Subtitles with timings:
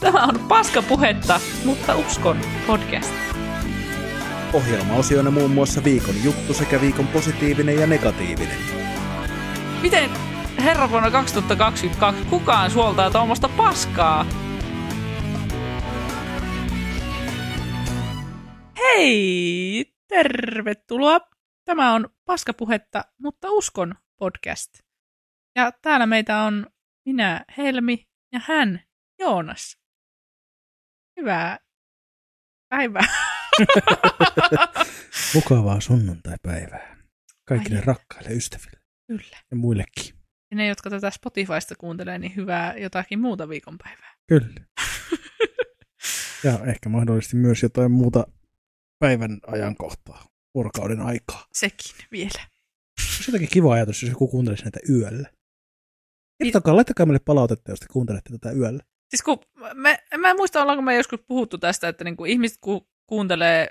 [0.00, 3.14] Tämä on paskapuhetta, mutta uskon podcast.
[4.52, 8.58] Ohjelmaosioina muun muassa viikon juttu sekä viikon positiivinen ja negatiivinen.
[9.82, 10.10] Miten
[10.64, 14.26] herra vuonna 2022 kukaan suoltaa tuommoista paskaa?
[18.78, 19.94] Hei!
[20.08, 21.20] Tervetuloa!
[21.64, 24.70] Tämä on Paskapuhetta, mutta uskon podcast.
[25.56, 26.66] Ja täällä meitä on
[27.06, 28.80] minä, Helmi, ja hän,
[29.20, 29.83] Joonas.
[31.16, 31.58] Hyvää
[32.68, 33.06] päivää.
[35.34, 36.96] Mukavaa sunnuntai-päivää.
[37.48, 37.84] Kaikille Ai.
[37.84, 39.36] rakkaille ystäville Kyllä.
[39.50, 40.14] ja muillekin.
[40.50, 44.14] Ja ne, jotka tätä Spotifysta kuuntelee, niin hyvää jotakin muuta viikonpäivää.
[44.26, 44.54] Kyllä.
[46.44, 48.26] ja ehkä mahdollisesti myös jotain muuta
[48.98, 51.46] päivän ajankohtaa, vuorokauden aikaa.
[51.52, 52.46] Sekin vielä.
[53.00, 55.30] Olisi jotenkin kiva ajatus, jos joku kuuntelisi näitä yöllä.
[56.42, 58.82] Kertokaa, laittakaa meille palautetta, jos te kuuntelette tätä yöllä.
[59.14, 59.38] Siis kun
[59.74, 63.68] me, mä en muista, ollaanko me joskus puhuttu tästä, että niinku ihmiset ku, kuuntelee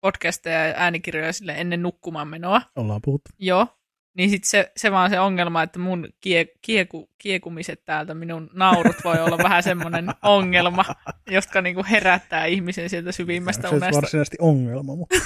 [0.00, 2.62] podcasteja ja äänikirjoja sille ennen nukkumaan menoa.
[2.76, 3.30] Ollaan puhuttu.
[3.38, 3.66] Joo.
[4.16, 8.96] Niin sit se, se vaan se ongelma, että mun kie, kieku, kiekumiset täältä, minun naurut
[9.04, 10.84] voi olla vähän semmoinen ongelma,
[11.30, 14.00] jotka niinku herättää ihmisen sieltä syvimmästä Se on unesta.
[14.00, 15.16] varsinaisesti ongelma, mutta...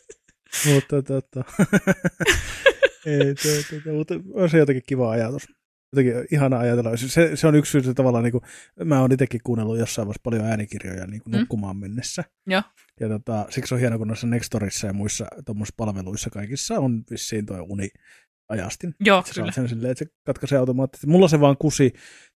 [0.74, 1.44] mutta tota...
[3.06, 5.48] ei, to, mutta on se jotenkin kiva ajatus.
[5.96, 6.96] Jotenkin ihana ajatella.
[6.96, 8.42] Se, se on yksi syy, että tavallaan niin kuin,
[8.84, 11.38] mä oon itsekin kuunnellut jossain vaiheessa paljon äänikirjoja niin kuin Mm.
[11.40, 12.24] nukkumaan mennessä.
[12.46, 12.62] Joo.
[13.00, 15.26] Ja tota, siksi on hienoa, kun noissa Nextorissa ja muissa
[15.76, 17.88] palveluissa kaikissa on vissiin tuo uni
[18.48, 18.94] ajastin.
[19.00, 19.52] Joo, Sä kyllä.
[19.52, 21.06] sen silleen, että se katkaisee automaattisesti.
[21.06, 21.92] Mulla se vaan kusi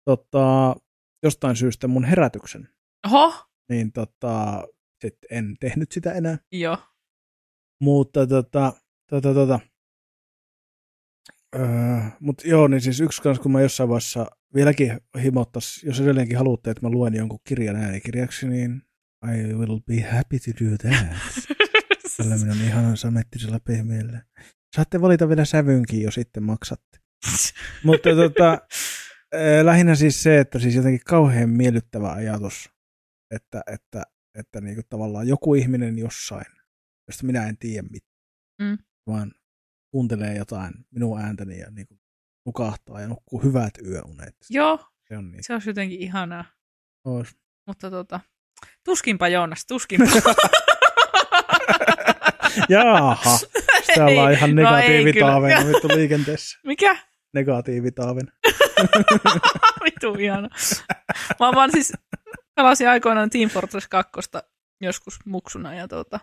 [0.05, 0.75] tota,
[1.23, 2.69] jostain syystä mun herätyksen.
[3.07, 3.33] Oho,
[3.69, 4.63] Niin tota,
[5.01, 6.37] sit en tehnyt sitä enää.
[6.51, 6.77] joo.
[7.81, 8.73] Mutta tota,
[9.09, 9.59] tota, tota.
[11.59, 16.37] Öö, mutta joo, niin siis yksi kanssa, kun mä jossain vaiheessa vieläkin himottas, jos edelleenkin
[16.37, 18.81] haluatte, että mä luen jonkun kirjan äänikirjaksi, niin
[19.33, 21.15] I will be happy to do that.
[22.17, 24.21] Tällä minun ihanan samettisella pehmeällä.
[24.75, 26.97] Saatte valita vielä sävynkin, jos sitten maksatte.
[27.83, 28.57] Mutta tota,
[29.63, 32.69] lähinnä siis se, että siis jotenkin kauhean miellyttävä ajatus,
[33.31, 34.03] että, että,
[34.37, 36.45] että niinku tavallaan joku ihminen jossain,
[37.07, 38.17] josta minä en tiedä mitään,
[38.61, 38.77] Mm.
[39.07, 39.31] vaan
[39.91, 41.99] kuuntelee jotain minun ääntäni ja niinku
[42.45, 44.35] nukahtaa ja nukkuu hyvät yöunet.
[44.49, 45.43] Joo, Se on niin.
[45.43, 46.45] se olisi jotenkin ihanaa.
[47.05, 47.37] Ois.
[47.67, 48.19] Mutta tota,
[48.83, 50.05] tuskinpa Joonas, tuskinpa.
[52.69, 53.37] Jaaha,
[53.85, 55.73] sitä ollaan ihan no ei negatiivitaavena kyllä.
[55.73, 56.59] vittu liikenteessä.
[56.65, 56.97] Mikä?
[57.33, 58.31] Negatiivitaavena.
[59.83, 60.49] Vitu ihana.
[61.39, 61.93] Mä vaan siis
[62.55, 64.11] pelasin aikoinaan Team Fortress 2
[64.81, 66.19] joskus muksuna ja tota,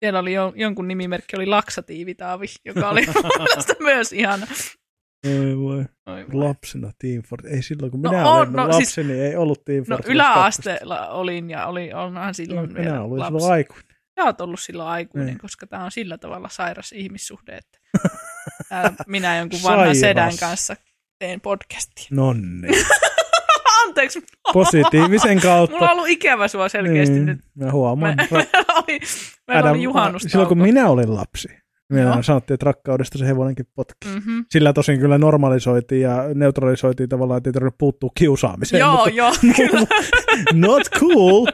[0.00, 3.06] siellä oli jo, jonkun nimimerkki, oli Laksatiivitaavi, joka oli
[3.38, 4.46] mielestä myös ihana.
[5.26, 5.78] Oi voi.
[5.78, 6.26] Oi voi.
[6.32, 7.54] Lapsena Team Fortress.
[7.56, 11.08] Ei silloin, kun No minä on, olin no lapseni, ei ollut Team No Fortress yläasteella
[11.08, 12.44] olin ja oli, onhan 2.
[12.44, 13.32] silloin Minä vielä olin lapsi.
[13.38, 13.84] silloin aikuinen.
[14.20, 15.38] Sä oot ollut silloin aikuinen, Niin.
[15.38, 17.78] koska tämä on sillä tavalla sairas ihmissuhde, että
[19.06, 20.00] minä jonkun vanhan Sairas.
[20.00, 20.76] sedän kanssa
[21.18, 22.06] teen podcastia.
[22.10, 22.68] Nonni.
[23.98, 24.22] Anteeksi,
[24.52, 25.76] Positiivisen kautta.
[25.76, 27.38] mulla on ollut ikävä sua selkeästi niin, nyt.
[27.54, 28.16] Mä huomaan.
[28.16, 29.00] Me, meillä oli,
[29.48, 30.30] meillä oli juhannustauko.
[30.30, 31.48] Silloin kun minä olin lapsi,
[31.92, 32.22] minä Joo.
[32.22, 34.08] sanottiin, että rakkaudesta se hevonenkin potki.
[34.14, 34.44] Mm-hmm.
[34.50, 38.80] Sillä tosin kyllä normalisoitiin ja neutralisoitiin tavallaan, että ei tarvitse puuttua kiusaamiseen.
[38.80, 39.86] Joo, mutta joo, kyllä.
[40.54, 41.46] not cool.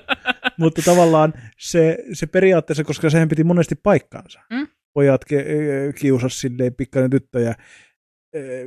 [0.59, 4.41] mutta tavallaan se, se periaatteessa, koska sehän piti monesti paikkaansa.
[4.51, 4.67] Mm.
[4.95, 5.45] Pojat ke,
[5.99, 7.55] kiusas silleen pikkainen tyttöjä
[8.33, 8.67] eh,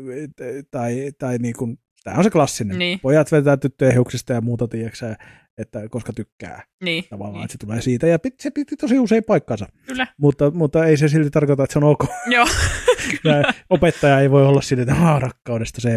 [0.71, 2.80] tai, tai niin kuin, tämä on se klassinen.
[2.80, 3.00] Niin.
[3.00, 5.16] Pojat vetää tyttöjen hiuksista ja muuta, tiedätkö,
[5.58, 7.44] että koska tykkää Niin, tavallaan, niin.
[7.44, 8.08] että se tulee siitä.
[8.08, 9.66] Ja se piti tosi usein paikkansa.
[9.88, 10.08] kyllä.
[10.18, 12.06] Mutta, mutta ei se silti tarkoita, että se on ok.
[12.28, 12.47] Joo,
[13.24, 15.94] Ja opettaja ei voi olla sille, että "Aa, rakkaudesta se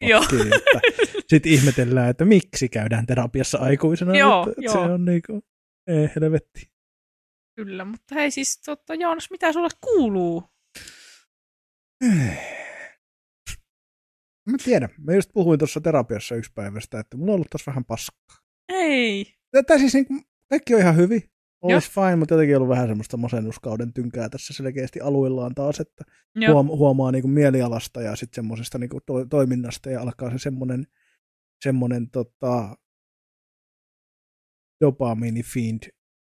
[0.00, 0.20] Joo.
[0.20, 0.50] potkii.
[1.28, 4.16] Sitten ihmetellään, että miksi käydään terapiassa aikuisena.
[4.16, 4.72] Joo, että, että joo.
[4.72, 5.42] Se on niinku,
[5.86, 6.70] ei helvetti.
[7.56, 7.84] kyllä.
[7.84, 10.44] Mutta hei siis, totta, Joonas, mitä sulle kuuluu?
[14.50, 14.88] Mä tiedän.
[14.98, 18.36] Mä just puhuin tuossa terapiassa yksi päivästä, että mulla on ollut taas vähän paskaa.
[18.68, 19.34] Ei.
[19.66, 20.06] Tai siis niin,
[20.50, 21.22] kaikki on ihan hyvin.
[21.62, 26.04] Olisi fine, mutta jotenkin ollut vähän semmoista masennuskauden tynkää tässä selkeästi aluillaan taas, että
[26.34, 30.38] Joo, huom- huomaa niin kuin mielialasta ja sitten semmoisesta niin to- toiminnasta ja alkaa se
[30.38, 30.86] semmoinen,
[31.64, 32.76] semmoinen tota,
[34.84, 35.82] dopamiini fiend.
[35.82, 35.92] Joo.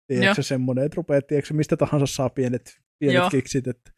[0.07, 3.29] Tiedätkö se semmoinen, että rupeaa, tiedätkö, mistä tahansa saa pienet, pienet Joo.
[3.29, 3.91] kiksit, että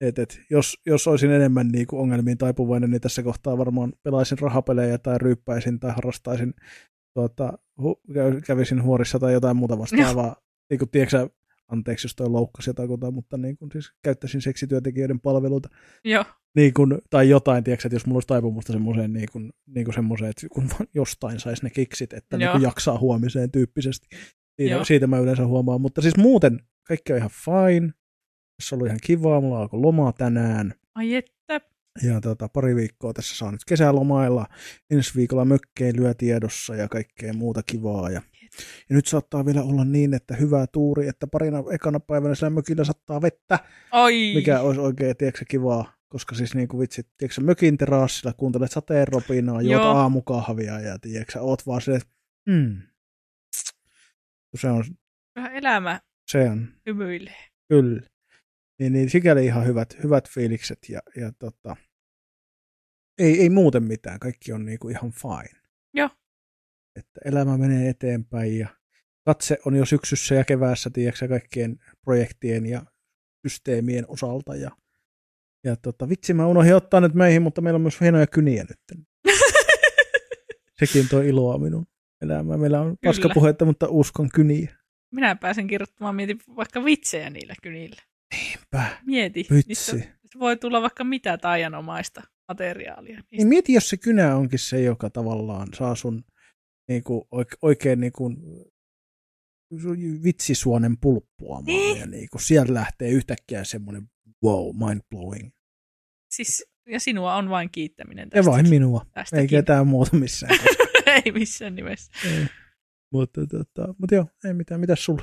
[0.00, 4.38] et, et, jos, jos olisin enemmän niin kuin ongelmiin taipuvainen, niin tässä kohtaa varmaan pelaisin
[4.38, 6.54] rahapelejä tai ryyppäisin tai harrastaisin,
[7.14, 8.00] tuota, hu,
[8.46, 10.36] kävisin huorissa tai jotain muuta vastaavaa.
[10.70, 11.28] Niin kuin, tiedätkö,
[11.68, 15.68] anteeksi jos toi loukkasi jotakuta, mutta niin kuin siis käyttäisin seksityöntekijöiden palveluita.
[16.04, 16.24] Joo.
[16.56, 19.94] Niin kuin, tai jotain, tiedätkö, että jos mulla olisi taipumusta semmoiseen, niin kuin, niin kuin
[19.94, 24.06] semmoiseen, että kun jostain saisi ne kiksit, että niin kuin jaksaa huomiseen tyyppisesti.
[24.60, 27.92] Siitä, siitä mä yleensä huomaan, mutta siis muuten kaikki on ihan fine.
[28.62, 30.74] Se ollut ihan kivaa, mulla alkoi lomaa tänään.
[30.94, 31.60] Ai että.
[32.02, 34.46] Ja tota, pari viikkoa tässä saa nyt kesälomailla.
[34.90, 38.10] Ensi viikolla mökkeilyä tiedossa ja kaikkea muuta kivaa.
[38.10, 38.22] Ja,
[38.90, 42.84] ja nyt saattaa vielä olla niin, että hyvä tuuri, että parina ekana päivänä sillä mökillä
[42.84, 43.58] sattaa vettä.
[43.92, 44.32] Oi.
[44.34, 45.92] Mikä olisi oikein, tiedätkö, kivaa.
[46.08, 49.96] Koska siis niin kuin vitsi, tiedätkö, mökin terassilla kuuntelet sateen ropinaa, juot Joo.
[49.96, 52.08] aamukahvia ja tiedätkö, oot vaan se, että
[52.50, 52.82] hmm.
[54.56, 54.84] Se on...
[55.36, 56.68] Vähän elämä se on.
[56.86, 57.48] hymyilee.
[57.68, 58.02] Kyllä.
[58.78, 61.76] Niin, niin sikäli ihan hyvät, hyvät fiilikset ja, ja tota,
[63.18, 65.62] ei, ei muuten mitään, kaikki on niinku ihan fine.
[65.94, 66.10] Joo.
[66.96, 68.68] Että elämä menee eteenpäin ja
[69.24, 72.82] katse on jo syksyssä ja keväässä, tiedätkö, kaikkien projektien ja
[73.46, 74.56] systeemien osalta.
[74.56, 74.70] Ja,
[75.64, 79.04] ja tota, vitsi, mä unohdin ottaa nyt meihin, mutta meillä on myös hienoja kyniä nyt.
[80.80, 81.86] Sekin tuo iloa minun
[82.22, 82.60] elämään.
[82.60, 84.76] Meillä on paskapuhetta, mutta uskon kyniä.
[85.10, 88.02] Minä pääsen kirjoittamaan, mietin vaikka vitsejä niillä kynillä.
[88.74, 88.98] Niinpä.
[89.06, 89.46] Mieti.
[89.50, 89.96] Vitsi.
[89.96, 93.14] Niistä voi tulla vaikka mitä taianomaista materiaalia.
[93.14, 93.36] Niistä.
[93.36, 96.24] Niin mieti, jos se kynä onkin se, joka tavallaan saa sun
[96.88, 97.22] niin kuin,
[97.62, 98.36] oikein niin kuin,
[100.24, 101.64] vitsisuonen pulppuamaan.
[101.64, 102.00] Niin.
[102.00, 104.10] Ja niin kuin, sieltä lähtee yhtäkkiä semmoinen
[104.44, 105.50] wow, mind blowing.
[106.30, 108.50] Siis, ja sinua on vain kiittäminen tästä.
[108.50, 109.06] Ja vain minua.
[109.12, 109.40] Tästäkin.
[109.40, 110.58] Ei ketään muuta missään.
[111.24, 112.12] ei missään nimessä.
[112.24, 112.46] Ei.
[113.12, 114.80] Mutta, tota, mutta joo, ei mitään.
[114.80, 115.22] Mitäs sulla?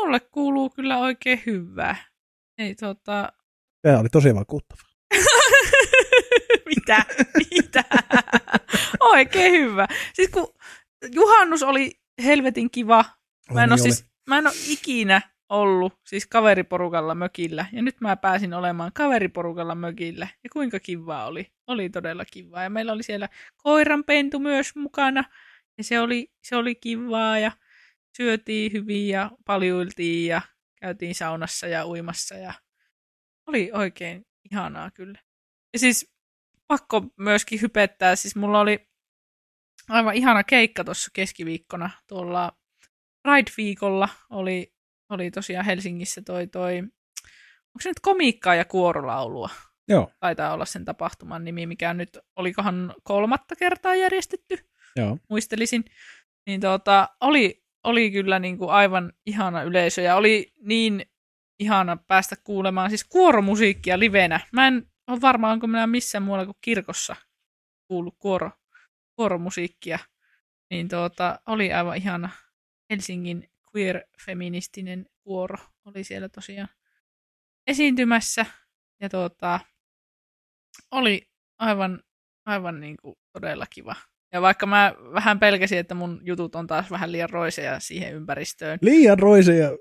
[0.00, 1.96] Mulle kuuluu kyllä oikein hyvää.
[2.58, 3.32] Ei tota...
[3.82, 4.82] Tämä oli tosi vakuuttava.
[6.76, 7.04] Mitä?
[7.50, 7.84] Mitä?
[9.00, 9.86] oikein hyvä.
[10.14, 10.54] Siis kun
[11.12, 11.92] juhannus oli
[12.24, 13.04] helvetin kiva.
[13.52, 17.66] Mä en, niin siis, mä en ole ikinä ollut siis kaveriporukalla mökillä.
[17.72, 20.28] Ja nyt mä pääsin olemaan kaveriporukalla mökillä.
[20.44, 21.52] Ja kuinka kiva oli.
[21.66, 22.62] Oli todella kiva.
[22.62, 25.24] Ja meillä oli siellä koiranpentu myös mukana.
[25.78, 27.52] Ja se oli, se oli kivaa ja
[28.16, 30.42] syötiin hyvin ja paljuiltiin ja
[30.80, 32.54] käytiin saunassa ja uimassa ja
[33.46, 35.18] oli oikein ihanaa kyllä.
[35.72, 36.12] Ja siis
[36.66, 38.88] pakko myöskin hypettää, siis mulla oli
[39.88, 42.52] aivan ihana keikka tuossa keskiviikkona tuolla
[43.28, 44.72] Pride-viikolla oli,
[45.08, 49.48] oli tosiaan Helsingissä toi toi, onko se nyt komiikkaa ja kuorolaulua?
[49.88, 50.10] Joo.
[50.20, 54.58] Taitaa olla sen tapahtuman nimi, mikä nyt olikohan kolmatta kertaa järjestetty.
[54.96, 55.18] Joo.
[55.28, 55.84] muistelisin,
[56.46, 61.02] niin tuota, oli, oli kyllä niin kuin aivan ihana yleisö ja oli niin
[61.58, 64.40] ihana päästä kuulemaan siis kuoromusiikkia livenä.
[64.52, 67.16] Mä en ole varma, onko minä missään muualla kuin kirkossa
[67.88, 68.50] kuullut kuoro,
[69.16, 69.98] kuoromusiikkia.
[70.70, 72.30] Niin tuota, oli aivan ihana
[72.90, 76.68] Helsingin queer-feministinen kuoro oli siellä tosiaan
[77.66, 78.46] esiintymässä.
[79.00, 79.60] Ja tuota,
[80.90, 82.02] oli aivan,
[82.46, 83.94] aivan niin kuin todella kiva
[84.32, 88.78] ja vaikka mä vähän pelkäsin, että mun jutut on taas vähän liian roiseja siihen ympäristöön.
[88.82, 89.76] Liian roiseja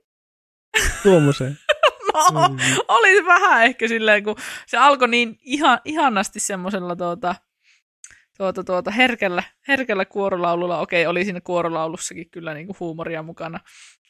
[1.03, 1.59] tuommoiseen.
[2.33, 2.57] no, mm.
[2.87, 4.35] oli vähän ehkä silleen, kun
[4.67, 7.35] se alkoi niin ihan, ihanasti semmoisella tuota,
[8.37, 10.79] tuota, tuota, herkällä, herkällä kuorolaululla.
[10.79, 13.59] Okei, oli siinä kuorolaulussakin kyllä niinku huumoria mukana,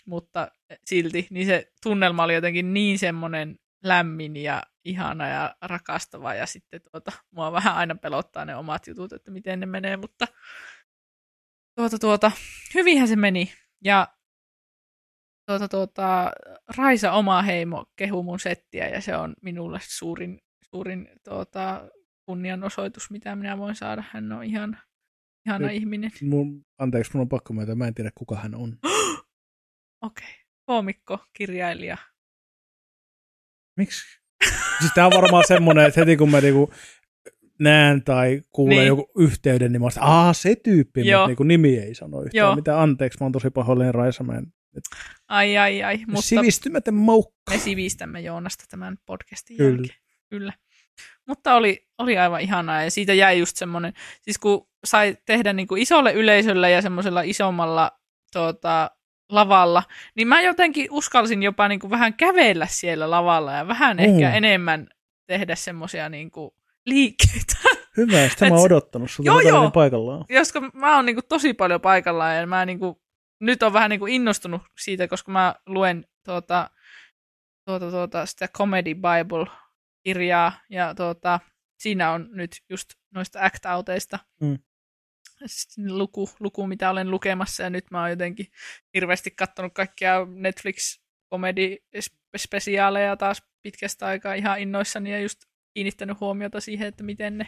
[0.06, 0.52] mutta
[0.86, 6.82] silti niin se tunnelma oli jotenkin niin semmoinen lämmin ja ihana ja rakastava ja sitten
[6.92, 10.28] tuota, mua vähän aina pelottaa ne omat jutut, että miten ne menee, mutta
[11.76, 12.32] tuota, tuota,
[12.76, 13.54] hyvinhän se meni
[13.84, 14.08] ja
[15.46, 16.31] tuota, tuota,
[16.78, 21.90] Raisa oma heimo kehu mun settiä ja se on minulle suurin, suurin tuota,
[22.26, 24.04] kunnianosoitus, mitä minä voin saada.
[24.12, 24.78] Hän on ihan,
[25.46, 26.12] ihana Nyt, ihminen.
[26.22, 28.78] Mun, anteeksi, mun on pakko myötä, mä en tiedä kuka hän on.
[30.02, 30.46] Okei, okay.
[30.66, 31.98] koomikko, kirjailija,
[33.80, 34.19] Miksi?
[34.80, 36.74] Siis tää on varmaan semmoinen, että heti kun mä niinku
[37.59, 38.88] näen tai kuulen niin.
[38.88, 41.19] joku yhteyden, niin mä olisin, aah, se tyyppi, Joo.
[41.19, 42.38] mutta niinku nimi ei sano yhtään.
[42.38, 42.56] Joo.
[42.56, 44.54] Mitä anteeksi, mä oon tosi pahoillinen Raisa, mä en...
[45.28, 45.98] Ai, ai, ai.
[46.07, 47.52] Mutta Sivistymätön moukka.
[47.52, 49.69] Me sivistämme Joonasta tämän podcastin Kyllä.
[49.69, 50.00] jälkeen.
[50.30, 50.54] Kyllä.
[51.28, 55.68] Mutta oli, oli aivan ihanaa ja siitä jäi just semmoinen, siis kun sai tehdä niin
[55.68, 57.92] kuin isolle yleisölle ja semmoisella isommalla
[58.33, 58.92] tuota,
[59.30, 59.83] lavalla,
[60.16, 64.04] niin mä jotenkin uskalsin jopa niin kuin vähän kävellä siellä lavalla ja vähän mm.
[64.04, 64.88] ehkä enemmän
[65.28, 66.31] tehdä semmoisia niin
[66.86, 67.56] liikkeitä.
[67.98, 69.71] Hyvä, sitä mä oon odottanut, sulta joo, joo.
[69.71, 70.26] paikallaan.
[70.38, 72.95] Koska mä oon niin kuin tosi paljon paikallaan ja mä niin kuin,
[73.40, 76.69] nyt on vähän niin kuin innostunut siitä, koska mä luen tuota,
[77.66, 81.40] tuota, tuota, sitä Comedy Bible-kirjaa ja tuota,
[81.80, 84.57] siinä on nyt just noista act-outeista mm
[85.88, 88.46] luku, luku, mitä olen lukemassa, ja nyt mä oon jotenkin
[88.94, 95.40] hirveästi katsonut kaikkia Netflix komedispesiaaleja taas pitkästä aikaa ihan innoissani ja just
[95.74, 97.48] kiinnittänyt huomiota siihen, että miten ne,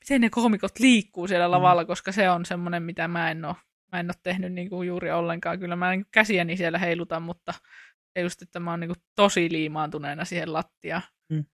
[0.00, 1.52] miten ne koomikot liikkuu siellä mm.
[1.52, 1.86] lavalla, mm.
[1.86, 3.56] koska se on semmoinen, mitä mä en ole,
[3.92, 5.58] mä en ole tehnyt niin kuin juuri ollenkaan.
[5.58, 7.54] Kyllä mä niin käsiäni siellä heilutan, mutta
[8.20, 11.02] just, että mä oon niin kuin tosi liimaantuneena siihen lattiaan.
[11.28, 11.44] Mm.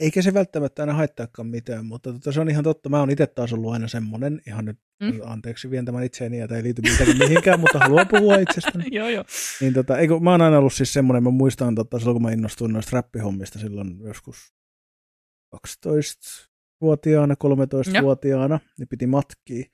[0.00, 2.88] Eikä se välttämättä aina haittaakaan mitään, mutta tota, se on ihan totta.
[2.88, 5.20] Mä oon itse taas ollut aina semmoinen, ihan nyt mm.
[5.24, 8.84] anteeksi vien tämän itseäni, ja ei liity mitään mihinkään, mutta haluan puhua itsestäni.
[8.96, 9.24] joo, joo.
[9.60, 12.32] Niin, tota, eikö, mä oon aina ollut siis semmoinen, mä muistan tota, silloin kun mä
[12.32, 14.36] innostuin noista räppihommista silloin joskus
[15.50, 16.28] 12
[16.80, 19.64] vuotiaana, 13-vuotiaana, niin piti matkia.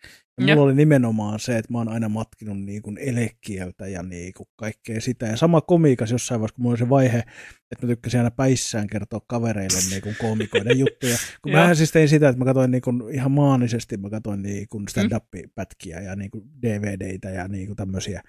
[0.40, 4.32] Ja mulla oli nimenomaan se, että mä oon aina matkinut niin kuin elekieltä ja niin
[4.36, 5.26] kuin kaikkea sitä.
[5.26, 7.18] Ja sama komiikas jossain vaiheessa, kun mulla oli se vaihe,
[7.70, 11.16] että mä tykkäsin aina päissään kertoa kavereille niin kuin komikoiden juttuja.
[11.42, 14.66] Kun mä siis tein sitä, että mä katsoin niin kuin ihan maanisesti, mä katsoin niin
[14.68, 18.22] kuin stand-up-pätkiä ja niin kuin DVDitä ja niin kuin tämmöisiä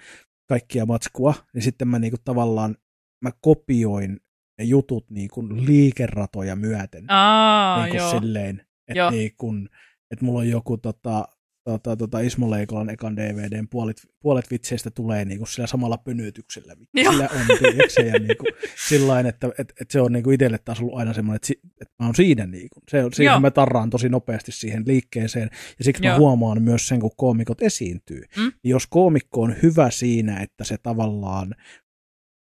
[0.50, 1.34] kaikkia matskua.
[1.54, 2.76] Niin sitten mä niin kuin tavallaan
[3.22, 4.20] mä kopioin
[4.58, 7.06] ne jutut niin kuin liikeratoja myöten.
[7.08, 8.12] Aa, niin kuin joo.
[8.12, 9.70] silleen, että niin kuin,
[10.12, 11.28] että mulla on joku tota,
[11.64, 16.92] tota, tota Ismo Leikolan ekan DVDn puolet, puolet vitseistä tulee niinku sillä samalla pönytyksellä, mikä
[16.94, 17.12] Joo.
[17.12, 18.46] sillä on, tiiäksä, ja niinku,
[18.90, 21.94] sillain, että et, et se on niinku itselle taas ollut aina semmoinen, että, si, että
[22.00, 22.80] mä oon siinä, niinku.
[22.90, 23.40] se on, siihen Joo.
[23.40, 26.14] mä tarraan tosi nopeasti siihen liikkeeseen, ja siksi Joo.
[26.14, 28.24] mä huomaan myös sen, kun koomikot esiintyy.
[28.38, 28.52] Mm?
[28.64, 31.56] Jos koomikko on hyvä siinä, että se tavallaan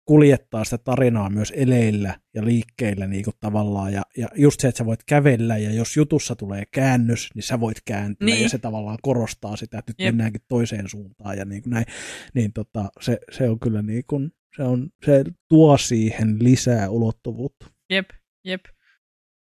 [0.04, 3.92] kuljettaa sitä tarinaa myös eleillä ja liikkeillä niin kuin tavallaan.
[3.92, 7.60] Ja, ja just se, että sä voit kävellä ja jos jutussa tulee käännös, niin sä
[7.60, 8.42] voit kääntyä niin.
[8.42, 10.06] ja se tavallaan korostaa sitä, että nyt Jep.
[10.14, 11.86] mennäänkin toiseen suuntaan ja niin kuin näin.
[12.34, 17.66] Niin tota, se, se on kyllä niin kuin, se, on, se tuo siihen lisää ulottuvuutta.
[17.90, 18.10] Jep,
[18.44, 18.64] jep.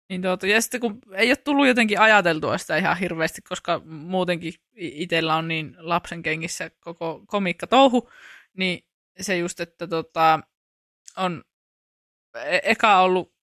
[0.09, 4.53] Niin tuota, ja sitten kun ei ole tullut jotenkin ajateltua sitä ihan hirveästi, koska muutenkin
[4.75, 8.09] itsellä on niin lapsen kengissä koko komikka touhu,
[8.57, 8.85] niin
[9.23, 10.39] se just, että tota,
[11.17, 11.43] on
[12.35, 13.35] e- eka ollut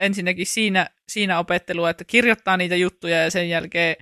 [0.00, 3.96] ensinnäkin siinä, siinä opettelua, että kirjoittaa niitä juttuja ja sen jälkeen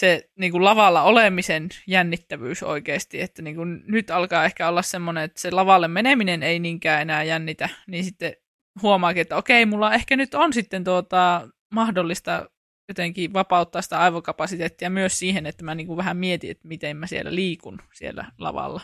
[0.00, 5.24] se niin kuin lavalla olemisen jännittävyys oikeasti, että niin kuin nyt alkaa ehkä olla semmoinen,
[5.24, 8.36] että se lavalle meneminen ei niinkään enää jännitä, niin sitten
[8.82, 12.50] huomaakin, että okei, mulla ehkä nyt on sitten tuota, mahdollista
[12.88, 17.06] jotenkin vapauttaa sitä aivokapasiteettia myös siihen, että mä niin kuin vähän mietin, että miten mä
[17.06, 18.80] siellä liikun siellä lavalla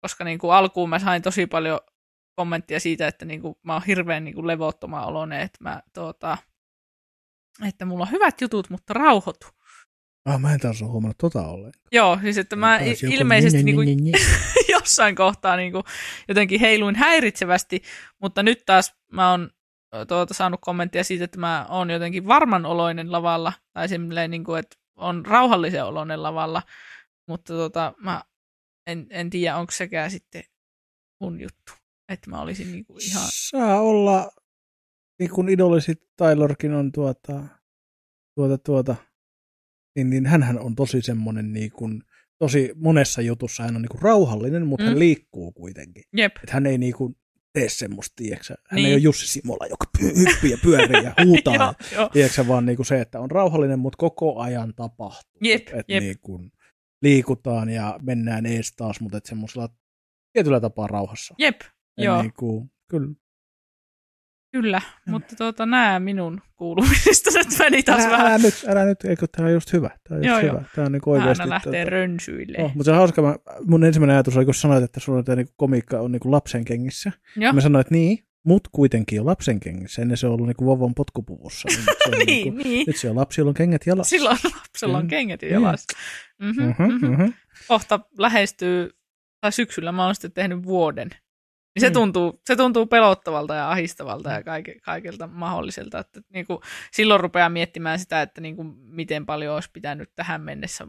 [0.00, 1.80] koska niin kuin alkuun mä sain tosi paljon
[2.34, 6.38] kommenttia siitä, että niin kuin mä oon hirveän niin kuin levottoma oloinen, että, mä, tuota,
[7.66, 9.46] että mulla on hyvät jutut, mutta rauhoitu.
[10.24, 11.84] Ah, mä en taas ole huomannut tota ollenkaan.
[11.92, 13.98] Joo, siis että mä ilmeisesti niin kuin,
[14.74, 15.82] jossain kohtaa niin kuin,
[16.28, 17.82] jotenkin heiluin häiritsevästi,
[18.20, 19.50] mutta nyt taas mä oon
[20.08, 23.86] tuota, saanut kommenttia siitä, että mä oon jotenkin varman oloinen lavalla, tai
[24.28, 26.62] niin kuin, että on rauhallisen oloinen lavalla,
[27.28, 28.22] mutta tuota, mä
[28.88, 30.42] en, en tiedä, onko sekään sitten
[31.20, 31.72] mun juttu.
[32.08, 33.28] Että mä olisin niinku ihan...
[33.32, 34.30] Saa olla,
[35.18, 37.44] niin kuin idolisit Taylorkin on tuota,
[38.34, 38.96] tuota, tuota,
[39.96, 42.02] niin, niin hänhän on tosi semmoinen niin kuin,
[42.38, 44.88] tosi monessa jutussa hän on niin kuin rauhallinen, mutta mm.
[44.88, 46.02] hän liikkuu kuitenkin.
[46.16, 46.36] Jep.
[46.36, 47.16] Että hän ei niin kuin
[47.52, 48.54] tee semmoista, tiiäksä.
[48.68, 48.86] Hän niin.
[48.86, 51.74] ei ole Jussi Simola, joka hyppii ja pyörii ja huutaa.
[51.96, 55.40] joo, vaan niin kuin se, että on rauhallinen, mutta koko ajan tapahtuu.
[55.42, 56.02] Jep, että jep.
[56.02, 56.52] Niin kuin,
[57.02, 59.68] liikutaan ja mennään ees taas, mutta semmoisella
[60.32, 61.34] tietyllä tapaa rauhassa.
[61.38, 61.60] Jep,
[61.96, 62.22] ja joo.
[62.22, 63.14] Niin kuin, kyllä.
[64.52, 65.10] Kyllä, mm.
[65.10, 68.26] mutta tuota, nämä minun kuulumisista nyt meni taas älä, vähän.
[68.26, 69.90] Älä nyt, älä nyt, eikö tämä on just hyvä.
[70.08, 70.52] Tämä on just joo, hyvä.
[70.52, 70.62] Joo.
[70.74, 71.42] Tämä on niin oikeasti.
[71.42, 72.58] Aina lähtee tuota, rönsyille.
[72.58, 73.36] Oh, mutta se on hauska, mä,
[73.66, 76.64] mun ensimmäinen ajatus oli, kun sanoit, että sulla on niin komiikka on niin kuin lapsen
[76.64, 77.12] kengissä.
[77.36, 77.52] Joo.
[77.52, 80.02] Mä sanoin, että niin, mut kuitenkin lapsen kengissä.
[80.02, 81.68] Ennen se on ollut niin kuin vovon potkupuvussa.
[81.68, 82.84] Niin, se on niin, kuin, niin.
[82.86, 84.10] Nyt se on lapsi, jolla on kengät jalassa.
[84.10, 85.98] Silloin lapsella on kengät jalassa.
[86.38, 87.08] Mm-hmm, mm-hmm, mm-hmm.
[87.08, 87.32] Mm-hmm.
[87.68, 88.90] Kohta lähestyy,
[89.40, 91.10] tai syksyllä mä oon sitten tehnyt vuoden.
[91.74, 91.92] Niin se, mm.
[91.92, 95.98] tuntuu, se tuntuu pelottavalta ja ahistavalta ja kaike, kaikilta mahdolliselta.
[95.98, 96.58] Että niin kuin,
[96.92, 100.86] silloin rupeaa miettimään sitä, että niin kuin, miten paljon olisi pitänyt tähän mennessä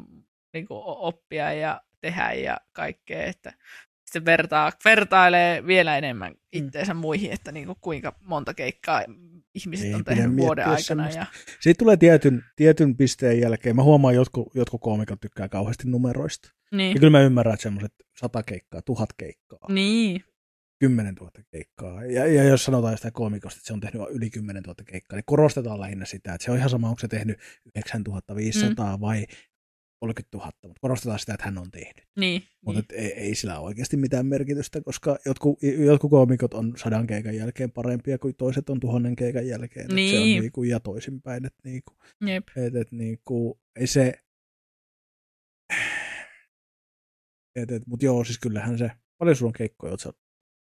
[0.53, 3.23] niin kuin, oppia ja tehdä ja kaikkea.
[3.23, 3.53] Että
[4.09, 6.37] sitten vertaa, vertailee vielä enemmän mm.
[6.51, 6.99] itteensä mm.
[6.99, 9.03] muihin, että niin kuin, kuinka monta keikkaa
[9.55, 11.09] ihmiset Ei on tehnyt vuoden aikana.
[11.09, 11.25] Ja...
[11.59, 13.75] Siitä tulee tietyn, tietyn pisteen jälkeen.
[13.75, 16.49] Mä huomaan, että jotkut, jotkut koomikot tykkää kauheasti numeroista.
[16.71, 16.93] Niin.
[16.93, 19.67] Ja kyllä mä ymmärrän, että semmoiset sata keikkaa, tuhat keikkaa.
[19.69, 20.23] Niin.
[20.79, 22.05] 10 000 keikkaa.
[22.05, 25.23] Ja, ja jos sanotaan sitä koomikosta, että se on tehnyt yli 10 000 keikkaa, niin
[25.25, 27.39] korostetaan lähinnä sitä, että se on ihan sama, onko se tehnyt
[27.75, 29.01] 9500 mm.
[29.01, 29.25] vai
[29.99, 32.07] 30 000, mutta korostetaan sitä, että hän on tehnyt.
[32.15, 32.43] Niin.
[32.65, 33.03] Mutta niin.
[33.03, 37.71] Ei, ei sillä ole oikeasti mitään merkitystä, koska jotkut, jotkut koomikot on sadan keikan jälkeen
[37.71, 39.87] parempia kuin toiset on tuhannen keikan jälkeen.
[39.87, 40.11] Niin.
[40.11, 40.41] Se on niin.
[40.41, 41.45] niinku, ja toisinpäin.
[41.45, 41.93] Että niinku,
[42.25, 42.47] Jep.
[42.55, 44.13] Et, et, niinku, ei se...
[47.55, 48.91] Et, et, mutta joo, siis kyllähän se...
[49.17, 50.17] Paljon sulla on keikkoja, oot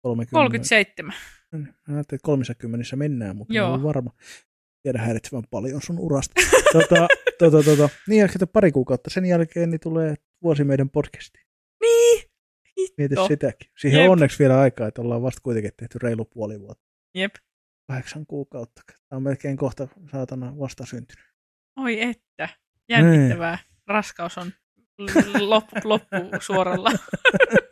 [0.02, 0.32] 30.
[0.32, 1.14] 37.
[1.52, 3.68] Mä ajattelin, että 30 mennään, mutta Joo.
[3.68, 4.11] en ole varma.
[4.82, 6.35] Tiedä häiritsevän paljon sun urasta.
[6.73, 7.08] tota,
[7.38, 7.88] tota, tota.
[8.09, 11.47] Niin, ehkä pari kuukautta sen jälkeen niin tulee vuosi meidän podcastiin.
[11.80, 12.28] Niin!
[12.97, 13.28] Mieti Hitto.
[13.28, 13.71] sitäkin.
[13.78, 14.07] Siihen Jep.
[14.07, 16.85] on onneksi vielä aikaa, että ollaan vasta kuitenkin tehty reilu puoli vuotta.
[17.14, 17.35] Jep.
[17.88, 18.83] Kahdeksan kuukautta.
[18.87, 21.25] Tämä on melkein kohta saatana vasta syntynyt.
[21.76, 22.49] Oi että.
[22.88, 23.59] Jännittävää.
[23.87, 24.52] Raskaus on
[25.40, 26.90] loppu, loppu suoralla.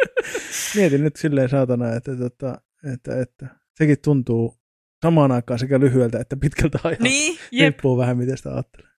[0.76, 2.61] Mietin nyt silleen saatana, että, että,
[2.92, 3.46] että, että
[3.78, 4.58] sekin tuntuu
[5.02, 7.02] samaan aikaan sekä lyhyeltä että pitkältä ajalta.
[7.02, 7.62] niin, jep.
[7.62, 8.90] Riippuu vähän, miten sitä ajattelee.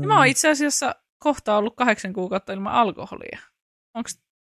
[0.00, 3.38] Ja mä oon itse asiassa kohta ollut kahdeksan kuukautta ilman alkoholia.
[3.94, 4.10] Onko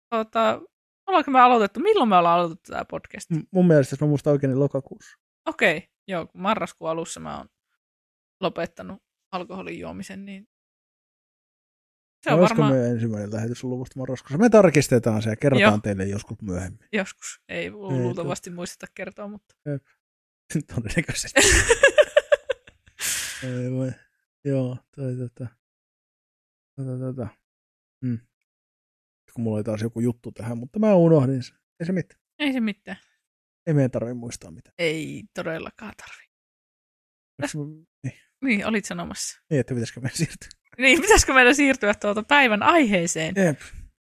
[0.10, 0.62] tota,
[1.08, 1.80] ollaanko me aloitettu?
[1.80, 3.30] Milloin me ollaan aloitettu tämä podcast?
[3.30, 5.18] M- Mun mielestä, jos mä muistan oikein, niin lokakuussa.
[5.48, 7.50] Okei, okay, joo, kun marraskuun alussa mä oon
[8.42, 10.48] lopettanut alkoholin juomisen, niin
[12.24, 14.38] se on Olisiko varmaan meidän ensimmäinen lähetys ollut vasta marraskuussa?
[14.38, 15.80] Me tarkistetaan se ja kerrotaan Joo.
[15.84, 16.88] teille joskus myöhemmin.
[16.94, 17.42] joskus.
[17.50, 19.56] Ei luultavasti muisteta kertoa, mutta
[20.76, 21.42] Todennäköisesti.
[23.44, 23.92] Ei voi.
[24.46, 25.48] Joo, toi tota.
[26.76, 27.28] Tota, tota.
[28.06, 28.20] Hmm.
[29.34, 31.58] Kun mulla oli taas joku juttu tähän, mutta mä unohdin sen.
[31.80, 32.22] Ei se mitään.
[32.40, 32.98] ei se mitään.
[33.68, 34.74] Ei meidän tarvitse muistaa mitään.
[34.78, 36.26] Ei todellakaan tarvi.
[37.42, 39.42] Onks mun- Niin, Niin, olit sanomassa.
[39.50, 40.50] niin, että pitäisikö meidän siirtyä?
[40.78, 43.34] Niin, pitäisikö meidän siirtyä tuota päivän aiheeseen?
[43.38, 43.60] Jep.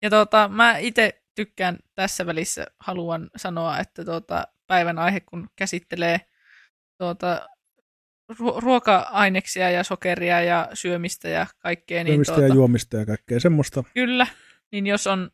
[0.02, 6.20] Ja tuota, mä itse tykkään tässä välissä, haluan sanoa, että tuota, päivän aihe, kun käsittelee
[6.98, 7.50] tuota,
[8.58, 13.84] ruoka-aineksia ja sokeria ja syömistä ja kaikkea, niin Syömistä tuota, ja juomista ja kaikkea semmoista.
[13.94, 14.28] kyllä,
[14.72, 15.32] niin jos on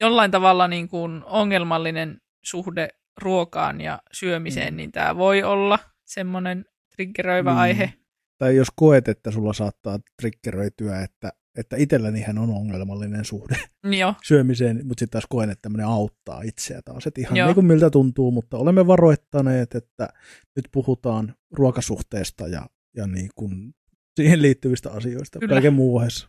[0.00, 2.88] jollain tavalla niin kuin ongelmallinen suhde
[3.20, 4.76] ruokaan ja syömiseen, Mm.
[4.76, 6.64] niin tämä voi olla semmoinen
[6.96, 7.60] triggeröivä Niin.
[7.60, 7.92] aihe.
[8.38, 14.14] Tai jos koet, että sulla saattaa triggeröityä, että, että itsellänihän on ongelmallinen suhde Niin Joo,
[14.24, 17.06] syömiseen, mutta sitten taas koen, että tämmöinen auttaa itseä taas.
[17.06, 17.46] Että ihan Joo.
[17.46, 20.08] niin kuin miltä tuntuu, mutta olemme varoittaneet, että
[20.56, 23.74] nyt puhutaan ruokasuhteesta ja, ja niin kuin
[24.16, 25.38] siihen liittyvistä asioista.
[25.38, 25.54] Kyllä.
[25.54, 26.28] Kaiken muu ohessa.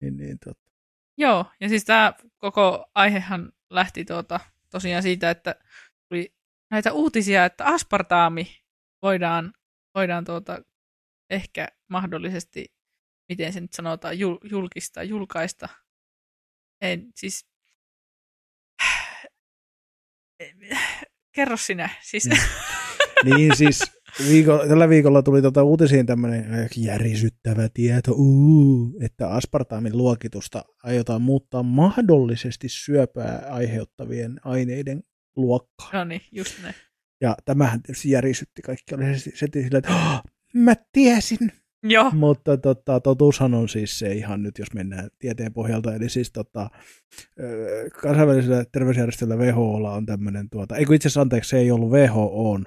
[0.00, 0.72] Niin, niin, totta.
[1.18, 4.40] Joo, ja siis tämä koko aihehan lähti tuota,
[4.70, 5.54] tosiaan siitä, että
[6.08, 6.34] tuli
[6.70, 8.48] näitä uutisia, että aspartaami
[9.02, 9.52] voidaan,
[9.94, 10.62] voidaan tuota,
[11.30, 12.75] ehkä mahdollisesti,
[13.28, 15.68] miten se nyt sanotaan, jul, julkista, julkaista.
[16.80, 17.46] En, siis...
[21.34, 21.88] Kerro sinä.
[22.02, 22.28] Siis,
[23.24, 23.34] Mm.
[23.36, 23.78] niin siis
[24.28, 31.62] viiko, tällä viikolla tuli tota uutisiin tämmöinen järisyttävä tieto, uu, että aspartaamin luokitusta aiotaan muuttaa
[31.62, 35.02] mahdollisesti syöpää aiheuttavien aineiden
[35.36, 35.90] luokkaan.
[35.92, 36.74] no niin, just ne.
[37.20, 38.94] Ja tämähän tietysti järisytti kaikki.
[38.94, 40.20] Oli se, se sillä, että "Oh,
[40.54, 41.52] mä tiesin.
[41.88, 45.94] Joo, Mutta tota, totuushan on siis se ihan nyt, jos mennään tieteen pohjalta.
[45.94, 46.70] Eli siis tota,
[48.02, 52.66] kansainvälisellä terveysjärjestöllä WHOlla on tämmöinen, tuota, ei kun itse asiassa anteeksi, se ei ollut WHOn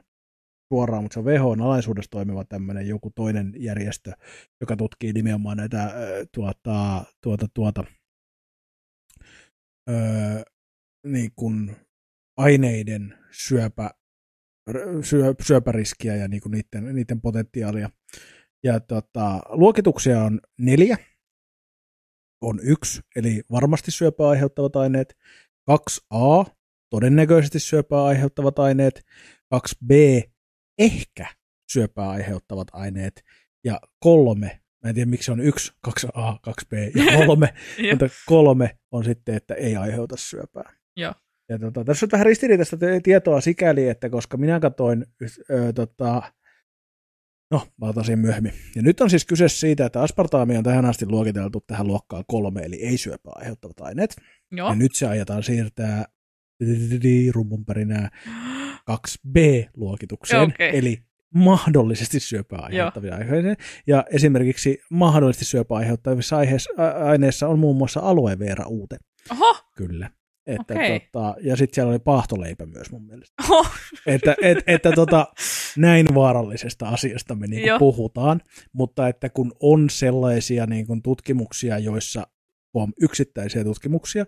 [0.73, 4.11] suoraan, mutta se on WHOn alaisuudessa toimiva tämmöinen joku toinen järjestö,
[4.61, 5.93] joka tutkii nimenomaan näitä
[6.33, 7.83] tuota, tuota, tuota,
[9.89, 9.93] ö,
[11.07, 11.75] niin kuin
[12.37, 13.89] aineiden syöpä,
[15.03, 17.89] syö, syöpäriskiä ja niin kuin niiden, niiden potentiaalia.
[18.63, 20.97] Ja tota, luokituksia on neljä.
[22.41, 25.17] On yksi, eli varmasti syöpää aiheuttavat aineet.
[25.71, 26.51] 2A,
[26.89, 29.01] todennäköisesti syöpää aiheuttavat aineet.
[29.55, 30.21] 2B,
[30.79, 31.25] ehkä
[31.71, 33.23] syöpää aiheuttavat aineet.
[33.63, 37.53] Ja kolme, mä en tiedä miksi on yksi, 2A, 2B ja kolme,
[37.91, 40.73] mutta kolme on sitten, että ei aiheuta syöpää.
[40.95, 41.13] Joo.
[41.49, 45.05] Ja tota, tässä on vähän ristiriitaista tietoa sikäli, että koska minä katsoin
[45.49, 46.21] ö, tota,
[47.51, 48.53] No, mä otan siihen myöhemmin.
[48.75, 52.61] Ja nyt on siis kyse siitä, että aspartaami on tähän asti luokiteltu tähän luokkaan kolme,
[52.61, 54.15] eli ei syöpää aiheuttavat aineet.
[54.51, 54.69] joo.
[54.69, 56.05] Ja nyt se ajetaan siirtää
[57.31, 58.09] rumpunpärinää
[58.91, 60.77] 2B-luokitukseen, Okei.
[60.77, 60.97] eli
[61.35, 63.63] mahdollisesti syöpää aiheuttavia aineita.
[63.87, 66.69] Ja esimerkiksi mahdollisesti syöpää aiheuttavissa aiheissa,
[67.05, 67.99] aineissa on muun muassa
[68.67, 68.97] uute.
[69.31, 70.09] Oho, Kyllä.
[70.49, 70.99] Että, Okei.
[70.99, 73.43] tota, ja sitten siellä oli paahtoleipä myös mun mielestä.
[73.49, 73.65] oho.
[74.05, 75.27] Että, et, että tota,
[75.77, 78.41] näin vaarallisesta asiasta me niin puhutaan,
[78.73, 82.27] mutta että kun on sellaisia niin kuin tutkimuksia, joissa
[82.73, 84.25] on yksittäisiä tutkimuksia,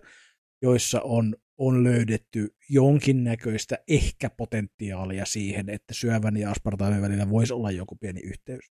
[0.62, 7.70] joissa on, on löydetty jonkinnäköistä ehkä potentiaalia siihen, että syövän ja aspartaamin välillä voisi olla
[7.70, 8.72] joku pieni yhteys.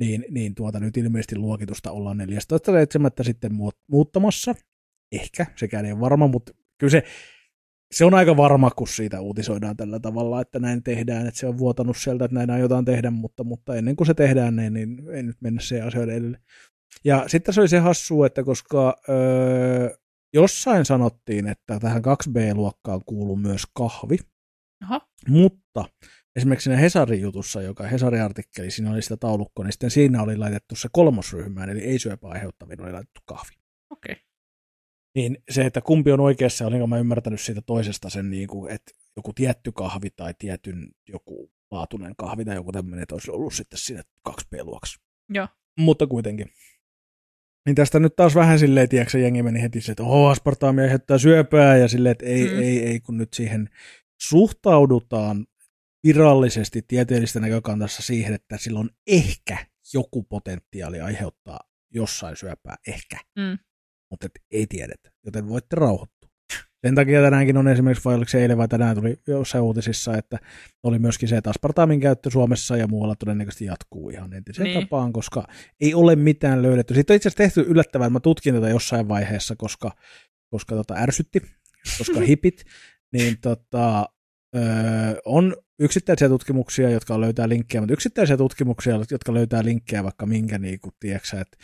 [0.00, 3.24] Niin, niin tuota nyt ilmeisesti luokitusta ollaan 14.7.
[3.24, 4.54] sitten muut- muuttamassa.
[5.12, 7.02] Ehkä, sekään ei ole varma, mutta kyllä se,
[7.92, 11.58] se on aika varma, kun siitä uutisoidaan tällä tavalla, että näin tehdään, että se on
[11.58, 15.22] vuotanut sieltä, että näin aiotaan tehdä, mutta, mutta ennen kuin se tehdään, niin, niin ei
[15.22, 16.38] nyt mennä se asioiden edelle.
[17.04, 19.96] Ja sitten se oli se hassu, että koska öö,
[20.34, 24.16] jossain sanottiin, että tähän 2B-luokkaan kuuluu myös kahvi,
[24.82, 25.00] Aha.
[25.28, 25.84] mutta
[26.36, 30.36] esimerkiksi siinä Hesarin jutussa, joka Hesarin artikkeli, siinä oli sitä taulukkoa, niin sitten siinä oli
[30.36, 33.54] laitettu se kolmosryhmään, eli ei syöpää aiheuttavin, oli laitettu kahvi.
[33.90, 34.12] Okei.
[34.12, 34.31] Okay.
[35.14, 38.92] Niin se, että kumpi on oikeassa, olinko mä ymmärtänyt siitä toisesta sen, niin kuin, että
[39.16, 43.78] joku tietty kahvi tai tietyn joku laatuinen kahvi tai joku tämmöinen, että olisi ollut sitten
[43.78, 45.00] siinä 2B-luokassa.
[45.28, 45.48] Joo.
[45.78, 46.48] Mutta kuitenkin.
[47.66, 51.18] Niin tästä nyt taas vähän silleen, tiedätkö, jengi meni heti se, että oho, aspartaami aiheuttaa
[51.18, 52.60] syöpää, ja silleen, että ei, mm.
[52.60, 53.68] ei, ei, kun nyt siihen
[54.20, 55.46] suhtaudutaan
[56.06, 61.60] virallisesti tieteellistä näkökantassa siihen, että sillä on ehkä joku potentiaali aiheuttaa
[61.94, 63.18] jossain syöpää, ehkä.
[63.36, 63.58] Mm.
[64.12, 66.30] Mutta et ei tiedetä, joten voitte rauhoittua.
[66.86, 70.38] Sen takia tänäänkin on esimerkiksi, vai oliko se eilen vai tänään tuli jossain uutisissa, että
[70.82, 74.80] oli myöskin se, että aspartaamin käyttö Suomessa ja muualla todennäköisesti jatkuu ihan entiseen niin.
[74.80, 75.44] tapaan, koska
[75.80, 76.94] ei ole mitään löydetty.
[76.94, 79.92] Siitä on itse asiassa tehty yllättävää, että mä tutkin tätä jossain vaiheessa, koska,
[80.50, 81.42] koska tota ärsytti,
[81.98, 82.64] koska hipit,
[83.12, 84.08] niin tota,
[84.56, 84.62] öö,
[85.24, 90.80] on yksittäisiä tutkimuksia, jotka löytää linkkejä, mutta yksittäisiä tutkimuksia, jotka löytää linkkejä vaikka minkä, niin
[90.80, 91.56] kuin, tiedätkö, että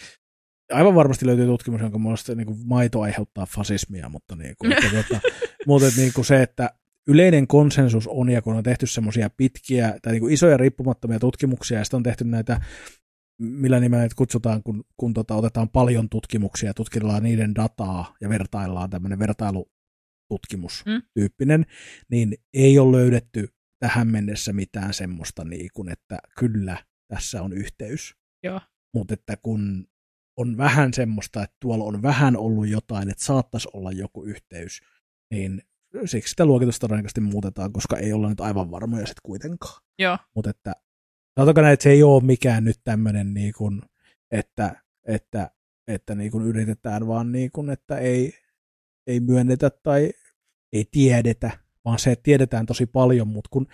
[0.72, 4.90] aivan varmasti löytyy tutkimus, jonka mielestä niin kuin maito aiheuttaa fasismia, mutta, niin kuin, että,
[4.90, 5.20] tuota,
[5.66, 6.70] mutta niin kuin se, että
[7.08, 11.78] yleinen konsensus on, ja kun on tehty semmoisia pitkiä tai niin kuin isoja riippumattomia tutkimuksia,
[11.78, 12.60] ja sitten on tehty näitä,
[13.40, 18.90] millä nimellä näitä kutsutaan, kun, kun tota, otetaan paljon tutkimuksia, tutkitaan niiden dataa ja vertaillaan
[18.90, 21.66] tämmöinen vertailututkimus tyyppinen, mm.
[22.10, 28.14] niin ei ole löydetty tähän mennessä mitään semmoista, niin kuin, että kyllä tässä on yhteys.
[28.42, 28.60] Joo.
[28.94, 29.86] Mutta että kun
[30.38, 34.80] on vähän semmoista, että tuolla on vähän ollut jotain, että saattaisi olla joku yhteys,
[35.30, 35.62] niin
[36.04, 39.82] siksi sitä luokitusta todennäköisesti muutetaan, koska ei olla nyt aivan varmoja sitten kuitenkaan.
[39.98, 40.18] Joo.
[40.34, 40.72] Mutta että
[41.38, 43.82] sanotaanko näin, että se ei ole mikään nyt tämmöinen, niin kuin,
[44.30, 45.50] että, että,
[45.88, 48.32] että niin kuin yritetään, vaan niin kuin, että ei,
[49.06, 50.12] ei myönnetä tai
[50.72, 51.50] ei tiedetä,
[51.84, 53.66] vaan se, että tiedetään tosi paljon, mutta kun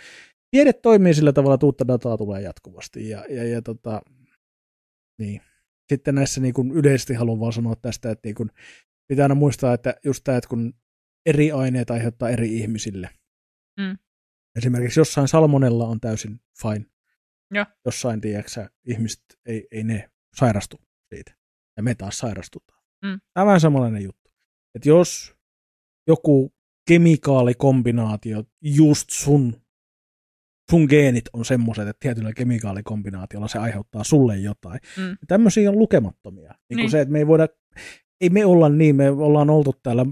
[0.51, 4.03] tiede toimii sillä tavalla, että uutta dataa tulee jatkuvasti ja, ja, ja tota,
[5.19, 5.41] niin,
[5.89, 8.51] sitten näissä niin kuin yleisesti haluan vaan sanoa tästä, että niin kuin
[9.09, 10.75] pitää aina muistaa, että just tämä, että kun
[11.27, 13.11] eri aineet aiheuttaa eri ihmisille.
[13.81, 13.99] Mm.
[14.57, 16.87] Esimerkiksi jossain salmonella on täysin fine.
[17.55, 17.67] Ja.
[17.85, 20.81] Jossain, tiedätkö ihmiset, ei, ei ne sairastu
[21.15, 21.37] siitä.
[21.77, 22.83] Ja me taas sairastutaan.
[23.05, 23.21] Mm.
[23.35, 24.31] Tämä on samanlainen juttu.
[24.75, 25.37] Että jos
[26.07, 26.55] joku
[26.89, 29.64] kemikaalikombinaatio just sun
[30.71, 34.81] sun geenit on semmoiset, että tietyllä kemikaalikombinaatiolla se aiheuttaa sulle jotain.
[34.97, 35.17] Mm.
[35.29, 36.51] Tämmöisiä on lukemattomia.
[36.51, 36.77] Niin, niin.
[36.77, 36.91] Niin.
[36.91, 37.49] se, että me ei voida,
[38.21, 40.07] ei me olla niin, me ollaan oltu täällä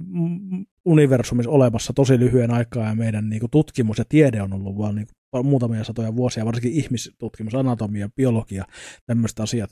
[0.85, 4.95] universumissa olemassa tosi lyhyen aikaa ja meidän niin kuin, tutkimus ja tiede on ollut vaan
[4.95, 8.65] niin kuin, muutamia satoja vuosia, varsinkin ihmistutkimus, anatomia, biologia,
[9.07, 9.71] tämmöiset asiat,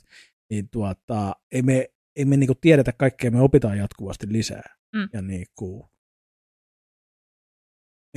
[0.49, 4.75] niin tuota, ei me, ei me niin kuin, tiedetä kaikkea, me opitaan jatkuvasti lisää.
[4.95, 5.09] Mm.
[5.13, 5.83] Ja niin kuin,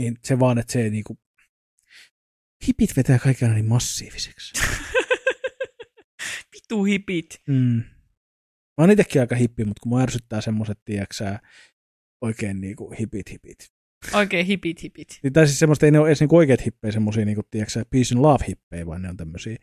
[0.01, 1.19] niin se vaan, että se ei niin kuin,
[2.67, 4.53] hipit vetää kaiken niin massiiviseksi.
[6.55, 7.41] Vitu hipit.
[7.49, 7.83] Mm.
[8.79, 11.39] Mä oon itsekin aika hippi, mutta kun mua ärsyttää semmoset, tiiäksä,
[12.21, 13.75] oikein niinku hipit hipit.
[14.13, 15.19] Oikein hipit hipit.
[15.23, 18.15] Niin, tai siis semmoista ei ne ole edes niinku oikeat hippejä, semmosia niinku, tiiäksä, peace
[18.15, 19.57] and love hippejä, vaan ne on tämmösiä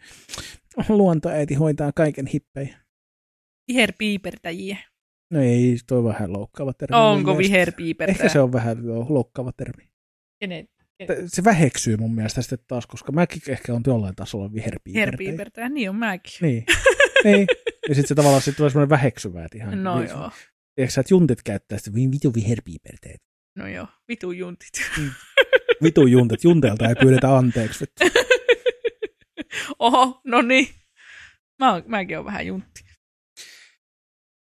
[0.89, 2.77] luontoäiti hoitaa kaiken hippejä.
[3.67, 4.77] Viherpiipertäjiä.
[5.31, 6.97] No ei, toi vähän loukkaava termi.
[6.97, 8.15] Onko viherpiipertäjä?
[8.15, 8.77] Ehkä se on vähän
[9.09, 9.91] loukkaava termi.
[10.39, 10.67] Kenen?
[11.27, 15.17] Se väheksyy mun mielestä sitten taas, koska mäkin ehkä on jollain tasolla viherpiipertäjä.
[15.17, 16.33] Viherpiipertäjä, niin on mäkin.
[16.41, 16.65] Niin.
[17.23, 17.47] niin.
[17.89, 19.83] Ja sitten se tavallaan sit tulee semmoinen väheksyvä, että ihan...
[19.83, 20.31] No niin, joo.
[20.75, 23.21] Tiedätkö sä, että juntit käyttää sitä vi- vitu viherpiiperteet.
[23.55, 24.71] No joo, vitu juntit.
[25.83, 26.43] Vitu juntit.
[26.43, 27.85] Junteelta ei pyydetä anteeksi.
[29.79, 30.67] Oho, no niin.
[31.59, 32.85] Mä oon, mäkin oon vähän juntti.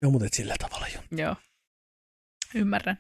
[0.03, 1.23] Joo, mutta et sillä tavalla juntti.
[1.23, 1.37] Joo.
[2.55, 2.99] Ymmärrän.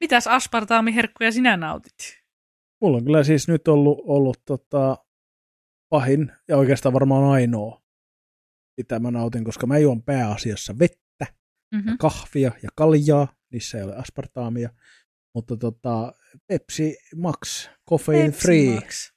[0.00, 2.25] Mitäs aspartaamiherkkuja sinä nautit?
[2.82, 4.98] Mulla on kyllä siis nyt ollut, ollut tota,
[5.88, 7.82] pahin ja oikeastaan varmaan ainoa,
[8.76, 11.06] mitä mä nautin, koska mä juon pääasiassa vettä,
[11.74, 11.98] Mm-hmm.
[11.98, 14.70] kahvia ja kaljaa, niissä ei ole aspartaamia,
[15.34, 16.12] mutta tota,
[16.46, 18.74] Pepsi Max, caffeine free.
[18.74, 19.12] Max.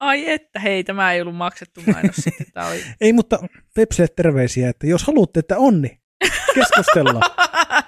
[0.00, 2.46] Ai että, hei, tämä ei ollut maksettu mainos sitten.
[2.52, 2.84] Tämä oli...
[3.00, 3.38] Ei, mutta
[3.74, 6.00] Pepsille terveisiä, että jos haluatte, että on, niin
[6.54, 7.30] keskustellaan.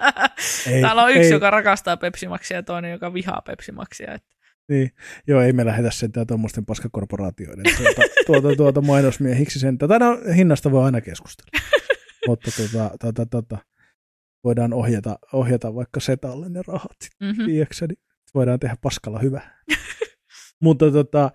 [0.71, 1.31] Ei, Täällä on yksi, ei.
[1.31, 4.13] joka rakastaa Pepsi Maxia ja toinen, joka vihaa Pepsi Maxia.
[4.13, 4.36] Että...
[4.69, 4.91] Niin.
[5.27, 9.89] Joo, ei me lähetä sentään tuommoisten paskakorporaatioiden tuota, tuota, tuota mainosmiehiksi sentään.
[9.89, 11.59] Tai no, hinnasta voi aina keskustella.
[12.27, 13.57] Mutta tuota, tuota, tuota,
[14.43, 16.97] voidaan ohjata, ohjata vaikka setalle ne rahat.
[17.19, 17.45] Mm-hmm.
[17.45, 17.99] Tiedätkö, niin
[18.33, 19.41] voidaan tehdä paskalla hyvä.
[20.63, 21.31] Mutta tota,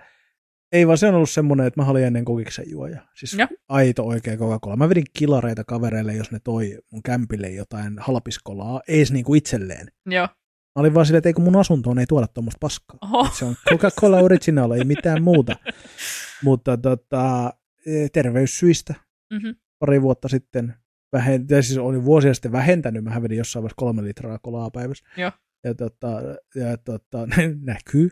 [0.73, 3.01] Ei vaan se on ollut semmoinen, että mä olin ennen kokiksen juoja.
[3.15, 3.49] Siis Joo.
[3.69, 4.77] aito oikea Coca-Cola.
[4.77, 9.87] Mä vedin kilareita kavereille, jos ne toi mun kämpille jotain halpiskolaa, ei edes niinku itselleen.
[10.07, 10.29] Joo.
[10.77, 12.99] Mä olin vaan silleen, että eikö mun asuntoon ei tuoda tuommoista paskaa.
[13.03, 13.29] Oho.
[13.39, 15.57] Se on Coca-Cola Original, ei mitään muuta.
[16.45, 17.53] Mutta tota,
[17.87, 18.95] eh, terveyssyistä
[19.33, 19.55] Mm-hmm.
[19.79, 20.75] pari vuotta sitten,
[21.13, 25.05] vähen, tai siis olin vuosia sitten vähentänyt, mä vedin jossain vaiheessa kolme litraa kolaa päivässä.
[25.17, 25.33] Joo.
[25.65, 26.09] Ja, tota,
[26.55, 27.27] ja tota,
[27.65, 28.11] näkyy.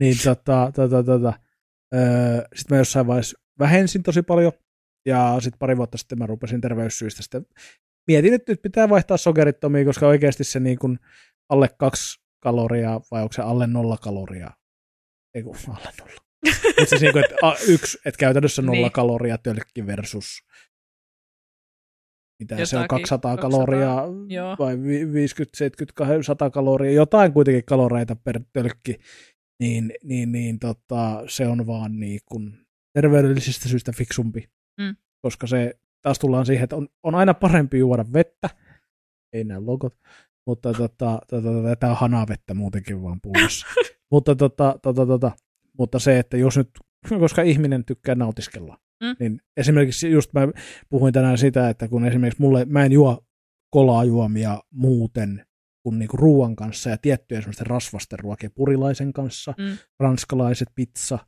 [0.00, 1.32] Niin tota, tota, tota,
[1.94, 4.52] öö, sitten mä jossain vaiheessa vähensin tosi paljon,
[5.06, 7.46] ja sitten pari vuotta sitten mä rupesin terveyssyistä sitten
[8.06, 10.98] mietin, että nyt pitää vaihtaa sokerittomia, koska oikeasti se niin kuin
[11.48, 14.50] alle kaksi kaloria, vai onko se alle nolla kaloria?
[15.34, 16.20] Ei kun alle nolla.
[16.66, 18.92] Mutta siis niin kuin, että a, yksi, että käytännössä nolla Niin.
[18.92, 20.24] kaloria tölkki versus
[22.42, 23.94] mitä se on, Jotakin, 200 200, kaloria
[24.28, 24.56] joo.
[24.58, 28.96] vai vi- 50, 70, 100 kaloria, jotain kuitenkin kaloreita per tölkki,
[29.62, 34.50] niin, niin, niin tota, se on vaan niin kuin terveydellisistä syistä fiksumpi.
[34.80, 34.96] Mm.
[35.22, 38.50] Koska se taas tullaan siihen, että on, on aina parempi juoda vettä,
[39.32, 39.94] ei näy logot,
[40.48, 43.66] mutta tota, tota, tota, tämä on hanavettä muutenkin vaan pullossa.
[44.12, 45.30] mutta, tota, tota, tota,
[45.78, 46.70] mutta se, että jos nyt,
[47.20, 49.16] koska ihminen tykkää nautiskella, Mm.
[49.20, 50.40] niin esimerkiksi just mä
[50.90, 53.24] puhuin tänään sitä, että kun esimerkiksi mulle, mä en juo
[53.70, 55.44] kolajuomia muuten
[55.82, 59.78] kuin niinku ruoan kanssa ja tiettyjen semmoisten rasvasten ruokien purilaisen kanssa, Mm.
[60.00, 61.18] ranskalaiset pizza,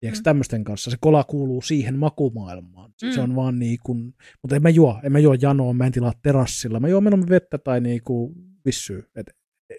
[0.00, 0.24] tiedätkö, Mm.
[0.24, 0.90] tämmöisten kanssa.
[0.90, 2.92] Se kola kuuluu siihen makumaailmaan.
[2.96, 3.24] Se, se Mm.
[3.24, 6.12] on vaan niin kuin, mutta en mä juo, en mä juo janoa, mä en tilaa
[6.22, 6.80] terassilla.
[6.80, 9.02] Mä juon mieluummin vettä tai niinku vissyä.
[9.16, 9.26] Et,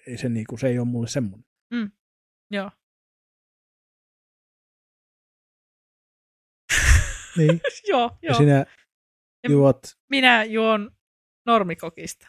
[0.07, 1.45] ei se, niinku, se ei ole mulle semmoinen.
[2.51, 2.71] Joo.
[7.37, 7.61] Niin.
[7.89, 8.37] Joo, Ja joo.
[8.37, 8.65] sinä
[9.43, 10.91] En- juot, Minä juon
[11.45, 12.27] normikokista.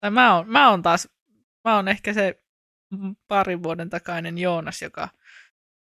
[0.00, 1.08] Tai mä oon, mä oon taas,
[1.64, 2.44] mä oon ehkä se
[3.28, 5.08] parin vuoden takainen Joonas, joka,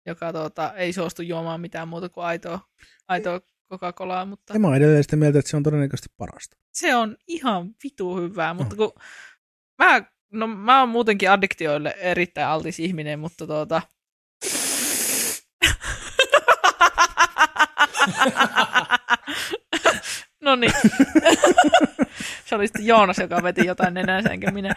[0.07, 2.61] joka tuota, ei suostu juomaan mitään muuta kuin aitoa,
[3.09, 3.41] aitoa
[3.73, 6.57] Coca-Colaa, mutta ja mä oon edelleen sitä mieltä, että se on todennäköisesti parasta.
[6.73, 8.93] se on ihan vitu hyvää, mutta kun
[9.81, 13.81] mä, no mä oon muutenkin addiktioille erittäin altis ihminen, mutta tuota...
[20.45, 20.73] no niin.
[22.47, 24.75] se oli sitten Joonas, joka veti jotain nenänsä, enkä minä.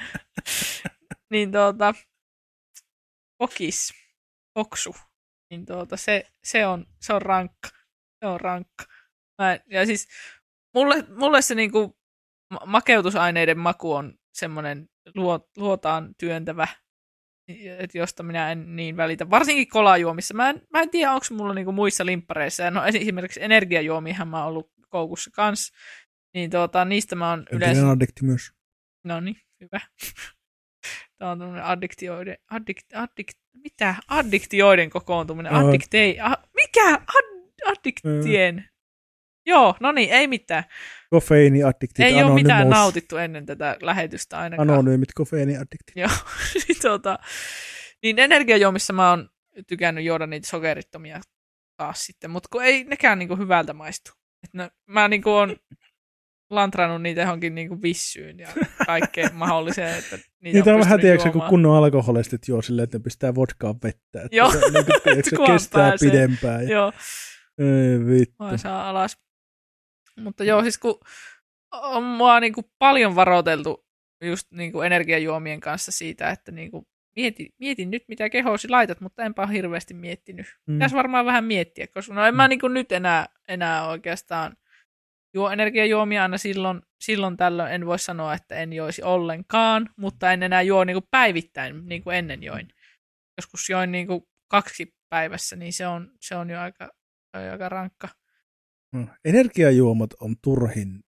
[1.29, 1.93] Niin tuota,
[3.37, 3.93] kokis,
[4.53, 4.95] koksu,
[5.49, 7.69] niin tuota, se, se, on, se on rankka.
[8.19, 8.85] Se on rankka.
[9.41, 10.07] Mä, ja siis
[10.73, 11.97] mulle, mulle se niinku
[12.49, 16.67] ma- makeutusaineiden maku on semmoinen luo, luotaan työntävä,
[17.77, 19.29] että josta minä en niin välitä.
[19.29, 20.33] Varsinkin kolajuomissa.
[20.33, 22.71] Mä en, mä en tiedä, onko mulla niinku muissa limppareissa.
[22.71, 25.73] No esimerkiksi energiajuomiahan mä oon ollut koukussa kanssa.
[26.33, 27.71] Niin tuota, niistä mä oon yleensä...
[27.71, 27.91] Yleensä...
[27.91, 28.51] addikti myös.
[29.03, 29.79] No niin, hyvä.
[31.17, 33.95] Tämä on tämmöinen addiktioiden, addikt, addikt, mitä?
[34.07, 35.53] Addiktioiden kokoontuminen.
[35.53, 36.89] Addiktei, a, mikä?
[36.93, 38.69] Ad, addiktien.
[39.45, 40.63] Joo, no niin, ei mitään.
[41.09, 42.79] Kofeiiniaddiktit, ei ole mitään anonymous.
[42.79, 44.69] nautittu ennen tätä lähetystä ainakaan.
[44.69, 45.95] Anonyymit kofeiiniaddiktit.
[45.95, 46.09] Joo,
[46.67, 47.19] niin, tuota,
[48.03, 49.29] niin energiajuomissa mä oon
[49.67, 51.21] tykännyt juoda niitä sokerittomia
[51.77, 54.11] taas sitten, mutta kun ei nekään niinku hyvältä maistu.
[54.43, 55.55] Et no, mä niinku on
[56.49, 58.47] lantrannut niitä johonkin niinku vissyyn ja
[58.85, 62.97] kaikkeen mahdolliseen, että niitä Niitä on vähän, pystynyt tiedätkö, kun kunnon alkoholistit juo silleen, että
[62.97, 64.21] ne pistää vodkaan vettä.
[64.21, 64.51] Että Joo.
[64.51, 66.11] Se, on niin kuin, tiedätkö, kestää pääsee.
[66.11, 66.63] pidempään.
[66.63, 66.91] Ja, Joo,
[67.59, 68.43] ei vittu.
[68.43, 69.17] mä saa alas.
[70.19, 70.99] Mutta joo, siis kun
[71.71, 73.85] on mua niinku paljon varoiteltu
[74.21, 79.41] just niinku energiajuomien kanssa siitä, että niinku mieti, mietin nyt, mitä kehosi laitat, mutta enpä
[79.41, 80.45] ole hirveästi miettinyt.
[80.67, 80.75] Mm.
[80.75, 84.57] Pitäisi varmaan vähän miettiä, koska no en mä niinku nyt enää, enää oikeastaan
[85.33, 87.73] juo energiajuomia aina silloin, silloin tällöin.
[87.73, 92.15] En voi sanoa, että en joisi ollenkaan, mutta en enää juo niinku päivittäin, niin kuin
[92.15, 92.67] ennen join.
[93.37, 96.89] Joskus join niinku kaksi päivässä, niin se on, se on jo aika,
[97.51, 98.09] aika rankka.
[98.93, 99.07] Mm.
[99.25, 100.99] Energiajuomat on turhin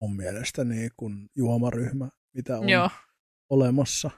[0.00, 2.90] mun mielestä niin kuin juomaryhmä, mitä on Joo.
[3.50, 4.10] olemassa.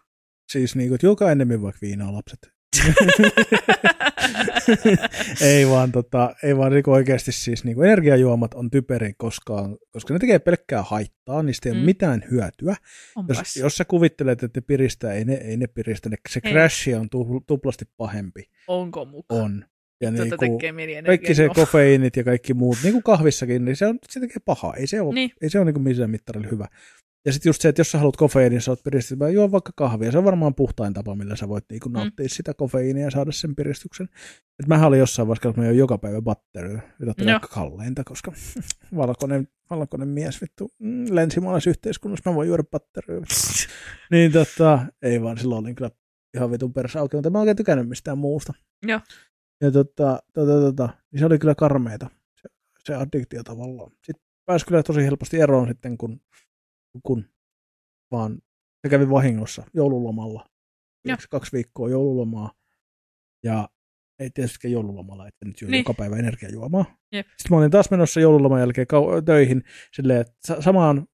[0.52, 2.38] Siis niin kuin, että juokaa enemmän vaikka viinaa lapset.
[5.40, 10.14] ei vaan, tota, ei vaan niin oikeasti siis niin kuin energiajuomat on typerin koskaan, koska
[10.14, 11.78] ne tekee pelkkää haittaa, niistä ei mm.
[11.78, 12.76] Ole mitään hyötyä.
[13.16, 13.38] Onpas.
[13.38, 16.08] Jos, jos sä kuvittelet, että ne piristää, ei ne, ei ne piristä.
[16.08, 16.52] Ne, se Ei.
[16.52, 18.44] crashi on tu, tuplasti pahempi.
[18.68, 19.40] Onko mukaan?
[19.42, 19.64] On.
[20.00, 23.86] Ja niinku, tekee mieli kaikki se kofeiinit ja kaikki muut, niin kuin kahvissakin, niin se,
[23.86, 24.74] on, se tekee pahaa.
[24.74, 25.30] Ei se ole, Niin.
[25.42, 26.66] ei se ole niin kuin missään mittarilla hyvä.
[27.26, 29.72] Ja sitten just se, että jos sä haluat kofeiinia, niin sä oot piristetty, juo vaikka
[29.76, 30.12] kahvia.
[30.12, 32.28] Se on varmaan puhtain tapa, millä sä voit niin nauttia mm.
[32.28, 34.08] sitä kofeiinia ja saada sen piristyksen.
[34.62, 38.04] Et mähän olin jossain vaiheessa, että mä join joka päivä batteria, jota tuli aika kalleinta,
[38.04, 38.32] koska
[38.96, 43.20] valkoinen, valkoinen mies vittu mm, länsimaalaisyhteiskunnassa mä voin juoda batteria.
[44.12, 45.90] niin tota, ei vaan silloin olin kyllä
[46.36, 48.52] ihan vitun persa auki, mutta mä en oikein tykännyt mistään muusta.
[48.86, 49.00] Joo.
[49.60, 52.10] Ja tota, tota, tota, niin se oli kyllä karmeita,
[52.42, 52.48] se,
[52.84, 53.90] se addiktio tavallaan.
[53.90, 56.20] Sitten pääsi kyllä tosi helposti eroon sitten, kun,
[57.02, 57.24] kun
[58.10, 58.38] vaan
[58.82, 60.46] se kävi vahingossa joululomalla.
[61.04, 61.16] Joo.
[61.30, 62.52] Kaksi viikkoa joululomaa.
[63.44, 63.68] Ja
[64.18, 65.78] ei tietysti joululomalla, että nyt Niin.
[65.80, 66.84] joka päivä energiajuomaa.
[67.12, 67.26] Jep.
[67.26, 69.62] Sitten mä olin taas menossa joululoman jälkeen kau- töihin
[69.94, 71.06] silleen, että sa- samaan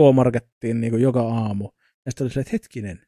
[0.00, 1.64] K-markettiin niin joka aamu.
[2.06, 3.06] Ja sitten oli silleen, että hetkinen, en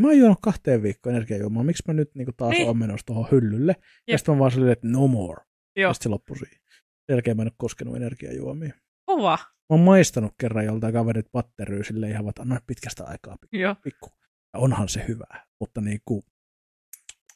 [0.00, 2.66] mä oon juonut kahteen viikkoon energiajuomaa, miksi mä nyt niin taas Niin.
[2.66, 3.72] oon menossa tuohon hyllylle.
[3.78, 4.18] Ja Jep.
[4.18, 5.44] sitten mä vaan silleen, että no more.
[5.76, 5.90] Joo.
[5.90, 6.58] Ja sitten se loppui siihen.
[7.06, 8.74] Sen jälkeen mä en ole koskenut energiajuomia.
[9.06, 9.38] Kova.
[9.42, 13.56] Mä oon maistanut kerran joltain kaverit patteryy silleen ihan, että anna pitkästä aikaa pikku.
[13.56, 13.74] Joo.
[13.74, 14.08] pikku.
[14.54, 16.22] Ja onhan se hyvää, mutta niin kuin,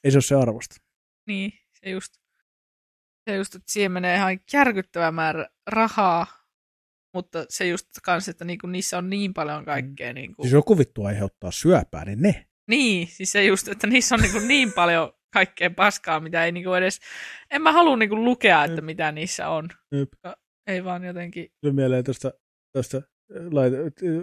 [0.05, 0.77] ei se ole se arvosta.
[1.27, 2.15] Niin, se just,
[3.31, 6.27] se just, että siihen menee ihan järkyttävä määrä rahaa,
[7.15, 10.13] mutta se just kans, että niinku niissä on niin paljon kaikkea.
[10.13, 10.43] Niinku.
[10.43, 12.48] Siis joku vittu aiheuttaa syöpää, niin ne.
[12.69, 16.73] Niin, siis se just, että niissä on niinku niin paljon kaikkea paskaa, mitä ei niinku
[16.75, 16.99] edes,
[17.51, 18.85] en mä halua niinku lukea, että Jep.
[18.85, 19.69] mitä niissä on.
[19.93, 20.09] Jep.
[20.67, 22.33] Ei vaan jotenkin, Tuli mieleen tuosta,
[22.73, 23.03] tuosta
[23.51, 23.77] laita,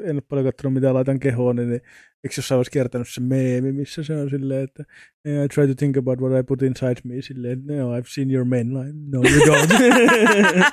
[0.04, 4.04] en ole paljon katsonut mitä laitan kehoon, niin eikö jossain olisi kiertänyt se meemi, missä
[4.04, 4.84] se on silleen, että
[5.28, 8.32] "Yeah, I try to think about what I put inside me, silleen, no, I've seen
[8.32, 9.72] your men, like, no you don't.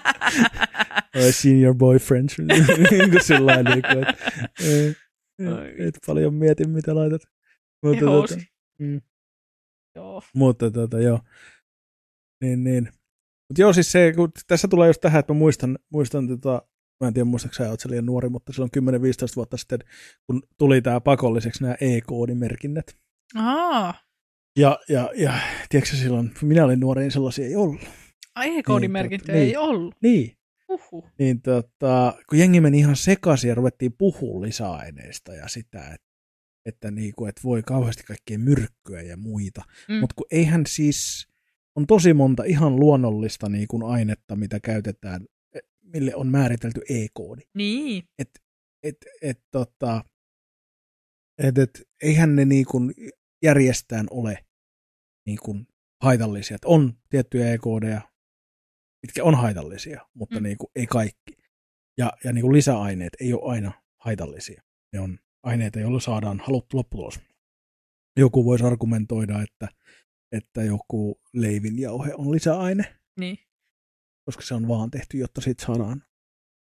[1.16, 4.06] I've seen your boyfriends, niin kuin sillä lailla, niin kuin,
[4.70, 4.96] eh,
[5.58, 5.74] Oi.
[5.86, 7.22] et paljon mieti, mitä laitat.
[7.82, 8.34] Mutta, tota,
[8.78, 9.00] mm.
[9.94, 10.22] Joo.
[10.34, 11.20] Mutta tota, joo.
[12.40, 12.84] Niin, niin.
[13.48, 16.62] Mutta joo, siis se, kun tässä tulee just tähän, että mä muistan, muistan tota,
[17.00, 18.78] mä en tiedä muistatko sä, oot liian nuori, mutta silloin 10-15
[19.36, 19.78] vuotta sitten,
[20.26, 22.96] kun tuli tämä pakolliseksi nämä E-koodimerkinnät.
[23.34, 23.94] Aa,
[24.58, 25.34] Ja, ja, ja
[25.68, 27.80] tiedätkö silloin, kun minä olin nuori, niin sellaisia ei ollut.
[28.34, 29.94] ai e-koodimerkintöjä Niin, ei ollut.
[30.02, 30.36] Niin,
[30.68, 31.08] Uhu.
[31.18, 36.11] niin tota, kun jengi meni ihan sekaisin ja ruvettiin puhua lisäaineista ja sitä, että,
[36.66, 39.62] että, niinku, että voi kauheasti kaikkea myrkkyä ja muita.
[39.88, 39.94] Mm.
[39.94, 41.28] Mutta kun eihän siis,
[41.76, 47.42] on tosi monta ihan luonnollista niin kuin ainetta, mitä käytetään, e, mille on määritelty E-koodi.
[47.54, 48.30] Niin, Et,
[48.82, 50.04] et, et, tota,
[51.38, 52.94] et, et, eihän ne niin kuin
[53.42, 54.44] järjestään ole
[55.26, 55.66] niin kuin
[56.02, 56.54] haitallisia.
[56.54, 58.00] Et on tiettyjä E-koodeja,
[59.02, 60.42] mitkä on haitallisia, mutta Mm.
[60.42, 61.32] niin kuin ei kaikki.
[61.98, 64.62] Ja, ja niin kuin lisäaineet ei ole aina haitallisia.
[64.92, 67.20] Ne on aineita, joilla saadaan haluttu lopputulos.
[68.16, 69.68] Joku voisi argumentoida, että,
[70.32, 72.84] että joku leivinjauhe on lisäaine,
[73.18, 73.38] niin,
[74.24, 76.02] koska se on vaan tehty, jotta siitä saadaan.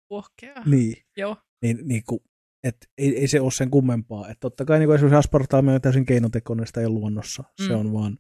[0.07, 0.63] puhkea.
[0.65, 2.19] Niin, Joo, niin, niin kuin,
[2.63, 4.29] et ei, ei, se ole sen kummempaa.
[4.29, 7.43] Et totta kai niin kuin esimerkiksi aspartaami on täysin keinotekoinen, sitä ei ole luonnossa.
[7.59, 7.67] Mm.
[7.67, 8.19] Se, on vaan,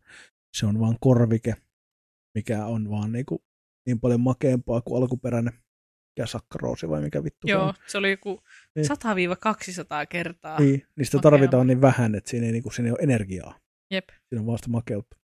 [0.57, 1.55] se on vaan korvike,
[2.35, 3.39] mikä on vaan niin, kuin,
[3.85, 5.53] niin paljon makeampaa kuin alkuperäinen
[6.19, 7.73] ja sakkaroosi vai mikä vittu se joo, on.
[7.87, 8.43] se oli joku
[8.75, 8.85] Niin.
[8.85, 10.59] 100-200 kertaa.
[10.59, 11.31] Niin, niistä makeampaa.
[11.31, 13.59] tarvitaan niin vähän, että siinä ei, niin kuin, siinä ei ole energiaa.
[13.91, 14.09] Jep.
[14.09, 15.17] Siinä on vasta makeutta.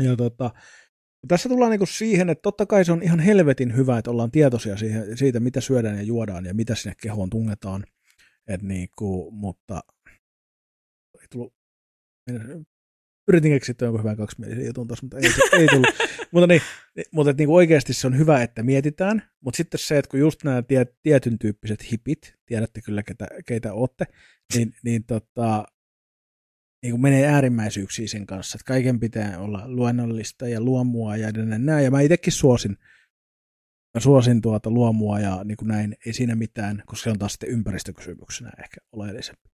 [0.00, 0.50] Ja tota,
[1.28, 4.76] tässä tullaan niinku siihen, että totta kai se on ihan helvetin hyvä, että ollaan tietoisia
[4.76, 7.84] siihen, siitä, mitä syödään ja juodaan ja mitä sinne kehoon tungetaan.
[8.48, 9.80] Et niinku, mutta
[11.20, 11.54] ei tullut,
[13.28, 15.86] yritin keksiä jonkun hyvän kaksimielisen jutun tuossa, mutta ei, ei tullut.
[16.32, 16.62] mutta niin,
[17.12, 20.44] mutta et niinku oikeasti se on hyvä, että mietitään, mutta sitten se, että kun just
[20.44, 24.04] nämä tie, tietyn tyyppiset hipit, tiedätte kyllä ketä, keitä olette,
[24.54, 25.64] niin, niin tota,
[26.82, 31.84] niin kuin menee äärimmäisyyksiin sen kanssa, että kaiken pitää olla luonnollista ja luomua ja näin.
[31.84, 32.76] Ja mä itsekin suosin,
[33.94, 37.32] mä suosin tuota luomua ja niin kuin näin, ei siinä mitään, koska se on taas
[37.32, 39.50] sitten ympäristökysymyksenä ehkä oleellisempi.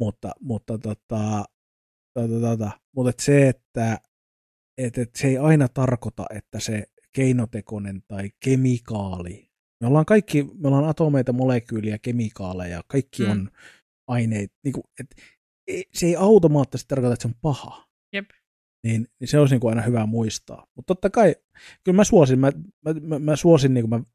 [0.00, 1.44] Mutta, mutta, tota,
[2.20, 3.98] tota, tota, mutta et se, että
[4.78, 9.50] et, et se ei aina tarkoita, että se keinotekoinen tai kemikaali,
[9.80, 13.30] me ollaan kaikki, me ollaan atomeita, molekyyliä, kemikaaleja, kaikki Mm.
[13.30, 13.50] on
[14.08, 15.06] aineita, niin kuin, et,
[15.66, 17.86] ei- se ei automaattisesti tarkoita, että se on paha.
[18.12, 18.30] Jep.
[18.86, 20.66] Niin, niin se olisi niin kuin aina hyvä muistaa.
[20.76, 21.34] Mutta totta kai,
[21.84, 22.52] kyllä mä suosin, mä,
[22.84, 24.06] mä, mä, mä suosin, niin kuin mä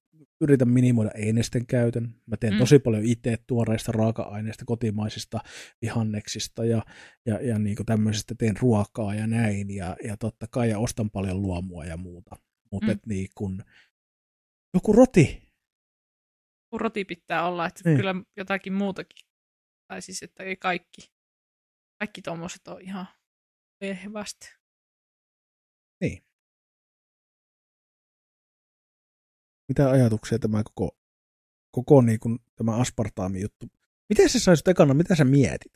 [0.42, 2.16] yritän minimoida einesten käytön.
[2.26, 2.60] Mä teen Mm.
[2.60, 5.40] tosi paljon itse tuoreista raaka-aineista, kotimaisista
[5.82, 6.86] vihanneksista ja,
[7.26, 9.70] ja, ja niin kuin tämmöisestä teen ruokaa ja näin.
[9.76, 12.36] Ja, ja totta kai ja ostan paljon luomua ja muuta.
[12.72, 13.00] Mutta Mm.
[13.06, 13.64] niin kuin,
[14.74, 15.52] joku roti.
[16.70, 17.98] Kun roti pitää olla, että Niin.
[17.98, 19.28] kyllä jotakin muutakin.
[19.88, 21.12] Tai siis, että ei kaikki,
[22.00, 23.08] kaikki tommoset on ihan
[24.04, 24.48] hyvästi.
[29.72, 30.98] Mitä ajatuksia tämä koko,
[31.72, 33.66] koko niin kuin, tämä aspartaami juttu?
[34.10, 35.72] Miten se saisi ekana, mitä sä mietit?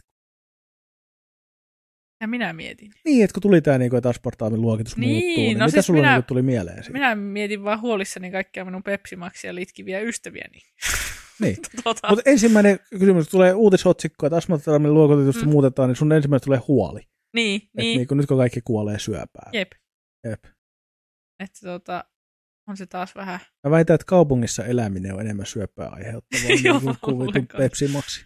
[2.22, 2.92] Ja minä mietin.
[3.06, 5.74] Niin, että kun tuli tämä, niin kuin, että aspartaamin luokitus Niin, muuttuu, niin no mitä
[5.74, 6.92] siis sulla minä- niin tuli mieleen siitä?
[6.94, 10.60] Minä mietin vaan huolissani kaikkia minun pepsimaksia litkiviä ystäviäni.
[11.42, 11.58] Niin.
[11.84, 15.52] tota, Mutta ensimmäinen kysymys, kun tulee uutisotsikko, että aspartaamin luokitusta Mm.
[15.52, 17.02] muutetaan, niin sun ensimmäinen tulee huoli.
[17.34, 19.54] niin, Että niin, niin kuin, nyt kun kaikki kuolee syöpään.
[19.54, 19.72] jep.
[20.30, 20.44] Jep.
[21.40, 22.06] Että tota,
[22.68, 23.40] on se taas vähän...
[23.64, 27.58] Mä väitän, että kaupungissa eläminen on enemmän syöpää aiheuttavaa niin kuin vitun kanssa.
[27.58, 28.26] Pepsi Maxi.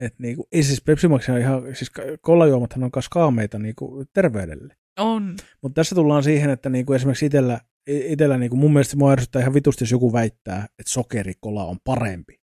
[0.00, 4.76] Et niinku, ei siis Pepsi Maxi on ihan, siis kollajuomathan on myös kaameita niinku terveydelle.
[4.98, 5.36] On.
[5.62, 9.54] Mutta tässä tullaan siihen, että niinku esimerkiksi itsellä, itellä niinku mun mielestä mua ärsyttää ihan
[9.54, 12.44] vitusti, jos joku väittää, että sokerikola on parempi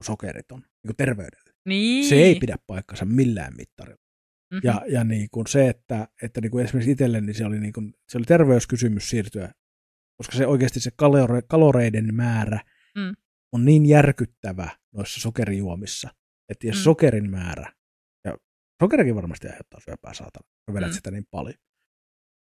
[0.00, 1.50] kuin sokerit on niinku terveydelle.
[1.66, 2.04] Niin.
[2.04, 4.02] Se ei pidä paikkansa millään mittarilla.
[4.54, 4.60] Mhm.
[4.64, 7.72] Ja, ja niin kuin se, että, että niin kuin esimerkiksi itselle niin se, oli niin
[7.72, 9.52] kuin, se oli terveyskysymys siirtyä,
[10.20, 12.60] koska se oikeasti se kalore, kaloreiden määrä
[12.96, 13.16] Mm.
[13.52, 16.08] on niin järkyttävä noissa sokerijuomissa,
[16.48, 16.82] että jos Mm.
[16.82, 17.72] sokerin määrä,
[18.24, 18.36] ja
[18.82, 20.94] sokerikin varmasti aiheuttaa syöpää saatana, kun vedät Mm.
[20.94, 21.58] sitä niin paljon,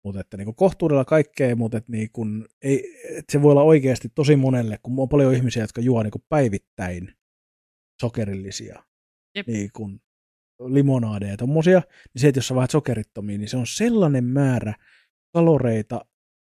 [0.04, 4.08] mutta että niin kohtuudella kaikkea, mutta että, niin kuin, ei, että se voi olla oikeasti
[4.14, 7.14] tosi monelle, kun on paljon ihmisiä, jotka juo niin päivittäin
[8.02, 8.82] sokerillisia
[9.34, 9.46] Jep.
[9.46, 10.00] niin kuin
[10.66, 11.78] limonaadeja ja tommosia,
[12.14, 14.74] niin se, että jos sä vaihdat sokerittomia, niin se on sellainen määrä
[15.32, 16.04] kaloreita,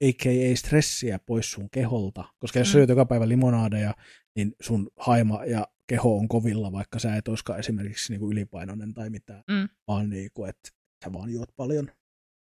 [0.04, 0.56] a.k.a.
[0.56, 2.70] stressiä pois sun keholta, koska jos Mm.
[2.70, 2.72] mm.
[2.72, 3.94] syöt joka päivä limonaadeja,
[4.36, 8.94] niin sun haima ja keho on kovilla, vaikka sä et olisikaan esimerkiksi niin kuin ylipainoinen
[8.94, 9.70] tai mitään, Mm.
[9.88, 10.70] vaan niin kuin, että
[11.06, 11.92] sä vaan juot paljon.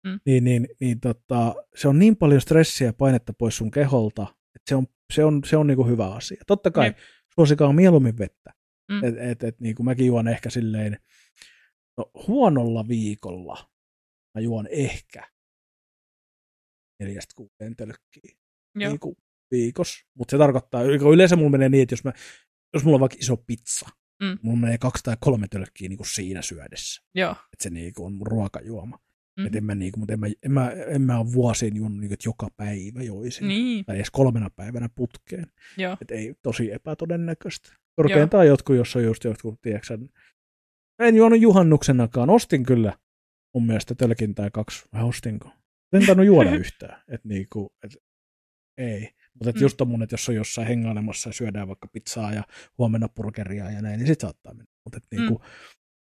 [0.07, 0.20] Mm.
[0.26, 4.22] Niin, niin, niin tota, se on niin paljon stressiä ja painetta pois sun keholta,
[4.57, 6.43] että se on, se on, se on niin kuin hyvä asia.
[6.47, 6.97] Totta kai Jep.
[7.34, 8.53] suosikaa mieluummin vettä.
[8.93, 9.05] Mm.
[9.05, 10.99] Et, et, et, niin kuin mäkin juon ehkä silleen,
[11.99, 13.70] no huonolla viikolla
[14.34, 15.28] mä juon ehkä
[17.05, 18.36] neljästä kuuteen tölkkiä
[18.74, 18.90] Joo.
[18.90, 19.16] niin kuin
[19.50, 20.07] viikossa.
[20.14, 22.12] Mutta se tarkoittaa, yleensä mulla menee niin, että jos, mä,
[22.74, 23.88] jos mulla on vaikka iso pizza,
[24.22, 24.38] Mm.
[24.42, 27.03] mulla menee kaksi tai kolme tölkkiä niin kuin siinä syödessä.
[27.14, 27.30] Joo.
[27.30, 28.98] Että se niin kuin on mun ruokajuoma.
[29.38, 29.46] Mhm.
[29.46, 31.98] Et en mä, niin kuin, mutta en mä, en mä, en mä ole vuosiin juonut,
[31.98, 33.48] niin kuin, että joka päivä joisin.
[33.48, 33.84] Niin.
[33.84, 35.46] Tai edes kolmena päivänä putkeen.
[35.76, 35.96] Joo.
[36.00, 37.72] Et ei tosi epätodennäköistä.
[37.96, 39.98] Korkeintaan jotkut, jos on just jotkut, tiedätkö,
[40.98, 42.30] en juonut juhannuksenakaan.
[42.30, 42.98] Ostin kyllä
[43.55, 44.84] mun mielestä tölkin tai kaksi.
[44.92, 45.50] Vai ostinko?
[45.93, 47.03] En tainnut juoda yhtään.
[47.09, 47.97] Et niinku, et,
[48.78, 49.11] ei.
[49.34, 49.62] Mutta et Mm.
[49.62, 52.43] just tommonen, että jos on jossain hengailemassa ja syödään vaikka pizzaa ja
[52.78, 54.72] huomenna burgeria ja näin, niin sit saattaa mennä.
[54.84, 55.45] Mutta et niinku, mm.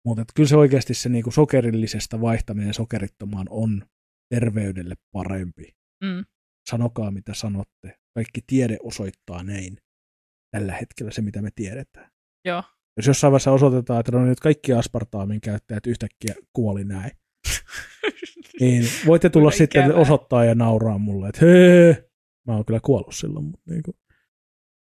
[0.04, 3.86] mut et kyllä se oikeasti se niinku sokerillisesta vaihtaminen sokerittomaan on
[4.34, 5.76] terveydelle parempi.
[6.04, 6.24] Mm.
[6.70, 7.98] Sanokaa mitä sanotte.
[8.14, 9.76] Kaikki tiede osoittaa näin
[10.50, 12.10] tällä hetkellä se, mitä me tiedetään.
[12.44, 12.62] Joo.
[12.96, 17.10] Jos jossain vaiheessa osoitetaan, että no nyt kaikki aspartaamin käyttäjät yhtäkkiä kuoli näin,
[18.60, 20.00] niin voitte tulla sitten ikävää.
[20.00, 22.10] osoittaa ja nauraa mulle, että hee,
[22.46, 23.94] mä oon kyllä kuollut silloin, mutta niin kuin,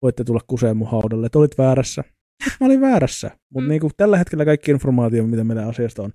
[0.01, 2.03] voitte tulla kuseen mun haudalle, että olit väärässä.
[2.59, 3.69] Mä olin väärässä, mutta Mm.
[3.69, 6.11] niin kuin, tällä hetkellä kaikki informaatio, mitä meillä asiasta on,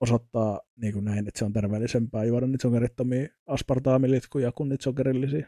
[0.00, 5.46] osoittaa niin kuin näin, että se on terveellisempää juoda niitä sokerittomia aspartaamilitkuja kuin niitä sokerillisia.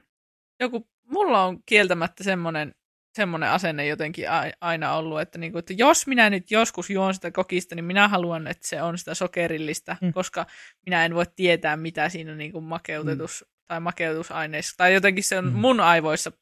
[0.60, 2.74] Joku, mulla on kieltämättä semmoinen,
[3.14, 4.26] semmoinen asenne jotenkin
[4.60, 8.46] aina ollut, että, niinku, että jos minä nyt joskus juon sitä kokista, niin minä haluan,
[8.46, 10.12] että se on sitä sokerillista, Mm.
[10.12, 10.46] koska
[10.86, 14.74] minä en voi tietää, mitä siinä on niinku makeutetus tai makeutusaineissa.
[14.76, 15.52] Tai jotenkin se on Mm.
[15.52, 16.32] mun aivoissa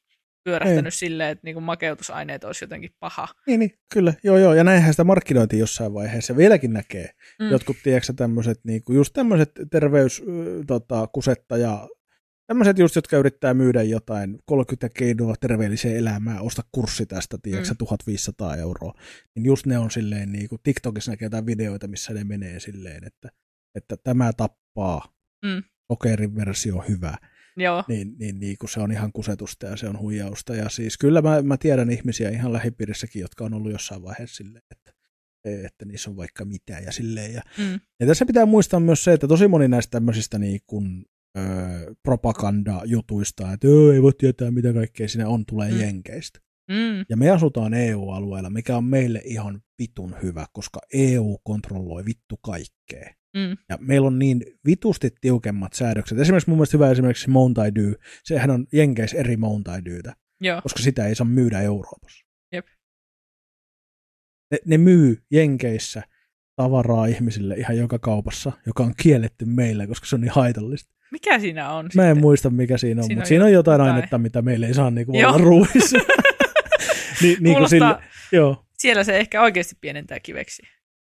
[0.43, 0.97] pyörähtänyt Ei.
[0.97, 3.27] silleen, että niinku makeutusaineet olisi jotenkin paha.
[3.47, 7.09] Niin, niin, kyllä, joo joo, ja näinhän sitä markkinointi jossain vaiheessa vieläkin näkee.
[7.39, 7.45] Mm.
[7.45, 7.51] Mm.
[7.51, 11.07] Jotkut, tiedätkö tämmöiset, niinku, just tämmöiset terveys, ö, tota,
[12.47, 17.73] tämmöiset just, jotka yrittää myydä jotain 30 keinoa terveelliseen elämään, osta kurssi tästä, tiedätkö, Mm.
[17.73, 17.77] mm.
[17.77, 18.93] 1500 euroa,
[19.35, 23.29] niin just ne on silleen, niinku, TikTokissa näkee jotain videoita, missä ne menee silleen, että,
[23.75, 25.13] että tämä tappaa,
[25.45, 25.63] Mm.
[25.91, 27.17] sokerin versio on hyvä,
[27.57, 30.55] Joo, niin, niin, niin kun se on ihan kusetusta ja se on huijausta.
[30.55, 34.63] Ja siis kyllä mä, mä tiedän ihmisiä ihan lähipiirissäkin, jotka on ollut jossain vaiheessa silleen,
[34.71, 34.93] että,
[35.65, 37.33] että niissä on vaikka mitä ja silleen.
[37.33, 37.79] Ja, mm.
[37.99, 41.05] ja tässä pitää muistaa myös se, että tosi moni näistä tämmöisistä niin kuin,
[41.37, 41.41] ö,
[42.03, 45.79] propagandajutuista, että "Joo, ei voi tietää mitä kaikkea siinä on, tulee Mm.
[45.79, 46.39] jenkeistä.
[46.71, 47.05] Mm.
[47.09, 53.13] Ja me asutaan EU-alueella, mikä on meille ihan vitun hyvä, koska EU kontrolloi vittu kaikkea.
[53.35, 53.57] Mm.
[53.69, 56.19] Ja meillä on niin vitusti tiukemmat säädökset.
[56.19, 57.95] Esimerkiksi mun mielestä hyvä esimerkiksi Mount I Do.
[58.23, 62.25] Sehän on Jenkeissä eri Mount I Dotä, Joo, koska sitä ei saa myydä Euroopassa.
[62.53, 62.65] Jep.
[64.51, 66.03] Ne, ne myy Jenkeissä
[66.55, 70.93] tavaraa ihmisille ihan joka kaupassa, joka on kielletty meillä, koska se on niin haitallista.
[71.13, 72.21] Mikä siinä on Mä en sitten?
[72.21, 73.95] muista, mikä siinä on, Siinä mutta on siinä on jotain jotain.
[73.95, 75.29] ainetta, mitä meille ei saa niinku Joo.
[75.33, 75.97] olla ruuissa.
[77.21, 77.95] Ni, niin kuin sille,
[78.31, 80.63] joo, siellä se ehkä oikeasti pienentää kiveksi.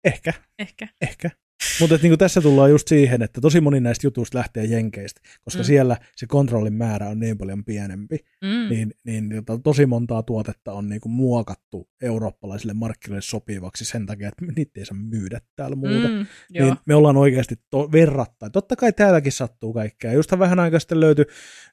[0.04, 0.34] ehkä.
[0.60, 0.88] Ehkä.
[1.02, 1.30] Ehkä.
[1.80, 5.66] Mutta niinku tässä tullaan just siihen, että tosi moni näistä jutuista lähtee Jenkeistä, koska Mm.
[5.66, 8.70] siellä se kontrollin määrä on niin paljon pienempi, Mm.
[8.70, 9.30] niin, niin
[9.64, 14.98] tosi montaa tuotetta on niinku muokattu eurooppalaisille markkinoille sopivaksi sen takia, että niitä ei saa
[14.98, 16.08] myydä täällä muuta.
[16.08, 16.26] Mm.
[16.50, 16.66] Joo.
[16.68, 18.52] Niin me ollaan oikeasti to- verrattain.
[18.52, 20.14] Totta kai täälläkin sattuu kaikkea.
[20.14, 21.26] Justhan vähän aikaa sitten löytyi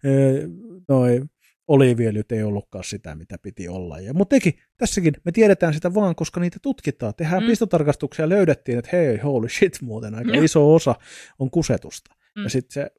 [0.04, 0.48] öö,
[0.88, 1.22] noi
[1.68, 3.98] oliiviöljyt ei ollutkaan sitä, mitä piti olla.
[3.98, 7.14] Ja, mutta teki, tässäkin me tiedetään sitä vaan, koska niitä tutkitaan.
[7.16, 7.46] Tehdään Mm.
[7.46, 7.50] mm.
[7.50, 10.44] pistotarkastuksia ja löydettiin, että hei, holy shit muuten, aika Joo.
[10.44, 10.94] iso osa
[11.38, 12.14] on kusetusta.
[12.36, 12.42] Mm.
[12.42, 12.90] Ja sitten se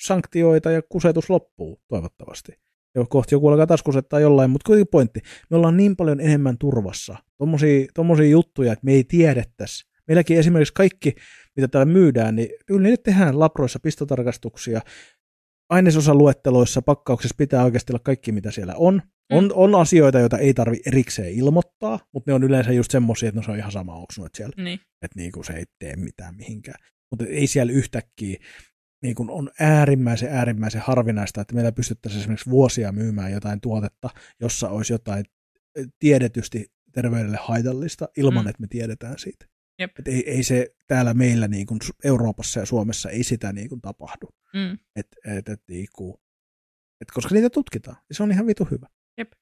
[0.00, 2.52] sanktioita ja kusetus loppuu toivottavasti.
[2.94, 5.20] Jo kohti joku alkaa taas kusettaa jollain, mutta kuitenkin pointti.
[5.50, 7.16] Me ollaan niin paljon enemmän turvassa.
[7.38, 9.84] Tommosia, tommosia juttuja, että me ei tiedettäisi.
[10.08, 11.14] Meilläkin esimerkiksi kaikki,
[11.56, 14.80] mitä täällä myydään, niin kyllä niille tehdään labroissa pistotarkastuksia.
[15.72, 19.02] Ainesosaluetteloissa, pakkauksessa pitää oikeasti olla kaikki, mitä siellä on.
[19.32, 23.40] On, on asioita, joita ei tarvi erikseen ilmoittaa, mutta ne on yleensä just semmoisia, että
[23.40, 24.64] no se on ihan sama, onko siellä.
[24.64, 24.80] Niin.
[25.02, 26.84] Että niinku se ei tee mitään mihinkään.
[27.10, 28.36] Mutta ei siellä yhtäkkiä
[29.02, 34.10] niin kuin on äärimmäisen äärimmäisen harvinaista, että meillä pystyttäisiin esimerkiksi vuosia myymään jotain tuotetta,
[34.40, 35.24] jossa olisi jotain
[35.98, 38.48] tiedetysti terveydelle haitallista ilman, mm.
[38.48, 39.46] että me tiedetään siitä.
[39.78, 39.98] Jep.
[39.98, 43.80] Et ei, ei se täällä meillä niin kuin Euroopassa ja Suomessa ei sitä niin kuin
[43.80, 44.28] tapahdu.
[44.54, 44.78] Mm.
[44.96, 45.06] Et,
[45.38, 46.14] et, et, niin kuin,
[47.00, 48.86] et koska niitä tutkitaan, ja se on ihan vitu hyvä.
[49.18, 49.32] Jep.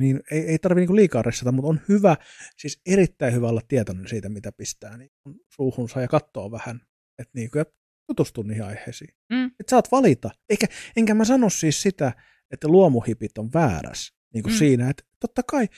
[0.00, 2.16] Niin ei, ei tarvitse niin liikaa ressata, mutta on hyvä,
[2.56, 5.10] siis erittäin hyvä olla tietoinen siitä, mitä pistää niin
[5.48, 6.80] suuhunsa ja katsoa vähän.
[7.18, 7.64] Et niin kuin, ja
[8.06, 9.14] tutustu niihin aiheisiin.
[9.32, 9.46] Mm.
[9.46, 10.30] Että saat valita.
[10.48, 12.12] Eikä, enkä mä sano siis sitä,
[12.50, 14.58] että luomuhipit on väärässä niin kuin mm.
[14.58, 15.68] siinä, että totta kai,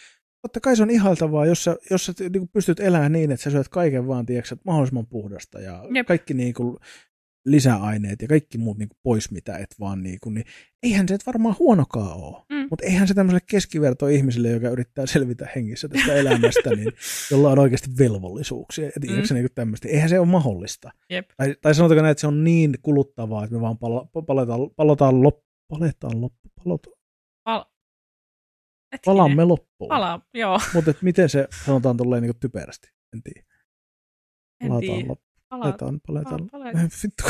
[0.43, 3.45] totta kai se on ihaltavaa, jos sä, jos sä niin kuin pystyt elämään niin, että
[3.45, 6.07] sä syöt kaiken vaan, tiedätkö, mahdollisimman puhdasta ja Jep.
[6.07, 6.76] kaikki niin kuin
[7.47, 10.47] lisäaineet ja kaikki muut niin kuin pois, mitä et vaan niin kuin, niin
[10.83, 12.45] eihän se et varmaan huonokaan ole.
[12.51, 12.67] Mm.
[12.71, 16.93] Mutta eihän se tämmöiselle keskiverto-ihmiselle, joka yrittää selvitä hengissä tästä elämästä, niin
[17.31, 18.91] jolla on oikeasti velvollisuuksia.
[19.01, 19.39] Tiedätkö, Mm.
[19.39, 19.89] niin tämmöistä.
[19.89, 20.91] Eihän se ole mahdollista.
[21.11, 21.31] Jep.
[21.37, 25.23] Tai, tai sanotaanko näin, että se on niin kuluttavaa, että me vaan pala, paletaan, palataan
[25.23, 26.97] loppu, paletaan loppu, palataan,
[27.49, 27.65] Pal-
[28.93, 29.15] Hetkinen.
[29.15, 29.89] palaamme loppuun.
[29.89, 30.59] Pala, joo.
[30.75, 32.89] Mutta miten se sanotaan tolleen niin typerästi?
[33.15, 33.47] En tiedä.
[34.61, 35.15] En Palataan tiedä.
[35.49, 36.37] Paletaan, paletaan.
[36.41, 36.91] pal- paletaan.
[37.03, 37.25] Vittu.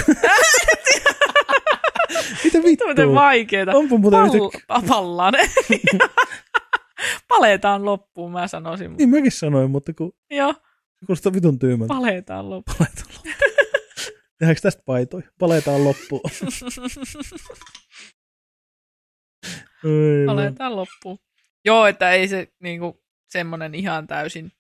[2.45, 3.15] Mitä Vittu miten vittua?
[3.15, 3.73] vaikeeta.
[3.73, 4.59] Onpa muuten yhtä...
[4.69, 5.35] Pal- pallaan.
[7.29, 8.97] Paletaan loppuun, mä sanoisin.
[8.97, 10.61] Niin mäkin sanoin, mutta kun Joo, se
[11.07, 11.95] kuulostaa vitun tyymältä.
[11.95, 12.77] paletaan loppuun.
[12.79, 13.35] Paletaan loppuun.
[14.39, 15.27] Tehdäänkö tästä paitoja?
[15.39, 16.21] Paletaan loppuun.
[20.27, 21.19] Paletaan loppuun.
[21.65, 24.53] Joo, että ei se niinku, semmoinen ihan täysin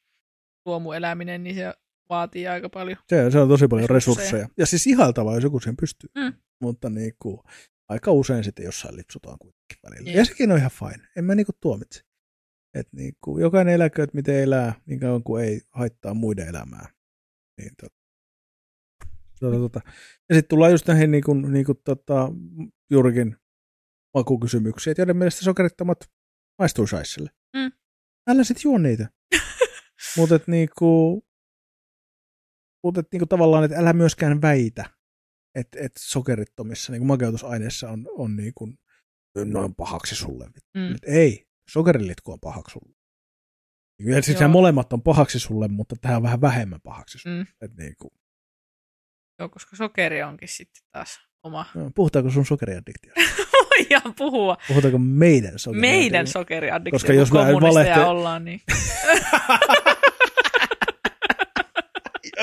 [0.67, 1.75] luomueläminen, niin se
[2.09, 2.99] vaatii aika paljon.
[3.09, 4.25] Se, se on tosi paljon Resursseja.
[4.25, 4.49] resursseja.
[4.57, 6.11] Ja siis ihaltavaa, jos joku sen pystyy.
[6.15, 6.33] Mm.
[6.61, 7.41] Mutta niin kuin,
[7.89, 10.11] aika usein sitten jossain lipsutaan kuitenkin välillä.
[10.11, 10.17] Jep.
[10.17, 11.09] Ja sekin on ihan fine.
[11.17, 12.01] En mä niin kuin tuomitse.
[12.75, 16.89] Et niin kuin, jokainen eläkööt miten elää, niin kauan kuin ei haittaa muiden elämää.
[17.61, 17.93] Niin, tot,
[19.41, 19.81] tota, tota.
[20.29, 22.33] Ja sitten tullaan just näihin niin kuin, niin kuin, tota,
[22.91, 23.37] juurikin
[24.15, 25.99] makukysymyksiin, että joiden mielestä sokerittomat
[26.59, 27.31] maistuu saisselle.
[27.57, 27.73] Mm.
[28.29, 29.09] Älä sit juo niitä.
[30.17, 31.23] Mutta niinku,
[32.87, 34.85] mut et niinku tavallaan, että älä myöskään väitä,
[35.55, 38.69] että et sokerittomissa niinku makeutusaineissa on, on niinku
[39.45, 40.47] noin pahaksi sulle.
[40.77, 40.95] Mm.
[40.95, 42.97] Et ei, sokerilitku on pahaksi sulle.
[44.01, 47.37] Ja siis nämä molemmat on pahaksi sulle, mutta tämä on vähän vähemmän pahaksi sulle.
[47.37, 47.47] Mm.
[47.61, 48.13] Et niinku,
[49.39, 51.67] Joo, koska sokeri onkin sitten taas oma.
[51.75, 53.21] no, puhutaanko sun sokeriaddiktiosta?
[53.79, 54.57] Voidaan puhua.
[54.69, 56.01] Puhutaanko meidän sokeriaddiktiosta?
[56.03, 58.61] Meidän sokeriaddiktio, Koska jos mä en valehtele- ollaan, niin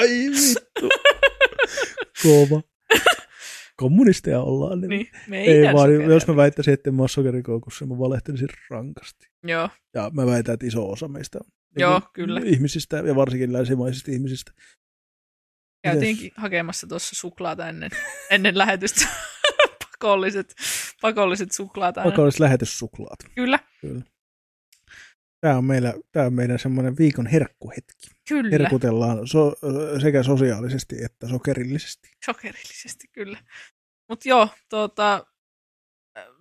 [0.04, 0.90] Ai vittu.
[2.24, 2.62] Kova.
[3.76, 4.82] Kommunisteja ollaan.
[4.82, 4.90] Niin.
[4.90, 6.36] niin meidän Ei vaan, jos mä sokeriaddiktio.
[6.36, 9.28] väittäisin, että en mä ole sokerikoukussa, mä valehtelisin rankasti.
[9.44, 11.46] Joo, Ja mä väitän, että iso osa meistä on
[11.76, 12.42] niin Joo, kyllä.
[12.44, 14.52] ihmisistä ja varsinkin länsimaisista ihmisistä.
[15.84, 17.92] käytiinkin hakemassa tuossa suklaata ennen,
[18.30, 19.08] ennen lähetystä.
[19.92, 20.56] pakolliset,
[21.02, 22.24] pakolliset suklaat aina.
[22.24, 23.20] Olisi lähetyssuklaat.
[23.36, 23.60] Kyllä,
[25.44, 28.08] Tämä on, meillä, tämä on meidän semmoinen viikon herkkuhetki.
[28.30, 28.50] kyllä.
[28.52, 29.54] Herkutellaan so,
[30.02, 32.10] sekä sosiaalisesti että sokerillisesti.
[32.26, 33.38] Sokerillisesti, kyllä.
[34.10, 35.26] Mutta joo, tota,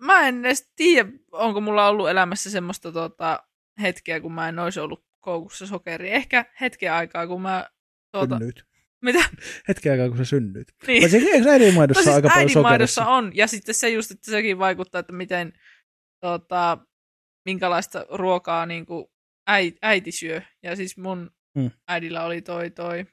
[0.01, 3.43] mä en edes tiedä, onko mulla ollut elämässä semmoista tota,
[3.81, 6.15] hetkeä, kun mä en olisi ollut koukussa sokeria.
[6.15, 7.71] Ehkä hetken aikaa, kun mä...
[8.13, 8.65] Tuota, Synnyit.
[9.03, 9.25] mitä?
[9.69, 10.69] Hetken aikaa, kun sä synnyit.
[10.87, 11.11] Niin.
[11.11, 13.07] Se eikö äidinmaidossa No siis aika paljon sokerissa?
[13.07, 15.53] on, ja sitten se just, että sekin vaikuttaa, että miten,
[16.21, 16.79] tota,
[17.45, 19.07] minkälaista ruokaa niin kuin
[19.47, 20.43] äiti, äiti syö.
[20.63, 21.71] Ja siis mun Mm.
[21.89, 23.07] äidillä oli toi, toi,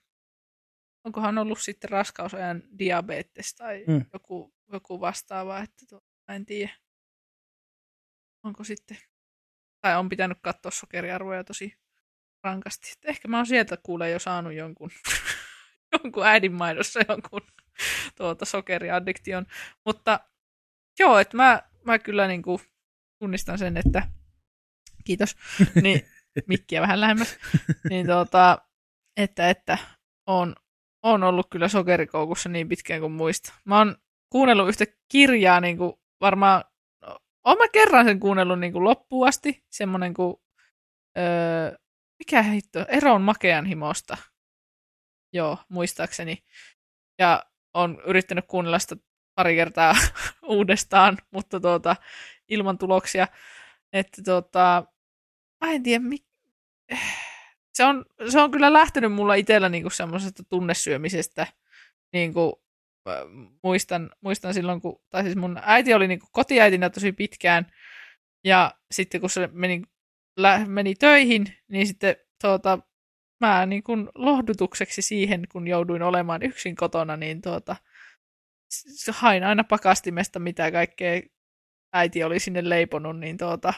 [1.06, 4.06] onkohan ollut sitten raskausajan diabetes tai Mm.
[4.14, 5.86] joku, joku vastaava, että
[6.28, 6.74] mä en tiedä.
[8.44, 8.98] Onko sitten,
[9.82, 11.74] tai on pitänyt katsoa sokeriarvoja tosi
[12.44, 12.92] rankasti.
[12.94, 14.92] Että ehkä mä oon sieltä kuule jo saanut jonkun,
[16.04, 17.42] jonkun äidinmaidossa jonkun
[18.18, 19.46] tuota sokeriaddiktion.
[19.86, 20.20] Mutta
[21.00, 22.60] joo, että mä, mä kyllä niin kuin
[23.20, 24.08] tunnistan sen, että
[25.04, 25.36] kiitos,
[25.84, 26.02] niin
[26.48, 27.38] mikkiä vähän lähemmäs,
[27.90, 28.58] niin tuota,
[29.18, 29.78] että, että
[30.28, 30.56] on,
[31.04, 33.54] on ollut kyllä sokerikoukussa niin pitkään kuin muista.
[33.66, 33.96] Mä oon
[34.30, 36.64] kuunnellut yhtä kirjaa niin kuin varmaan,
[37.02, 40.36] no, oon mä kerran sen kuunnellut niin kuin loppuun asti, semmoinen kuin,
[41.18, 41.78] öö,
[42.20, 44.18] mikä hitto, Eron makean himosta.
[45.34, 46.44] Joo, muistaakseni.
[47.20, 47.44] Ja
[47.74, 48.96] on yrittänyt kuunnella sitä
[49.36, 49.94] pari kertaa
[50.44, 51.96] uudestaan, mutta tuota,
[52.50, 53.28] ilman tuloksia.
[53.94, 54.84] Että tuota,
[55.66, 56.26] mä en tiedä, mi-
[57.74, 61.48] se, on, se on kyllä lähtenyt mulla itsellä niinku semmoisesta tunnesyömisestä.
[62.14, 62.64] Niinku,
[63.64, 67.72] muistan, muistan silloin, kun, tai siis mun äiti oli niinku kotiäitinä tosi pitkään,
[68.44, 69.82] ja sitten kun se meni,
[70.38, 72.80] lä, meni töihin, niin sitten tuota,
[73.40, 77.76] mä niin kun lohdutukseksi siihen, kun jouduin olemaan yksin kotona, niin tuota,
[79.12, 81.22] hain aina pakastimesta, mitä kaikkea
[81.94, 83.74] äiti oli sinne leiponut, niin tuota,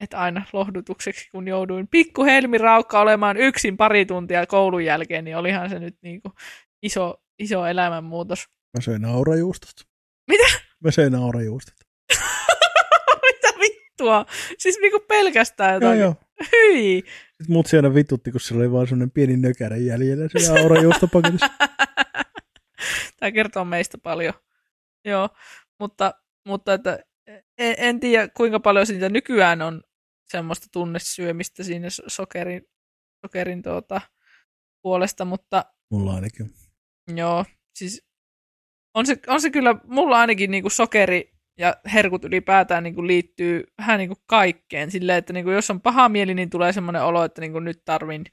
[0.00, 5.36] että aina lohdutukseksi, kun jouduin pikku Helmi Raukka olemaan yksin pari tuntia koulun jälkeen, niin
[5.36, 6.32] olihan se nyt niin kuin
[6.82, 8.48] iso, iso elämänmuutos.
[8.76, 9.84] Mä söin naurajuustosta.
[10.28, 10.44] Mitä?
[10.84, 11.86] Mä söin naurajuustosta.
[13.26, 14.26] Mitä vittua?
[14.58, 16.00] Siis niinku pelkästään jotain.
[16.00, 16.14] Joo, joo.
[16.52, 17.02] Hyi.
[17.26, 21.50] Sitten mut siellä vitutti, kun siellä oli vaan semmoinen pieni nökärä jäljellä se naurajuustopaketissa.
[23.20, 24.34] Tämä kertoo meistä paljon.
[25.04, 25.28] Joo,
[25.80, 26.14] mutta,
[26.46, 26.98] mutta että
[27.58, 29.82] en, en tiedä kuinka paljon siitä nykyään on
[30.28, 32.62] semmoista tunnesyömistä siinä sokerin,
[33.26, 34.00] sokerin tuota,
[34.82, 36.50] puolesta, mutta Mulla ainakin.
[37.16, 38.06] joo, siis
[38.94, 43.98] on se, on se kyllä, mulla ainakin niinku sokeri ja herkut ylipäätään niinku liittyy vähän
[43.98, 44.90] niinku kaikkeen.
[44.90, 48.24] Silleen, että niinku jos on paha mieli, niin tulee semmoinen olo, että niinku nyt tarvin,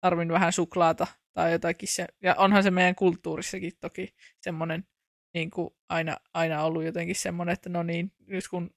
[0.00, 1.88] tarvin vähän suklaata tai jotakin.
[1.88, 4.84] Se, ja onhan se meidän kulttuurissakin toki semmoinen
[5.34, 8.70] niin kuin aina, aina ollut jotenkin semmoinen, että no niin, nyt kun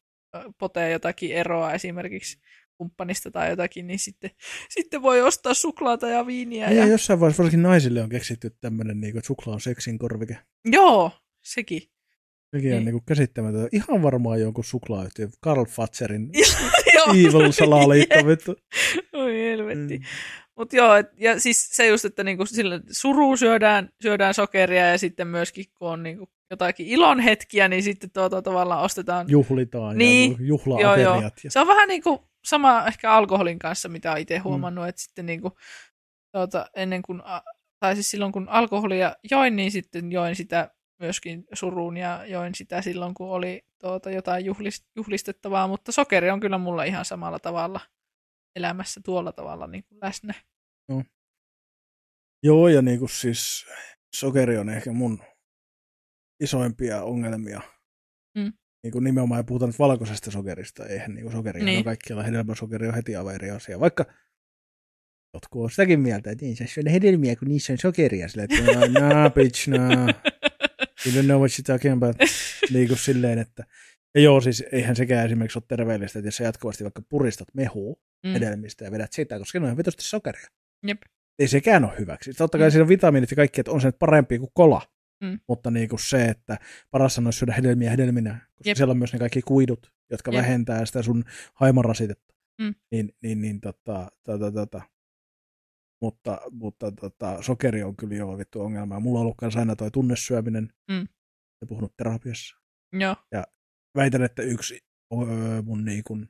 [0.57, 2.37] potee jotakin eroa esimerkiksi
[2.77, 4.31] kumppanista tai jotakin, niin sitten,
[4.75, 6.65] sitten voi ostaa suklaata ja viiniä.
[6.71, 6.85] Ja, Ja...
[6.87, 10.37] jossain vaiheessa varsinkin naisille on keksitty tämmöinen, niin kuin, että suklaa on seksin korvike.
[10.65, 11.11] Joo,
[11.43, 11.81] sekin.
[12.55, 12.85] Sekin on Niin.
[12.85, 13.69] niin kuin käsittämätöntä.
[13.71, 16.29] Ihan varmaan jonkun suklaayhtiö, Karl Fatserin
[17.09, 18.55] evil salaliitto, vittu.
[19.13, 19.97] Oi helvetti.
[19.97, 20.03] Mm.
[20.57, 24.97] Mutta joo, et, ja siis se just, että niinku sillä suru syödään, syödään sokeria ja
[24.97, 29.25] sitten myöskin kun on niinku jotakin ilonhetkiä, niin sitten tuota tavallaan ostetaan.
[29.29, 30.31] Juhlitaan Niin.
[30.31, 31.33] ja juhla-ateriat.
[31.43, 31.51] Ja...
[31.51, 34.89] Se on vähän niin kuin sama ehkä alkoholin kanssa, mitä olen itse huomannut, mm.
[34.89, 35.53] että sitten niin kuin,
[36.31, 37.21] tuota, ennen kuin,
[37.79, 42.81] tai siis silloin kun alkoholia join, niin sitten join sitä myöskin suruun ja join sitä
[42.81, 47.79] silloin, kun oli tuota, jotain juhlist, juhlistettavaa, mutta sokeri on kyllä mulla ihan samalla tavalla
[48.57, 50.33] elämässä tuolla tavalla niin kuin läsnä.
[52.43, 53.65] Joo, ja niin kuin siis
[54.15, 55.19] sokeri on ehkä mun
[56.43, 57.61] isoimpia ongelmia.
[58.37, 58.53] Mm.
[58.83, 61.77] Niin kuin nimenomaan ei puhuta nyt valkoisesta sokerista, eihän niin kuin sokeri Niin.
[61.77, 63.79] on kaikkialla hedelmäsokeri on heti aivan eri asia.
[63.79, 64.05] Vaikka
[65.33, 68.27] jotkut on sitäkin mieltä, että ei se syödä hedelmiä, kun niissä on sokeria.
[68.27, 70.07] Sille, että no, nah, bitch, nah.
[71.05, 72.15] You don't know what you're talking about.
[72.73, 73.63] Niin kuin silleen, että
[74.18, 77.95] ja joo, siis eihän sekään esimerkiksi ole terveellistä, että jos sä jatkuvasti vaikka puristat mehua
[78.26, 78.34] Mm.
[78.34, 80.47] hedelmistä ja vedät sitä, koska ne on ihan vitosti sokeria.
[80.88, 81.01] Jep.
[81.39, 82.34] Ei sekään ole hyväksi.
[82.34, 82.72] Totta kai Mm.
[82.72, 84.82] siinä on vitamiinit ja kaikki, että on se nyt parempi kuin kola.
[85.24, 85.39] Mm.
[85.47, 86.57] Mutta niin kuin se, että
[86.91, 88.78] paras olisi syödä hedelmiä hedelminä, koska Jep.
[88.78, 90.41] siellä on myös ne kaikki kuidut, jotka Jep.
[90.41, 92.34] vähentää sitä sun haimarasitetta.
[92.61, 92.76] Mm.
[92.91, 94.82] Niin, niin, niin tota, tota, tota.
[96.01, 98.95] Mutta, mutta tota, sokeri on kyllä joo vittu ongelma.
[98.95, 100.74] Ja mulla on ollut aina toi tunnesyöminen.
[100.91, 101.07] Mm.
[101.61, 102.57] Ja puhunut terapiassa.
[102.93, 103.15] Joo,
[103.97, 104.79] Väitän, että yksi
[105.13, 106.29] öö, mun niin kuin,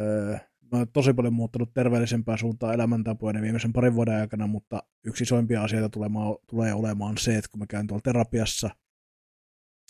[0.00, 0.32] öö,
[0.72, 5.62] mä oon tosi paljon muuttanut terveellisempään suuntaan elämäntapoja viimeisen parin vuoden aikana, mutta yksi isoimpia
[5.62, 8.70] asioita tulemaan, tulee olemaan se, että kun mä käyn tuolla terapiassa,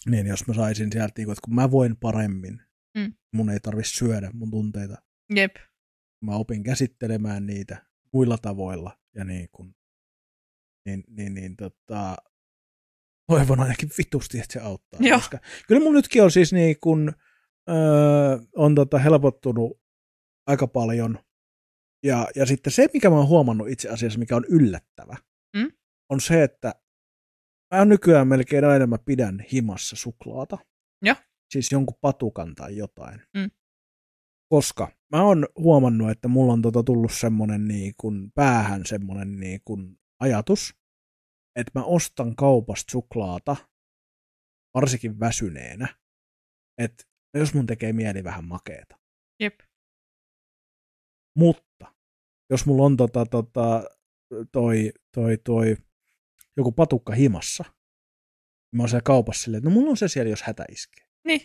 [0.06, 2.62] niin jos mä saisin sieltä, niin kuin, että kun mä voin paremmin,
[2.98, 3.14] Mm.
[3.34, 4.96] mun ei tarvitse syödä mun tunteita.
[5.34, 5.56] jep.
[6.24, 9.74] Mä opin käsittelemään niitä muilla tavoilla ja niin kuin,
[10.86, 12.16] niin, niin, niin tota,
[13.26, 15.00] toivon ainakin vitusti, että se auttaa.
[15.02, 15.18] Joo.
[15.18, 17.12] Koska kyllä mun nytkin on siis niin kuin,
[17.70, 19.80] öö, on tota helpottunut
[20.46, 21.18] aika paljon.
[22.04, 25.16] Ja, ja sitten se, mikä mä oon huomannut itse asiassa, mikä on yllättävä,
[25.56, 25.72] Mm?
[26.10, 26.74] on se, että
[27.74, 30.58] mä nykyään melkein aina mä pidän himassa suklaata.
[31.02, 31.16] Joo.
[31.52, 33.20] Siis jonkun patukan tai jotain.
[33.36, 33.50] Mm.
[34.48, 39.60] Koska mä oon huomannut, että mulla on tota tullut semmonen niin kuin päähän semmonen niin
[39.64, 40.74] kuin ajatus,
[41.56, 43.56] että mä ostan kaupasta suklaata,
[44.74, 45.88] varsinkin väsyneenä,
[46.78, 48.98] että jos mun tekee mieli vähän makeeta.
[49.40, 49.60] Jep.
[51.38, 51.94] Mutta
[52.50, 53.84] jos mulla on tota, tota,
[54.52, 55.76] toi, toi, toi,
[56.56, 60.30] joku patukka himassa, niin mä oon siellä kaupassa silleen, että no mulla on se siellä,
[60.30, 61.06] jos hätä iskee.
[61.24, 61.40] Niin.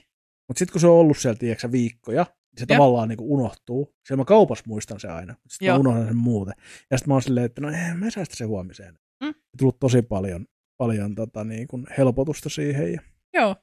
[0.47, 2.77] Mutta sitten kun se on ollut siellä, tiedätkö, viikkoja, niin se Joo.
[2.77, 3.95] tavallaan niin unohtuu.
[4.07, 6.53] Siellä mä kaupassa muistan se aina, mutta sitten mä unohdan sen muuten.
[6.91, 8.99] Ja sitten mä oon silleen, että no ei, mä säästä sen huomiseen.
[9.23, 9.33] Mm.
[9.57, 10.45] Tullut tosi paljon,
[10.77, 12.93] paljon tota, niin kuin helpotusta siihen.
[12.93, 13.01] Ja,
[13.33, 13.55] Joo.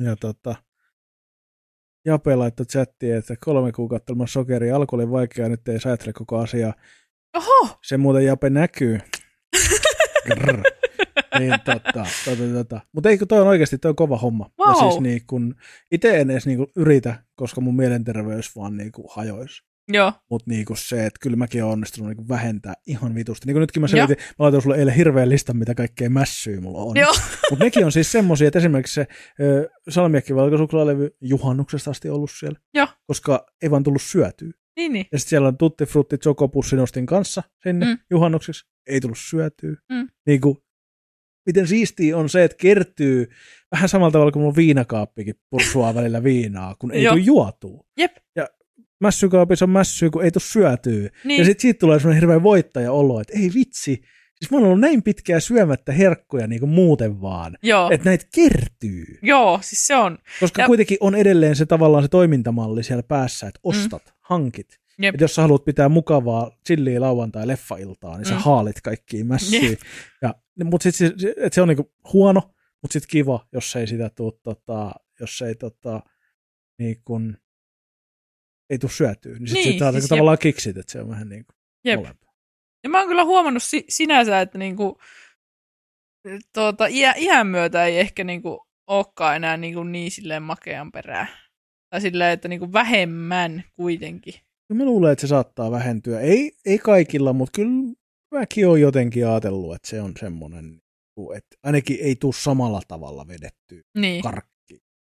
[0.00, 0.54] ja tota,
[2.04, 6.74] Jape laittoi chattiin, että kolme kuukautta ilman sokeria, alkoholi vaikeaa, nyt ei säätele koko asiaa.
[7.36, 7.78] Oho!
[7.82, 8.98] Se muuten Jape näkyy.
[10.26, 10.62] Grr.
[11.38, 12.80] niin tota, tota, tota.
[12.92, 14.50] Mutta eikö toi on oikeasti toi on kova homma.
[14.58, 14.68] Wow.
[14.68, 15.54] Ja siis niin kun,
[15.90, 19.62] itse en edes niin kun yritä, koska mun mielenterveys vaan niin kun hajoisi.
[19.88, 23.46] Joo, Mutta niinku se, että kyllä mäkin olen onnistunut niinku vähentää ihan vitusti.
[23.46, 24.06] Niin kuin nytkin mä Joo.
[24.06, 26.96] selitin, mä laitoin sulle eilen hirveän listan, mitä kaikkea mässyä mulla on.
[26.96, 27.12] joo,
[27.50, 29.06] Mutta nekin on siis semmosia, että esimerkiksi se
[29.40, 32.58] ö, salmiakki valkosuklaalevy juhannuksesta asti ollut siellä.
[32.74, 32.86] Joo.
[33.06, 34.50] Koska ei vaan tullut syötyä.
[34.76, 35.06] niin, niin.
[35.12, 37.98] Ja sitten siellä on tutti frutti chocopussi nostin kanssa sinne Mm.
[38.10, 38.64] juhannukseksi.
[38.86, 39.76] Ei tullut syötyä.
[39.92, 40.08] Mm.
[40.26, 40.56] Niin kuin,
[41.46, 43.28] miten siistiä on se, että kertyy
[43.72, 47.14] vähän samalla tavalla kuin mulla on viinakaappikin pursuaa välillä viinaa, kun ei Joo.
[47.14, 47.84] tule juotua.
[47.98, 48.12] Jep.
[48.36, 48.48] Ja
[49.02, 51.10] mässykaapissa on mässyä, kun ei tule syötyä.
[51.24, 51.38] Niin.
[51.38, 54.02] Ja sitten siitä tulee semmoinen hirveä voittaja-olo, että ei vitsi,
[54.38, 58.24] siis mä oon ollut näin pitkään syömättä herkkuja niin kuin muuten vaan, Joo, että näitä
[58.34, 59.04] kertyy.
[59.22, 60.18] joo, siis se on.
[60.40, 64.12] Koska Ja- kuitenkin on edelleen se tavallaan se toimintamalli siellä päässä, että ostat, mm.
[64.20, 64.68] hankit.
[64.98, 65.14] Jep.
[65.14, 68.40] Et jos sä haluat pitää mukavaa chilliä lauantai leffailtaa, niin sä Mm.
[68.40, 69.70] haalit kaikkiin mässiä.
[69.70, 69.80] Jep.
[70.22, 70.34] Ja,
[70.64, 72.40] mutta sitten se, et se on niinku huono,
[72.82, 76.00] mutta sitten kiva, jos ei sitä tuu, tota, jos ei tota,
[76.78, 77.36] niin kun,
[78.72, 79.32] ei tuu syötyä.
[79.32, 81.56] Niin sitten Niin, niin, sit siis siis tavallaan kiksit, että se on vähän niin kuin
[81.84, 82.16] Jep.
[82.84, 84.98] Ja mä oon kyllä huomannut si- sinänsä, että niinku,
[86.54, 91.26] tuota, iä, iän myötä ei ehkä niinku olekaan enää niinku niin silleen makean perää.
[91.90, 94.34] Tai silleen, että niinku vähemmän kuitenkin.
[94.68, 96.20] Kyllä mä luulen, että se saattaa vähentyä.
[96.20, 97.92] Ei, ei kaikilla, mutta kyllä
[98.34, 100.78] mäkin olen jotenkin ajatellut, että se on semmoinen,
[101.36, 104.22] että ainakin ei tule samalla tavalla vedettyä Niin.
[104.22, 104.51] karkki.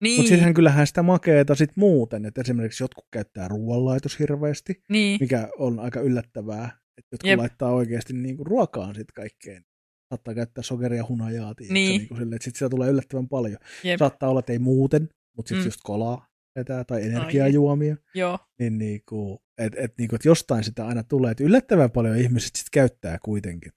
[0.03, 0.17] Niin.
[0.17, 5.19] Mutta sittenhän kyllähän sitä makeeta sit muuten, että esimerkiksi jotkut käyttää ruoanlaitos hirveästi, niin.
[5.21, 6.65] mikä on aika yllättävää,
[6.99, 7.39] että jotkut Jep.
[7.39, 9.65] Laittaa oikeasti niinku ruokaan sit kaikkeen.
[10.09, 11.99] Saattaa käyttää sokeria hunajaa, tiedätkö, Niin.
[11.99, 13.59] niinku sille, että sit sitä tulee yllättävän paljon.
[13.85, 13.99] Jep.
[13.99, 15.67] Saattaa olla, että ei muuten, mutta sitten Mm.
[15.67, 16.27] just kolaa
[16.57, 18.39] vetää tai energiajuomia, Joo.
[18.59, 22.67] niin niinku, et, et, niinku, et jostain sitä aina tulee, että yllättävän paljon ihmiset sit
[22.73, 23.73] käyttää kuitenkin.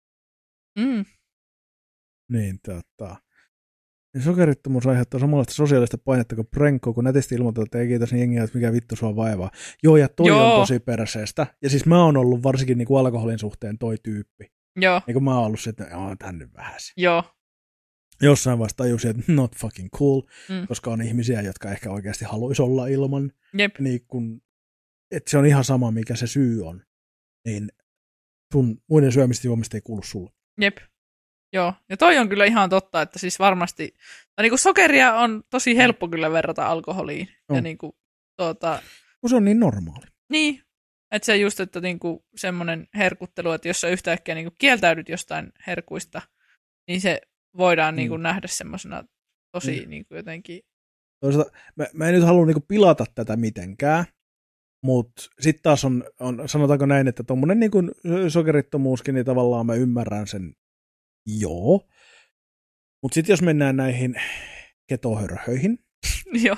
[0.80, 1.05] Mm.
[2.32, 3.15] Niin, tota.
[4.14, 8.20] Niin sokerittomuus aiheuttaa samanlaista sosiaalista painetta kuin Prenko, kun netisti ilmoittaa, että ei kiitos niin
[8.20, 9.51] jengiä, että mikä vittu sua vaivaa.
[9.84, 10.53] Joo, ja toi Joo.
[10.55, 11.47] on tosi perseestä.
[11.62, 14.51] Ja siis mä oon ollut varsinkin niin kuin alkoholin suhteen toi tyyppi.
[14.76, 15.01] Joo.
[15.07, 16.49] Niin kuin mä oon ollut se, että on tän nyt.
[16.97, 17.24] Joo.
[18.22, 20.68] Jossain vaiheessa tajusin, että not fucking cool, Mm.
[20.68, 23.32] koska on ihmisiä, jotka ehkä oikeasti haluaisi olla ilman.
[23.57, 23.80] Jep.
[23.80, 24.41] Niin kun,
[25.12, 26.84] että se on ihan sama, mikä se syy on.
[27.45, 27.70] Niin
[28.53, 30.32] sun muiden syömistä juomista ei kuulu sulle.
[30.62, 30.78] Jep.
[31.54, 31.74] Joo.
[31.89, 33.93] Ja toi on kyllä ihan totta, että siis varmasti,
[34.36, 37.28] tai niinku sokeria on tosi helppo kyllä verrata alkoholiin.
[37.49, 37.64] Ja On.
[37.64, 37.95] niinku,
[38.38, 38.82] tuota,
[39.22, 40.06] Kun se on niin normaali.
[40.30, 40.62] Niin,
[41.12, 46.22] että se just, että niinku semmoinen herkuttelu, että jos sä yhtäkkiä niinku kieltäydyt jostain herkuista,
[46.88, 47.22] niin se
[47.58, 48.24] voidaan niinku Mm.
[48.24, 49.04] nähdä semmoisena
[49.52, 49.89] tosi Mm.
[49.89, 50.62] niinku jotenkin,
[51.24, 54.06] Toisaalta mä, mä en nyt halua niinku pilata tätä mitenkään,
[54.84, 57.78] mutta sitten taas on, on, sanotaanko näin, että tuommoinen niinku
[58.30, 60.54] sokerittomuuskin, niin tavallaan mä ymmärrän sen,
[61.26, 61.88] joo.
[63.03, 64.15] Mutta sitten jos mennään näihin
[64.88, 65.80] ketohörhöihin,
[66.45, 66.57] joo,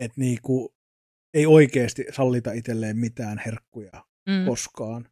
[0.00, 0.74] että niinku
[1.34, 4.44] ei oikeasti sallita itselleen mitään herkkuja mm.
[4.46, 5.08] koskaan,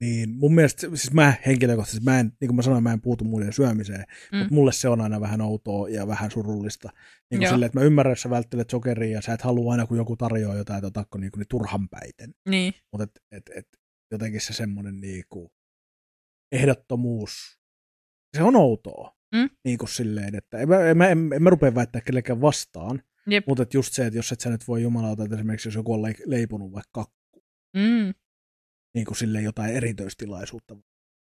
[0.00, 3.24] niin mun mielestä, siis mä henkilökohtaisesti, mä en, niin kuin mä sanoin, mä en puutu
[3.24, 4.38] muiden syömiseen, Mm.
[4.38, 6.90] mutta mulle se on aina vähän outoa ja vähän surullista.
[7.30, 9.86] Niin kuin silleen, että mä ymmärrän, että sä välttelet sokeria ja sä et halua aina,
[9.86, 12.34] kun joku tarjoaa jotain, että otatko niin, niin turhan päiten.
[12.48, 13.68] niin, Mutta et, et, et,
[14.10, 15.50] jotenkin se semmoinen niin kuin
[16.52, 17.58] ehdottomuus,
[18.36, 19.18] se on outoa.
[19.34, 19.50] Mm.
[19.64, 23.02] Niin kuin silleen, että en mä, en, mä, en, en mä rupea väittää kellekään vastaan,
[23.26, 25.74] jep, mutta et just se, että jos et sä nyt voi jumalauta, että esimerkiksi jos
[25.74, 27.04] joku on leiponut vaikka
[27.76, 28.14] mm.
[28.94, 30.76] niin kuin silleen jotain erityistilaisuutta,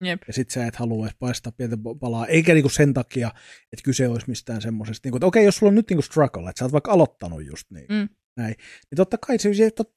[0.03, 3.32] jep, ja sit sä et halua edes paistaa pientä palaa, eikä niinku sen takia,
[3.74, 6.60] että kyse olisi mistään semmoisesta, niinku, että okei, jos sulla on nyt niinku struggle, että
[6.60, 8.10] sä oot vaikka aloittanut just niin, Mm.
[8.38, 8.55] näin,
[8.91, 9.49] niin totta kai se,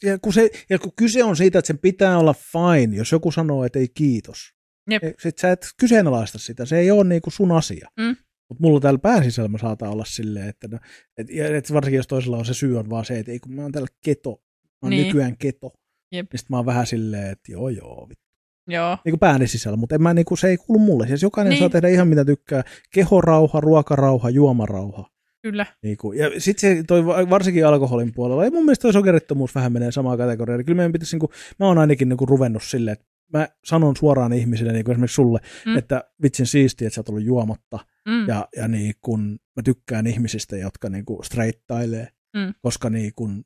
[0.02, 3.30] ja, kun se, ja kun kyse on siitä, että sen pitää olla fine, jos joku
[3.30, 4.54] sanoo, että ei kiitos,
[4.90, 5.04] Jep.
[5.04, 7.88] Ei- sit sä et kyseenalaista sitä, se ei ole niinku sun asia.
[8.00, 8.16] Mm.
[8.48, 10.78] Mutta mulla täällä pään sisällä mä saatan olla silleen, että no,
[11.18, 13.52] et, ja et varsinkin jos toisella on se syy on vaan se, että ei kun
[13.52, 15.06] mä oon täällä keto, mä oon Niin.
[15.06, 15.72] nykyään keto,
[16.12, 16.32] Jep.
[16.32, 18.22] niin sit mä oon vähän silleen, että joo joo, vittu
[18.68, 21.06] joo, niin kuin pääni sisällä, mutta en mä, niin kuin, se ei kuulu mulle.
[21.06, 21.58] Siis jokainen Niin.
[21.60, 22.64] saa tehdä ihan mitä tykkää.
[22.94, 25.10] Kehorauha, ruokarauha, juomarauha.
[25.42, 26.18] kyllä, Niin kuin.
[26.18, 29.92] Ja sitten se toi, va- varsinkin alkoholin puolella, ei mun mielestä toi sokerittomuus vähän menee
[29.92, 30.54] samaan kategoriaan.
[30.56, 33.48] Eli Kyllä meidän pitäisi, niin kuin, mä oon ainakin niin kuin ruvennut silleen, että mä
[33.64, 35.78] sanon suoraan ihmisille, niin kuin esimerkiksi sulle, Mm.
[35.78, 37.78] että vitsin siistiä, että sä oot ollut juomatta.
[38.08, 38.28] mm.
[38.28, 42.54] Ja, ja niin kun mä tykkään ihmisistä, jotka niin kuin streittailee, Mm.
[42.62, 43.44] koska niin kun,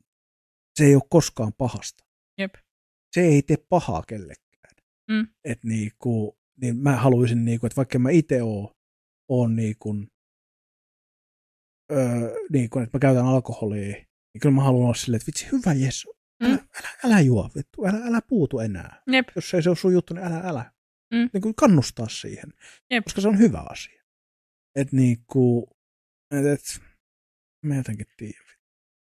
[0.79, 2.05] se ei ole koskaan pahasta.
[2.39, 2.55] Jep.
[3.13, 4.75] Se ei tee pahaa kellekään.
[5.11, 5.29] Mm.
[5.45, 6.33] Et niin kuin,
[6.63, 8.75] niin mä haluaisin, niin kuin, että vaikka mä itse oon,
[9.29, 10.09] oon niin kuin,
[11.93, 15.47] öö, niin kuin, että mä käytän alkoholia, niin kyllä mä haluan olla silleen, että vitsi,
[15.53, 16.49] hyvä Jeesu, älä, Mm.
[16.53, 19.03] älä, älä juo, vittu, älä, älä puutu enää.
[19.13, 20.73] jep, Jos ei se ole sun juttu, niin älä, älä.
[21.15, 21.31] Mm.
[21.33, 22.53] niin kuin kannustaa siihen,
[22.91, 23.05] Jep.
[23.05, 24.03] koska se on hyvä asia.
[24.77, 25.67] Et niin kuin,
[26.31, 26.61] et, et,
[27.67, 28.45] mä jotenkin tiedä.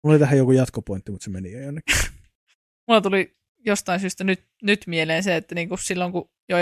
[0.02, 1.96] Mulla oli tähän joku jatkopointti, mutta se meni jo jonnekin.
[2.88, 6.56] Mulla tuli jostain syystä nyt, nyt mieleen se, että niinku silloin kun jo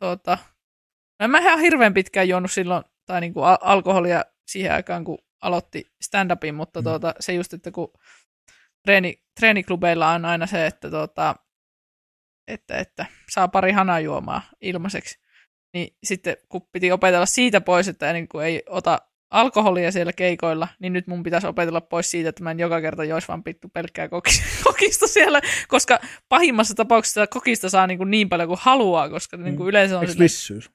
[0.00, 0.38] tuota,
[1.20, 5.18] no en mä ihan hirveän pitkään juonut silloin, tai niinku al- alkoholia siihen aikaan, kun
[5.42, 6.84] aloitti stand-upin, mutta Mm.
[6.84, 7.92] tuota, se just, että kun
[8.82, 11.36] treeni, treeniklubeilla on aina se, että, tuota,
[12.48, 15.20] että, että saa pari hanajuomaa ilmaiseksi,
[15.74, 18.98] niin sitten kun piti opetella siitä pois, että niin kuin ei ota
[19.30, 23.04] alkoholia siellä keikoilla, niin nyt mun pitäisi opetella pois siitä, että mä en joka kerta
[23.04, 28.28] jois vaan pittu pelkkää kokis- kokista siellä, koska pahimmassa tapauksessa kokista saa niin, kuin niin
[28.28, 30.70] paljon kuin haluaa, koska niin kuin yleensä on Eikö vissyys?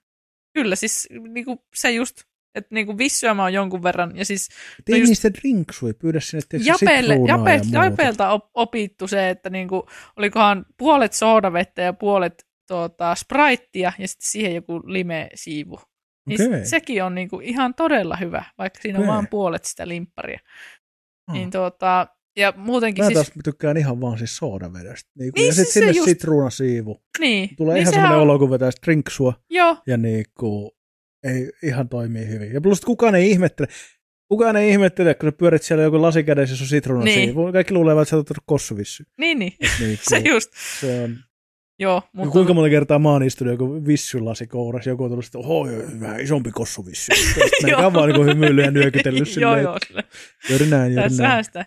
[0.54, 2.24] kyllä siis niin kuin se just,
[2.56, 4.50] että niin kuin vissyä mä oon jonkun verran, ja siis
[4.86, 7.84] Tee just- niistä drinksui, pyydä sinne tietysti sitruunaa jape, ja.
[7.84, 9.86] Japeelta op, opittu se, että niinku,
[10.18, 15.80] olikohan puolet soodavettä ja puolet tuota, spraittia ja sitten siihen joku lime-siivu.
[16.28, 16.66] Niin okay.
[16.66, 19.14] sekin on niinku ihan todella hyvä, vaikka siinä on Okei.
[19.16, 20.40] vain puolet sitä limpparia.
[21.28, 21.34] Ah.
[21.36, 25.12] Niin tuota, ja muutenkin Mä siis, taas tykkään ihan vaan siis soodavedestä.
[25.20, 27.04] Niin Niin ja siis sitten se sinne just- sitruunasiivu.
[27.20, 30.78] niin, Tulee niin ihan semmoinen on- olo, kun vetäisi drinksua Joo, ja niinku,
[31.26, 32.54] ei ihan toimii hyvin.
[32.54, 33.68] Ja plus kukaan ei ihmettele.
[34.28, 37.44] Kukaan ei ihmettele, kun sä pyörit siellä joku lasikädessä ja sun sitruunasiivu.
[37.44, 37.54] Niin.
[37.54, 39.04] Kaikki luulevat, että sä oot kossuvissy.
[39.18, 39.54] niin, niin.
[39.80, 41.18] Niinku, se just, se on.
[41.80, 42.02] joo.
[42.14, 42.32] Mutta...
[42.32, 45.68] Kuinka monta kertaa mä oon istunut joku vissylasi kourassa, joku on tullut sitten, oho,
[46.00, 47.12] vähän isompi kossuvissy.
[47.16, 47.94] Sitten Joo.
[47.94, 50.04] vaan niin hymyillyt ja nyökytellyt joo, silleen, joo, sille.
[50.50, 51.10] juuri näin, juuri näin.
[51.10, 51.66] Tässähän sitä.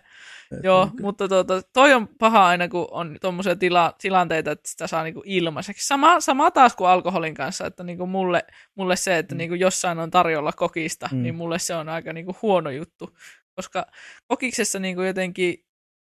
[0.63, 5.03] Joo, mutta tuota, toi on paha aina, kun on tuommoisia tila, tilanteita, että sitä saa
[5.03, 5.87] niinku ilmaiseksi.
[5.87, 8.43] Sama, sama taas kuin alkoholin kanssa, että niinku mulle,
[8.75, 9.37] mulle se, että Mm.
[9.37, 11.21] niinku jossain on tarjolla kokista, Mm.
[11.23, 13.17] niin mulle se on aika niinku huono juttu.
[13.55, 13.85] Koska
[14.27, 15.65] kokiksessa niinku jotenkin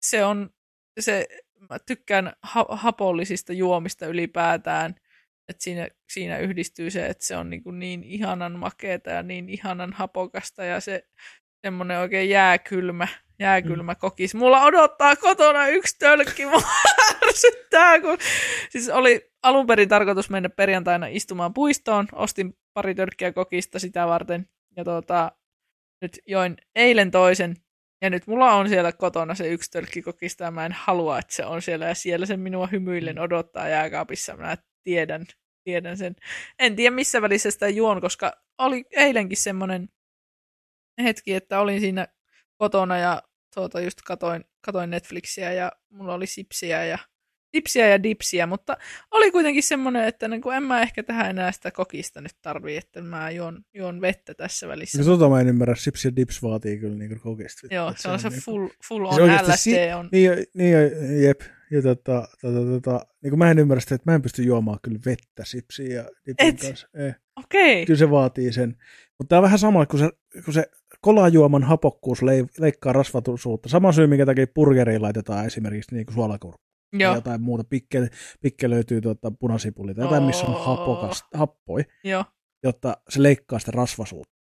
[0.02, 0.50] se on,
[1.00, 1.28] se,
[1.70, 4.96] mä tykkään ha- hapollisista juomista ylipäätään,
[5.50, 9.94] että siinä, siinä yhdistyy se, että se on niinku niin ihanan makeeta ja niin ihanan
[9.94, 11.04] hapokasta ja se
[11.66, 13.08] semmoinen oikein jääkylmä,
[13.42, 14.36] jääkylmä kokis.
[14.36, 16.62] Mulla odottaa kotona yksi tölkki, mua
[17.28, 18.18] ärsyttää, kun...
[18.70, 24.48] Siis oli alun perin tarkoitus mennä perjantaina istumaan puistoon, ostin pari tölkkiä kokista sitä varten,
[24.78, 25.32] ja tuota,
[26.02, 27.56] nyt join eilen toisen,
[28.02, 31.36] ja nyt mulla on siellä kotona se yksi tölkki kokista, ja mä en halua, että
[31.36, 35.26] se on siellä, ja siellä se minua hymyillen odottaa jääkaapissa, mä tiedän,
[35.64, 36.16] tiedän sen.
[36.60, 39.90] En tiedä missä välissä sitä juon, koska oli eilenkin semmoinen
[41.04, 42.08] hetki, että olin siinä
[42.58, 43.24] kotona ja
[43.54, 46.98] tuota, just katoin, katoin Netflixiä ja mulla oli sipsiä ja
[47.56, 48.78] sipsiä ja dipsiä, mutta
[49.12, 52.78] oli kuitenkin semmoinen, että niin kuin en mä ehkä tähän enää sitä kokista nyt tarvii,
[52.78, 54.98] että mä juon, juon vettä tässä välissä.
[54.98, 57.68] Ja tota mä en ymmärrä, Sips ja Dips vaatii kyllä niinku kokista.
[57.76, 60.10] Joo, se on se niinku- full, full on LSD si- on.
[60.12, 60.76] Niin, niin
[61.24, 61.42] jep.
[61.72, 64.80] Ja tota, tota, tota, niin kuin mä en ymmärrä sitä, että mä en pysty juomaan
[64.84, 66.62] kyllä vettä sipsiä ja dipin Et?
[66.62, 66.88] kanssa.
[66.94, 67.12] Ei.
[67.36, 68.78] Okei, Kyllä se vaatii sen.
[69.22, 70.10] Mutta tämä on vähän sama, kun se,
[70.46, 70.66] kun se
[71.02, 73.70] kolajuoman hapokkuus lei, leikkaa rasvatusuutta.
[73.70, 76.62] Sama syy, minkä takia burgeriin laitetaan esimerkiksi niin suolakurkku.
[76.94, 77.64] Ja joo, jotain muuta.
[77.64, 78.08] Pikke,
[78.42, 82.26] pikke löytyy tuota punasipuli tai jotain, missä on hapokas, happoi, joo,
[82.64, 84.34] jotta se leikkaa sitä rasvasuutta.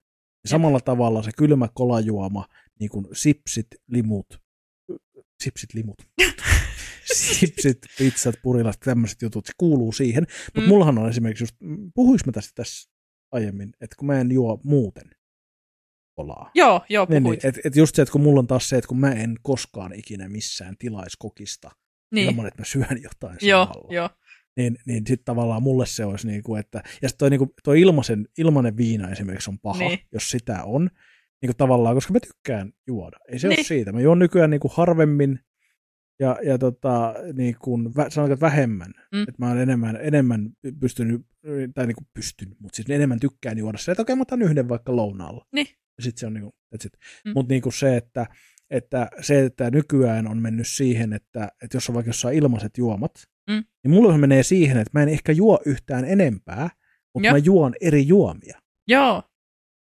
[0.43, 2.45] Ja samalla tavalla se kylmä kolajuoma,
[2.79, 4.27] niin kuin sipsit, limut,
[5.43, 5.97] sipsit, limut,
[7.13, 10.23] sipsit, pizzat, purilat, tämmöiset jutut, se kuuluu siihen.
[10.45, 10.65] Mutta Mm.
[10.65, 10.69] mm.
[10.69, 11.55] mullahan on esimerkiksi just,
[11.95, 12.91] puhuis mä tästä tässä
[13.31, 15.09] aiemmin, että kun mä en juo muuten
[16.15, 16.51] kolaa.
[16.55, 17.43] joo, joo, Niin, puhuit.
[17.43, 19.35] niin, et, et just se, että kun mulla on taas se, että kun mä en
[19.41, 21.71] koskaan ikinä missään tilais kokista,
[22.13, 22.29] niin.
[22.29, 23.93] ilman, että mä syön jotain Joo, samalla.
[23.93, 24.09] joo,
[24.57, 27.49] Niin, niin sitten tavallaan mulle se olisi niin kuin, että, ja sitten toi, niin kuin,
[27.63, 29.99] toi ilmaisen, ilmanen viina esimerkiksi on paha, Niin.
[30.11, 30.81] jos sitä on,
[31.41, 33.17] niin kuin tavallaan, koska mä tykkään juoda.
[33.27, 33.59] Ei se niin.
[33.59, 33.91] Ole siitä.
[33.91, 35.39] Mä juon nykyään niin kuin harvemmin
[36.21, 38.93] ja, ja tota, niin kuin, sanotaan, että vähemmän.
[39.11, 39.21] Mm.
[39.21, 40.49] Että mä oon enemmän, enemmän
[40.79, 41.21] pystynyt,
[41.73, 44.69] tai niin kuin pystyn, mutta siis enemmän tykkään juoda se, että okei, mä otan yhden
[44.69, 45.45] vaikka lounaalla.
[45.55, 45.67] Niin.
[45.97, 46.89] Ja sitten se on niin kuin, Mm.
[47.25, 47.33] mm.
[47.33, 48.25] Mutta niin kuin se, että,
[48.69, 53.11] että se, että nykyään on mennyt siihen, että, että jos on vaikka jossain ilmaiset juomat,
[53.49, 53.63] Mm.
[53.83, 56.69] niin mulla se menee siihen, että mä en ehkä juo yhtään enempää,
[57.13, 57.33] mutta Joo.
[57.33, 58.59] mä juon eri juomia.
[58.87, 59.23] joo,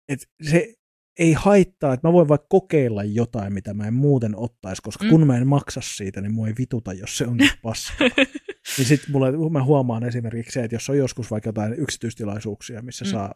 [0.09, 0.75] Et se
[1.19, 5.11] ei haittaa, että mä voin vaikka kokeilla jotain, mitä mä en muuten ottaisi, koska Mm.
[5.11, 8.09] kun mä en maksa siitä, niin mua ei vituta, jos se on paskaa.
[8.79, 13.05] niin sit mulle, mä huomaan esimerkiksi se, että jos on joskus vaikka jotain yksityistilaisuuksia, missä
[13.05, 13.11] Mm.
[13.11, 13.35] saa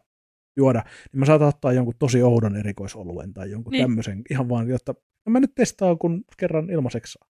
[0.57, 3.83] juoda, niin mä saatan ottaa jonkun tosi oudon erikoisoluen tai jonkun Niin.
[3.83, 7.27] tämmöisen, ihan vaan, jotta no mä nyt testaan, kun kerran ilmaiseksi saa.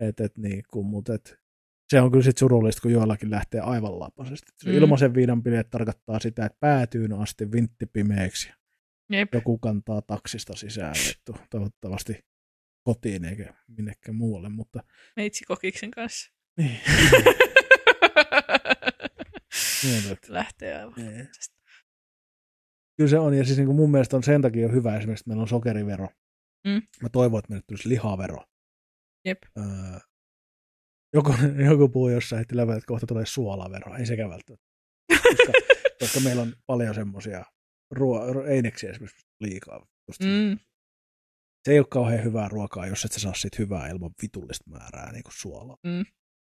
[0.00, 1.38] Et, et, niin, kun, mut, et,
[1.92, 4.52] se on kyllä sit surullista, kun joillakin lähtee aivan lapasesti.
[4.64, 4.76] Se Mm.
[4.76, 8.52] Ilmaisen viinan bileet tarkoittaa sitä, että päätyyn asti vintti pimeäksi
[9.10, 9.34] jep.
[9.34, 12.24] joku kantaa taksista sisään vettu, toivottavasti
[12.82, 14.82] kotiin eikä minnekään muualle, mutta
[15.16, 16.30] Meitsi kokiksen kanssa.
[16.58, 16.80] niin.
[19.82, 20.92] Niin, että- lähtee aivan.
[20.96, 21.28] Niin.
[22.96, 25.28] Kyllä se on, ja siis niin kuin mun mielestä on sen takia hyvä esimerkiksi, että
[25.30, 26.08] meillä on sokerivero.
[26.66, 26.82] Mm.
[27.02, 28.44] Mä toivon, että meille tulisi lihavero.
[29.24, 29.38] Jep.
[29.58, 29.64] Öö,
[31.14, 31.34] joku,
[31.70, 33.96] joku puu jossain heitti läpi, että kohta tulee suolavero.
[33.96, 34.66] Ei sekään välttämättä.
[35.22, 35.52] Koska,
[36.00, 37.44] koska meillä on paljon semmoisia
[37.94, 39.86] ruo- ru- eineksiä esimerkiksi liikaa.
[40.08, 40.58] Just Mm.
[41.64, 45.12] Se ei ole kauhean hyvää ruokaa, jos et sä saa siitä hyvää ilman vitullista määrää
[45.12, 45.76] niin kuin suolaa.
[45.86, 46.04] Mm.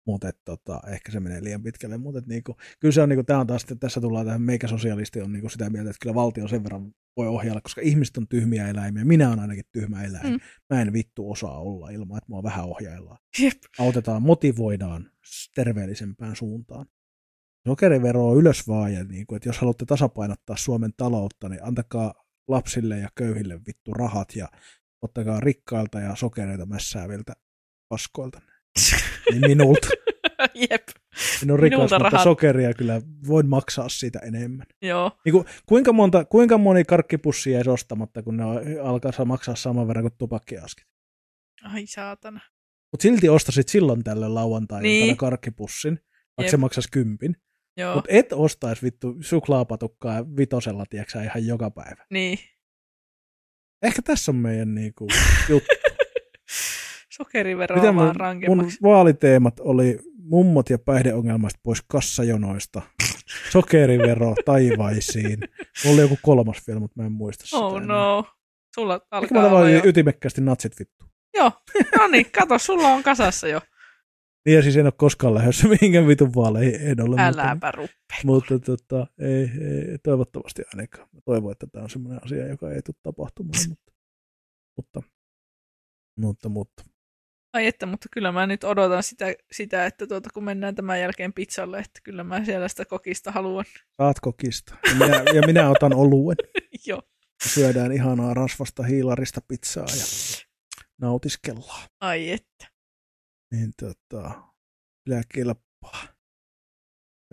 [0.08, 1.98] Mutta tota, ehkä se menee liian pitkälle.
[1.98, 5.34] Mutta niinku, kyllä se on, niinku, tää on taas, että tässä tullaan tähän meikäsosialisti on
[5.34, 9.06] niinku sitä mieltä, että kyllä valtio sen verran voi ohjailla, koska ihmiset on tyhmiä eläimiä.
[9.06, 10.32] Minä olen ainakin tyhmä eläin.
[10.34, 10.40] Mm.
[10.70, 13.18] Mä en vittu osaa olla ilman, että mua vähän ohjaillaan.
[13.40, 13.58] Jep.
[13.80, 15.12] Autetaan, motivoidaan
[15.56, 16.86] terveellisempään suuntaan.
[17.68, 22.14] Sokerivero on ylös vaan, ja niinku, että jos haluatte tasapainottaa Suomen taloutta, niin antakaa
[22.48, 24.48] lapsille ja köyhille vittu rahat ja
[25.02, 27.34] ottakaa rikkailta ja sokereita mässääviltä
[27.90, 28.42] paskoilta.
[29.32, 29.88] Niin minulta.
[30.54, 30.88] Jep.
[30.88, 32.24] Rikas, Minulta mutta rahat.
[32.24, 34.66] sokeria kyllä voin maksaa siitä enemmän.
[34.82, 35.12] Joo.
[35.26, 38.44] Niin kuin, kuinka, monta, kuinka moni karkkipussi jäisi ostamatta, kun ne
[38.84, 40.86] alkaa saa maksaa saman verran kuin tupakkiaskit?
[41.64, 42.40] Ai saatana.
[42.92, 45.04] Mutta silti ostasit silloin tälle lauantai Niin.
[45.04, 45.18] niin.
[45.18, 46.50] karkkipussin, vaikka Jep.
[46.52, 47.36] se maksaisi kympin.
[47.78, 47.96] Joo.
[47.96, 52.06] Mutta et ostaisi vittu suklaapatukkaa vitosella, tiedätkö ihan joka päivä.
[52.10, 52.40] Niin.
[53.84, 55.08] Ehkä tässä on meidän niinku,
[55.50, 55.70] juttu.
[57.10, 58.16] Sokeriveroa Mitä vaan
[58.48, 62.82] mun, mun vaaliteemat oli mummot ja päihdeongelmasta pois kassajonoista,
[63.50, 65.40] sokerivero taivaisiin.
[65.86, 67.58] Mulla oli joku kolmas vielä, mutta mä en muista sitä.
[67.58, 67.88] Oh enää.
[67.88, 68.26] no.
[68.76, 69.82] Sulla Ehkä alkaa mä olla jo.
[69.86, 71.06] ytimekkäästi natsit vittu.
[71.34, 71.52] Joo.
[71.98, 73.62] No niin, kato, sulla on kasassa jo.
[74.46, 77.16] Niin ja siis en ole koskaan lähdössä mihinkään vitun vaaleihin, en ole.
[77.22, 78.16] Äläpä ruppe.
[78.24, 81.10] Mutta, tota, ei, ei, toivottavasti ainakaan.
[81.12, 83.60] Mä toivon, että tämä on semmoinen asia, joka ei tule tapahtumaan.
[83.70, 83.92] Mutta,
[84.78, 85.02] mutta,
[86.20, 86.84] mutta, mutta.
[87.54, 91.34] Ai että, mutta kyllä mä nyt odotan sitä, sitä että tuota, kun mennään tämän jälkeen
[91.34, 93.66] pizzalle, että kyllä mä siellä sitä kokista haluan.
[93.98, 94.76] Saat kokista.
[94.86, 96.38] Ja minä, ja minä otan oluen.
[96.88, 97.02] Joo.
[97.48, 100.06] Syödään ihanaa rasvasta hiilarista pizzaa ja
[101.02, 101.88] nautiskellaan.
[102.02, 102.73] Ai että.
[103.54, 104.42] Niin tota,
[105.06, 106.08] kyllä kelpaa.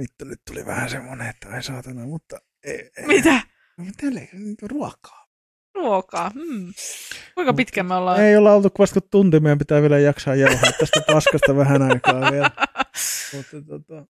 [0.01, 3.41] Vittu, nyt tuli vähän semmonen, että ai saatana, mutta ei, ei, Mitä?
[3.77, 4.29] Mitä le-
[4.62, 5.27] ruokaa?
[5.75, 6.31] Ruokaa.
[6.31, 6.73] Hmm.
[7.35, 8.21] Kuinka pitkään me ollaan?
[8.21, 12.21] Ei olla oltu vasta kuin tunti, meidän pitää vielä jaksaa jauhaa tästä paskasta vähän aikaa
[12.33, 12.51] vielä.
[13.37, 14.07] Mutta tota,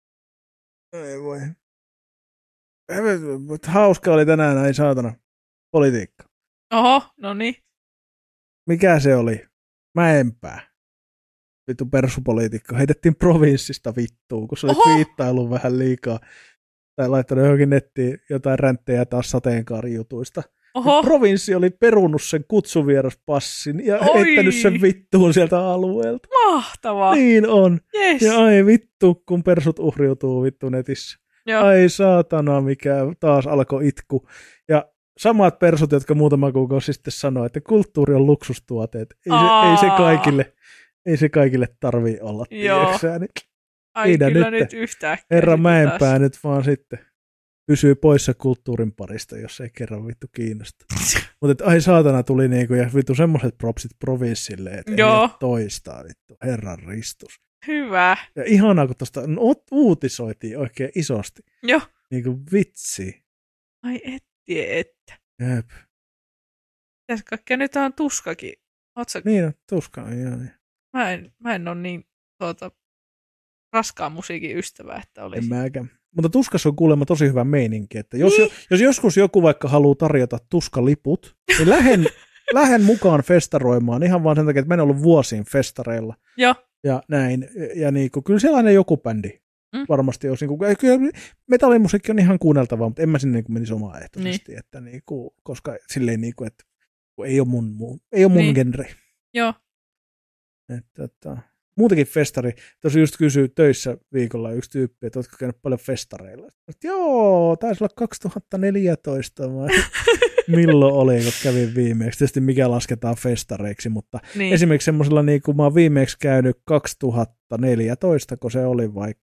[0.93, 1.41] ei voi.
[3.47, 5.15] Mutta hauska oli tänään, ai saatana,
[5.71, 6.25] politiikka.
[6.73, 7.55] Oho, no niin.
[8.69, 9.47] Mikä se oli?
[9.95, 10.74] Mäenpää.
[11.69, 12.77] Vittu persupoliitikko.
[12.77, 14.83] Heitettiin provinssista vittuun, kun se oli Oho!
[14.83, 16.19] twiittailu vähän liikaa.
[16.97, 20.43] Tai laittanut johonkin nettiin jotain ränttejä taas sateenkaarijutuista.
[20.75, 24.23] Oho, Provinssi oli perunut sen kutsuvieraspassin ja Oi!
[24.25, 26.29] heittänyt sen vittuun sieltä alueelta.
[26.53, 27.15] mahtavaa.
[27.15, 27.81] Niin on.
[27.95, 28.23] Yes.
[28.23, 31.19] Ja ai vittu, kun persut uhriutuu vittu netissä.
[31.47, 31.65] Joo.
[31.65, 34.29] Ai saatana, mikä taas alkoi itku.
[34.69, 34.89] Ja
[35.19, 38.99] samat persut, jotka muutama kuukausi sitten sanoi, että kulttuuri on luksustuote.
[38.99, 40.53] Ei se, ei se kaikille,
[41.07, 42.45] ei se kaikille tarvii olla.
[42.51, 42.99] Joo.
[43.19, 43.29] Niin
[43.95, 44.61] Ai Siinä kyllä nyt.
[44.61, 45.27] nyt yhtäkkiä.
[45.31, 46.21] herra Mäenpää taas.
[46.21, 46.99] nyt vaan sitten
[47.67, 50.85] pysyy poissa kulttuurin parista, jos ei kerran vittu kiinnosta.
[51.43, 55.29] Mutta ai saatana tuli niinku, ja vittu semmoiset propsit provinssille, että ei Joo.
[55.41, 57.41] toistaa vittu, herran ristus.
[57.67, 58.17] Hyvä.
[58.37, 59.21] Ja ihanaa, kun tuosta
[59.71, 61.43] uutisoitiin oikein isosti.
[61.63, 61.81] Joo.
[62.11, 63.25] Niinku vitsi.
[63.83, 65.19] Ai etti, että.
[65.41, 65.71] Jep.
[67.09, 68.53] Mitäs kaikkea nyt on tuskakin.
[68.99, 70.01] Ootko, Niin, on, tuska.
[70.01, 70.51] Joo, niin.
[70.95, 72.05] Mä, en, mä en ole niin
[72.39, 72.71] tuota,
[73.73, 75.49] raskaan musiikin ystävä, että En olisi.
[75.49, 75.91] mäkään.
[76.17, 78.51] Mutta tuskassa on kuulemma tosi hyvä meininki, että jos, Niin.
[78.71, 82.07] jos joskus joku vaikka haluaa tarjota tuskaliput, niin lähden,
[82.53, 86.15] lähden mukaan festaroimaan ihan vaan sen takia, että mä en ollut vuosiin festareilla.
[86.37, 86.55] Joo.
[86.85, 87.49] ja näin.
[87.75, 89.87] Ja niin kuin, kyllä siellä aina joku bändi Mm.
[89.89, 90.47] varmasti olisi.
[90.47, 90.99] Niin kuin, kyllä
[91.51, 94.53] metallimusiikki on ihan kuunneltavaa, mutta en mä sinne niin kuin menisi omaehtoisesti.
[94.53, 94.59] Niin.
[94.59, 96.65] Että niin kuin, koska silleen niin kuin, että
[97.25, 98.55] ei ole mun, mu- ei ole mun niin.
[98.55, 98.87] genre.
[99.35, 99.55] Joo.
[100.69, 101.37] Että, että,
[101.77, 102.53] muutenkin festari.
[102.81, 106.47] Tuossa just kysyy töissä viikolla yksi tyyppi, että oletko käynyt paljon festareilla.
[106.47, 109.69] Että, joo, taisi olla 2014 vai
[110.57, 112.19] milloin oli, kun kävin viimeksi.
[112.19, 114.55] Tietysti mikä lasketaan festareiksi, mutta Niin.
[114.55, 119.15] Esimerkiksi semmoisella, niin kuin mä oon viimeksi käynyt 2014, kun se oli vai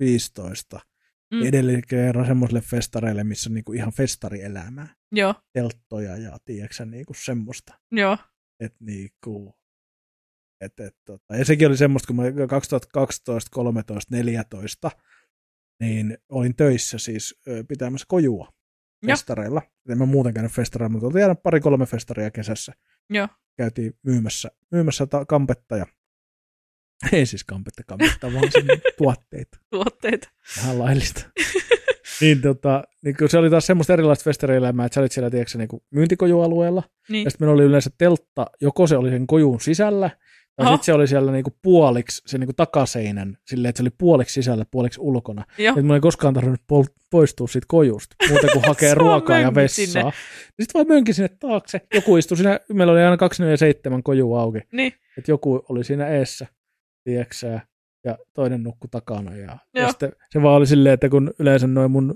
[0.00, 0.80] 15.
[1.30, 1.36] Mm.
[1.36, 1.46] Mm.
[1.46, 4.88] Edellinen kerran semmoiselle festareille, missä on niin kuin ihan festarielämää.
[5.12, 5.34] Joo.
[5.52, 7.74] Telttoja ja tiedätkö niin kuin semmoista.
[7.92, 8.16] Joo.
[8.60, 9.52] Et niin kuin,
[10.60, 11.36] et, et, tota.
[11.36, 14.90] Ja sekin oli semmoista, kun mä 2012, 13, 14,
[15.80, 18.48] niin olin töissä siis pitämässä kojua
[19.02, 19.12] Joo.
[19.16, 19.62] festareilla.
[19.88, 22.72] En mä muuten käynyt festareilla, mutta oltiin pari-kolme festaria kesässä
[23.10, 23.28] Joo.
[23.56, 25.86] käytiin myymässä, myymässä ta- kampetta ja
[27.12, 29.58] ei siis kampetta, kampetta, vaan sinne tuotteita.
[29.70, 30.28] Tuotteita.
[30.58, 31.30] Ihan laillista.
[32.20, 35.58] niin, tota, niin kun se oli taas semmoista erilaista festareelämää, että sä olit siellä tiedätkö,
[35.58, 37.24] niin kuin myyntikojualueella, Niin.
[37.24, 40.10] ja sitten meillä oli yleensä teltta, joko se oli sen kojun sisällä,
[40.58, 40.68] Oho.
[40.70, 44.64] sitten se oli siellä niinku puoliksi, se niinku takaseinän, silleen, että se oli puoliksi sisällä,
[44.70, 45.44] puoliksi ulkona.
[45.58, 45.68] Joo.
[45.68, 49.86] Että mulla ei koskaan tarvinnut pol- poistua siitä kojusta, muuten kuin vaan ruokaa ja vessaa.
[49.86, 50.00] sinne.
[50.46, 51.80] Sitten vaan mönkin sinne taakse.
[51.94, 54.92] Joku istui siinä, meillä oli aina 247 koju auki, Niin.
[55.18, 56.46] että joku oli siinä eessä,
[57.04, 57.60] tieksää,
[58.04, 59.36] ja toinen nukku takana.
[59.36, 62.14] Ja, ja sitten se vaan oli silleen, että kun yleensä noin mun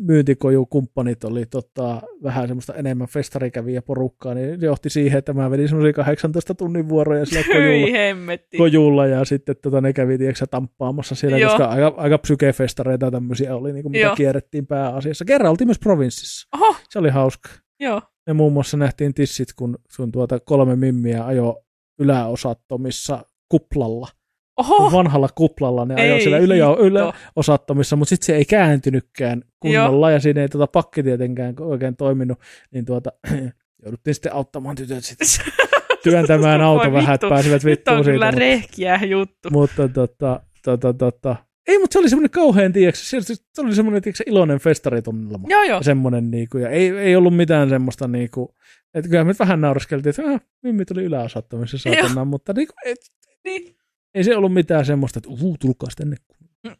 [0.00, 5.68] myyntikojukumppanit oli tota, vähän semmoista enemmän festarikäviä porukkaa, niin se johti siihen, että mä vedin
[5.68, 11.38] semmoisia 18 tunnin vuoroja sillä kojulla kojulla ja sitten tota, ne kävi tiiäksä, tamppaamassa siellä,
[11.38, 11.50] Joo.
[11.50, 14.16] koska aika, aika psykefestareita tämmöisiä oli, niin kuin mitä Joo.
[14.16, 15.24] kierrettiin pääasiassa.
[15.24, 16.48] Kerran oltiin myös provinssissa.
[16.54, 17.48] Oho, Se oli hauska.
[17.80, 18.02] joo.
[18.26, 21.62] Ja muun muassa nähtiin tissit, kun sun tuota kolme mimmiä ajo
[21.98, 24.08] yläosattomissa kuplalla.
[24.56, 26.76] Oho, Vanhalla kuplalla ne ajoi siellä ylä, hitto.
[26.84, 32.38] yläosattomissa, mutta sitten se ei kääntynytkään kunnolla ja siinä ei tota pakki tietenkään oikein toiminut,
[32.70, 33.12] niin tuota,
[33.84, 35.26] jouduttiin sitten auttamaan tytöt sitten
[36.04, 38.14] työntämään auto vähän, että pääsivät Nyt vittuun on siitä.
[38.14, 39.50] kyllä mutta- rehkiä juttu.
[39.50, 41.36] mutta tota, tota, tota,
[41.66, 45.46] ei, mutta se oli semmoinen kauhean, tiedätkö, se, se oli semmoinen, tiedätkö, iloinen festaritunnelma.
[45.50, 45.82] Joo, joo.
[45.82, 48.54] Semmoinen, niinku, ja ei, ei ollut mitään semmoista, niinku,
[48.94, 52.98] että kyllä me nyt vähän nauriskeltiin, että ah, Mimmi tuli yläosattomissa saatana, mutta niinku, et,
[53.44, 53.76] Niin.
[54.14, 56.16] Ei se ollut mitään semmoista, että uu, tulkaa tänne.
[56.42, 56.70] Mm.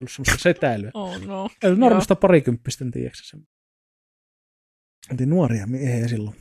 [0.00, 0.90] Ollut semmoista setäilyä.
[0.94, 1.50] Oh no.
[1.62, 3.54] Ei normasta parikymppisten, tiedätkö semmoista.
[5.12, 6.36] Oltiin nuoria miehiä silloin.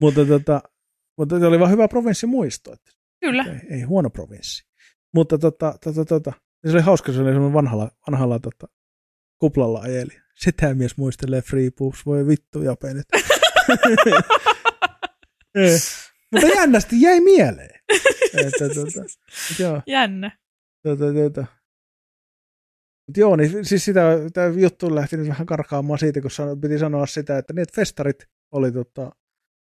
[0.00, 0.62] Mutta, tota,
[1.18, 2.90] mutta se oli vaan hyvä provinssimuisto, että
[3.20, 3.44] Kyllä.
[3.44, 4.70] ei, ei huono provinssi.
[5.14, 6.32] Mutta tota, tota, tota,
[6.66, 8.66] se oli hauska, se oli semmoinen vanhalla, vanhalla tota,
[9.38, 10.20] kuplalla ajeli.
[10.34, 13.06] Sitä mies muistelee Free Poops, voi vittu japenit.
[16.32, 17.80] Mutta jännästi jäi mieleen.
[18.46, 18.64] Että,
[19.48, 20.38] mut joo, Jännä.
[20.82, 21.46] tota, tota.
[23.08, 24.02] Mut joo, niin siis sitä,
[24.32, 28.26] tämä juttu lähti nyt vähän karkaamaan siitä, kun sano, piti sanoa sitä, että että festarit
[28.52, 29.10] oli tota,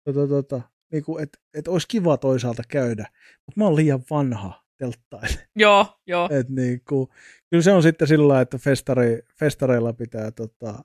[0.05, 3.05] tota, tota, niin kuin, että, että olisi kiva toisaalta käydä,
[3.45, 5.47] mutta mä oon liian vanha telttaille.
[5.55, 6.29] Joo, joo.
[6.31, 7.07] Et niin kuin,
[7.49, 10.83] kyllä se on sitten sillä että festari, festareilla pitää tota,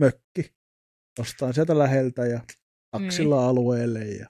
[0.00, 0.54] mökki
[1.18, 2.40] ostaa sieltä läheltä ja
[2.90, 3.48] taksilla Niin.
[3.48, 4.26] alueelle ja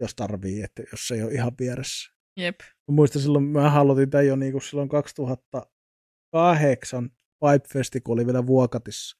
[0.00, 2.12] jos tarvii, että jos se ei ole ihan vieressä.
[2.36, 2.60] Jep.
[2.60, 8.26] Mä muistan silloin, mä aloitin tämän jo niin kuin silloin 2008 Pipe Festi, kun oli
[8.26, 9.18] vielä Vuokatissa.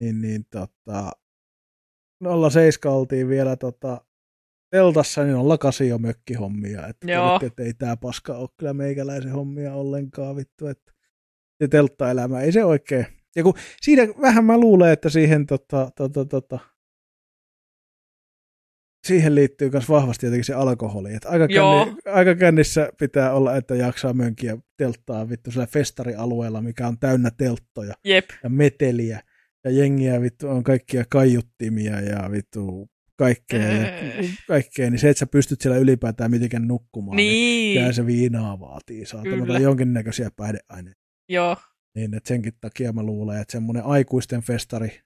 [0.00, 1.12] Niin, niin tota,
[2.50, 4.04] 07 oltiin vielä tota,
[4.70, 6.86] teltassa, niin 08 jo mökkihommia.
[6.86, 7.26] Että Joo.
[7.26, 10.66] todettiin, että ei tää paska ole kyllä meikäläisen hommia ollenkaan vittu.
[10.66, 10.92] Että
[11.62, 13.06] se telttaelämä, ei se oikein.
[13.36, 16.58] Ja kun siinä vähän mä luulen, että siihen tota, tota, tota,
[19.06, 21.14] siihen liittyy myös vahvasti jotenkin se alkoholi.
[21.14, 26.88] Että aika, känni, aika kännissä pitää olla, että jaksaa mönkiä telttaa vittu sillä festarialueella, mikä
[26.88, 28.24] on täynnä telttoja Jep.
[28.42, 29.20] ja meteliä
[29.64, 34.30] ja jengiä vittu on kaikkia kaiuttimia ja vittu kaikkea, ja Ei.
[34.48, 37.94] kaikkea, niin se, että sä pystyt siellä ylipäätään mitenkään nukkumaan, niin Niin.
[37.94, 41.00] se viinaa vaatii, saatana jonkinnäköisiä päihdeaineita.
[41.28, 41.56] Joo.
[41.94, 45.00] Niin, että senkin takia mä luulen, että semmoinen aikuisten festari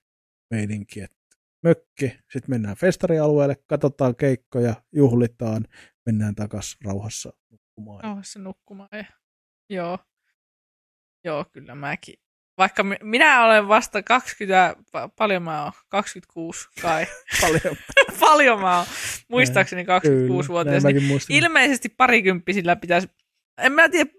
[0.51, 1.17] meininki, että
[1.65, 5.65] mökki, sitten mennään festarialueelle, katsotaan keikkoja, juhlitaan,
[6.07, 8.05] mennään takas rauhassa nukkumaan.
[8.05, 8.89] Rauhassa nukkumaan.
[8.93, 9.05] Ja...
[9.71, 9.99] Joo.
[11.25, 12.15] Joo, kyllä mäkin.
[12.59, 15.73] Vaikka mi- minä olen vasta 20, pa- paljon mä oon?
[15.89, 17.07] 26 kai.
[17.41, 17.77] Paljon.
[18.21, 18.87] paljon mä oon.
[19.29, 20.01] Muistaakseni Kyllä,
[20.43, 20.83] 26-vuotias.
[20.83, 23.09] näin Niin ilmeisesti parikymppisillä pitäisi,
[23.59, 24.11] en mä tiedä,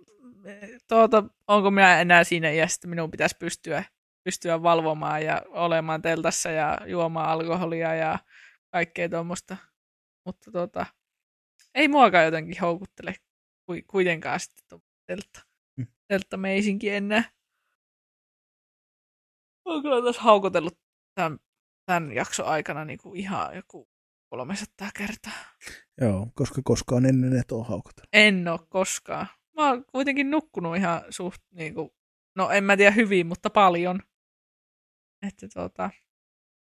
[0.88, 3.84] tuota, onko minä enää siinä iässä, että minun pitäisi pystyä,
[4.26, 8.20] pystyä valvomaan ja olemaan teltassa ja juomaan alkoholia ja
[8.72, 9.58] kaikkea tuommoista.
[10.26, 10.86] Mutta tuota,
[11.76, 13.16] ei muakaan jotenkin houkuttele
[13.66, 15.42] kui- kuitenkaan sitten teltta,
[15.78, 15.88] Mm.
[16.08, 17.24] teltta meisinkin enää.
[19.66, 20.80] Olen kyllä tässä haukotellut
[21.16, 21.40] tämän,
[21.86, 23.90] tämän jakson aikana niin kuin ihan joku
[24.30, 25.34] 300 kertaa.
[26.02, 28.10] Joo, koska koskaan ennen et ole haukotellut.
[28.14, 29.28] En ole koskaan.
[29.56, 31.90] Mä oon kuitenkin nukkunut ihan suht, niin kuin,
[32.36, 34.00] no en mä tiedä hyvin, mutta paljon.
[35.28, 35.90] Että tota,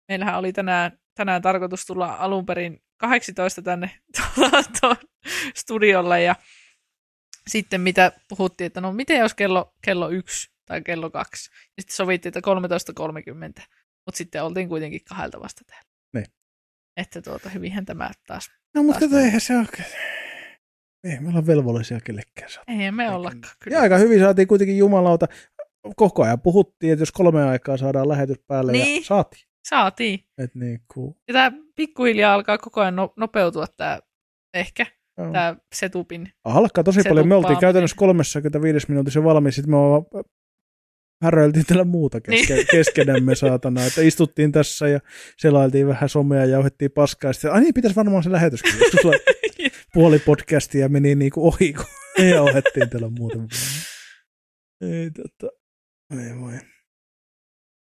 [0.08, 4.98] meillähän oli tänään, tänään tarkoitus tulla alun perin 18 tänne tuolla- tuohon
[5.56, 6.36] studiolle ja
[7.48, 11.50] sitten mitä puhuttiin, että no miten jos kello, kello yksi tai kello kaksi.
[11.78, 12.52] Ja sitten sovittiin, että
[13.60, 13.64] 13.30,
[14.06, 15.90] mutta sitten oltiin kuitenkin kahdelta vasta täällä.
[16.14, 16.26] Niin.
[16.98, 18.52] Että tuota, hyvinhän tämä taas.
[18.76, 19.68] No mutta Taas kato, eihän se ole.
[21.04, 22.50] Ei me olla velvollisia kellekään.
[22.68, 23.54] Eihän me ollakaan.
[23.70, 25.28] Ja aika hyvin saatiin kuitenkin jumalauta.
[25.96, 28.96] Koko ajan puhuttiin, että jos kolme aikaa saadaan lähetys päälle Niin.
[29.02, 29.44] ja saatiin.
[29.70, 30.20] Saatiin.
[30.38, 34.00] Et niin kuin, Ja tämä pikkuhiljaa alkaa koko ajan no, nopeutua tämä
[34.54, 34.86] ehkä,
[35.16, 36.30] tämä setupin.
[36.44, 37.28] Alkaa tosi paljon.
[37.28, 39.54] Me oltiin käytännössä 35 minuutissa valmiin.
[39.54, 39.78] Sitten me
[41.24, 42.68] häröiltiin täällä muuta keske, niin.
[42.72, 45.00] keskenämme saatana, että istuttiin tässä ja
[45.38, 47.30] selailtiin vähän somea ja jauhettiin paskaa.
[47.30, 48.74] Ja sitten, ai niin, pitäisi varmaan se lähetyskin.
[49.94, 51.86] puoli podcastia meni niinku ohi, kun
[52.36, 53.38] jauhettiin täällä muuta.
[54.82, 55.54] Ei tota,
[56.12, 56.54] ei voi.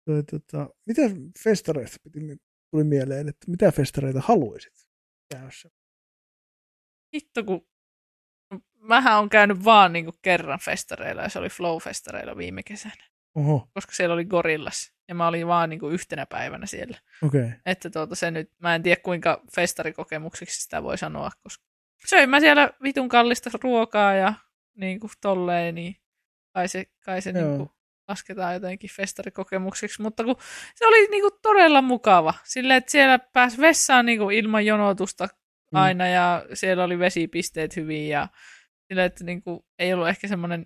[0.05, 1.01] Toi, tota, mitä
[1.43, 2.37] festareista piti,
[2.71, 4.73] tuli mieleen, että mitä festareita haluaisit
[5.33, 5.49] käydä?
[7.13, 7.67] Hitto, kun
[8.75, 13.09] mähän on käynyt vaan niin kerran festareilla ja se oli Flow-festareilla viime kesänä.
[13.35, 13.69] Oho.
[13.73, 16.97] Koska siellä oli Gorillas ja mä olin vaan niin yhtenä päivänä siellä.
[17.23, 17.51] Okay.
[17.65, 21.65] Että tuota, se nyt, mä en tiedä kuinka festarikokemukseksi sitä voi sanoa, koska
[22.07, 24.33] söin mä siellä vitun kallista ruokaa ja
[24.77, 25.95] niin kuin tolleen, niin
[26.53, 27.69] kai se, kai se niin kuin
[28.10, 30.36] lasketaan jotenkin festarikokemukseksi, mutta kun
[30.76, 32.34] se oli niin kuin todella mukava.
[32.44, 35.80] Sille, että siellä pääsi vessaan niin kuin ilman jonotusta mm.
[35.80, 36.11] aina mm.
[36.11, 38.27] ja siellä oli vesipisteet hyvin ja
[38.88, 40.65] sille, että niin kuin, ei ollut ehkä semmoinen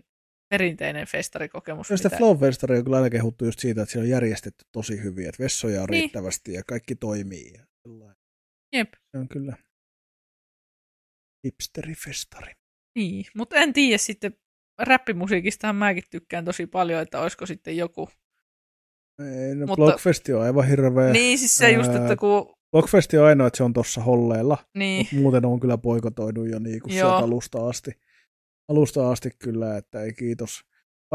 [0.49, 1.89] perinteinen festarikokemus.
[1.89, 5.29] Ja sitä Flow-festari on kyllä aina kehuttu just siitä, että siellä on järjestetty tosi hyvin,
[5.29, 6.01] että vessoja on niin.
[6.01, 7.53] riittävästi ja kaikki toimii.
[7.53, 7.65] Ja
[8.73, 8.93] Jep.
[9.11, 9.57] Se on kyllä
[11.45, 12.53] hipsterifestari.
[12.95, 14.37] Niin, mutta en tiedä sitten,
[14.79, 18.09] räppimusiikistahan mäkin tykkään tosi paljon, että olisiko sitten joku.
[19.19, 19.75] Ei, no mutta...
[19.75, 21.11] Blockfesti on aivan hirveä.
[21.11, 22.55] Niin, siis se just, että kun...
[22.71, 24.57] Blockfesti on ainoa, että se on tuossa holleilla.
[24.77, 25.07] Niin.
[25.11, 27.91] muuten on kyllä poikotoinut jo niin kuin sieltä alusta asti.
[28.69, 30.63] Alusta asti kyllä, että ei kiitos.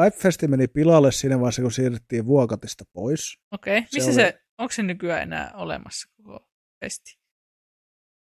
[0.01, 3.39] Vibefesti meni pilalle siinä vaiheessa, kun siirryttiin Vuokatista pois.
[3.52, 3.89] Okei, okay.
[3.94, 4.30] missä se, oli...
[4.30, 6.48] se, onko se nykyään enää olemassa koko
[6.85, 7.18] festi?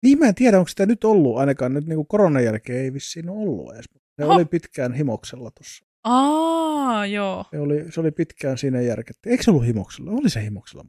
[0.03, 3.29] Niin mä en tiedä, onko sitä nyt ollut, ainakaan nyt niin koronan jälkeen ei vissiin
[3.29, 3.85] ollut edes.
[4.21, 4.33] Se Oho.
[4.33, 5.85] oli pitkään himoksella tuossa.
[6.03, 7.45] Aa, joo.
[7.51, 9.29] Se oli, se oli pitkään siinä järkettä.
[9.29, 10.11] Eikö se ollut himoksella?
[10.11, 10.85] Oli se himoksella.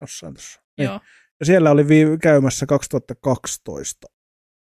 [0.00, 0.60] Jossain tuossa.
[0.78, 0.84] Niin.
[0.84, 1.00] Joo.
[1.40, 4.06] Ja siellä oli vi- käymässä 2012.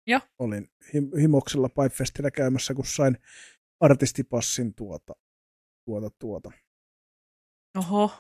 [0.07, 0.21] Joo.
[0.39, 3.19] Olin him- himoksella Pipefestillä käymässä, kun sain
[3.81, 5.13] artistipassin tuota,
[5.85, 6.51] tuota, tuota.
[7.79, 8.11] Oho.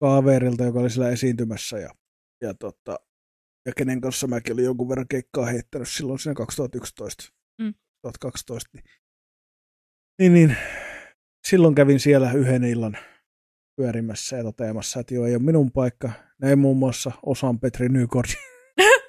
[0.00, 1.90] Kaverilta, joka oli siellä esiintymässä ja,
[2.42, 2.98] ja, tota,
[3.66, 7.39] ja kenen kanssa mäkin olin jonkun verran keikkaa heittänyt silloin siinä 2011.
[7.60, 7.74] Mm.
[8.02, 8.70] 2012.
[8.74, 8.84] Niin,
[10.18, 10.56] niin, niin,
[11.48, 12.98] silloin kävin siellä yhden illan
[13.76, 16.12] pyörimässä ja toteamassa, että joo, ei ole minun paikka.
[16.38, 18.36] Näin muun muassa osan Petri Nykordin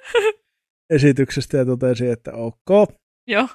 [0.96, 2.92] esityksestä ja totesi, että ok.
[3.28, 3.48] Joo.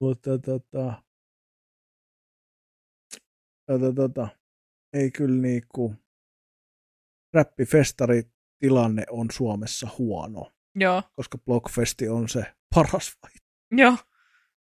[0.00, 1.02] Mutta tota,
[3.66, 4.28] tota, tota,
[4.92, 5.94] ei kyllä niinku
[8.58, 10.52] tilanne on Suomessa huono.
[10.74, 11.02] Joo.
[11.12, 13.30] Koska Blockfesti on se paras vai.
[13.70, 13.96] Joo.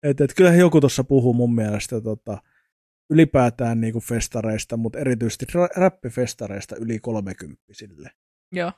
[0.04, 2.42] Et, et kyllähän joku tuossa puhuu mun mielestä tota,
[3.10, 8.10] ylipäätään niinku festareista, mutta erityisesti räppifestareista yli kolmekymppisille.
[8.52, 8.72] Joo.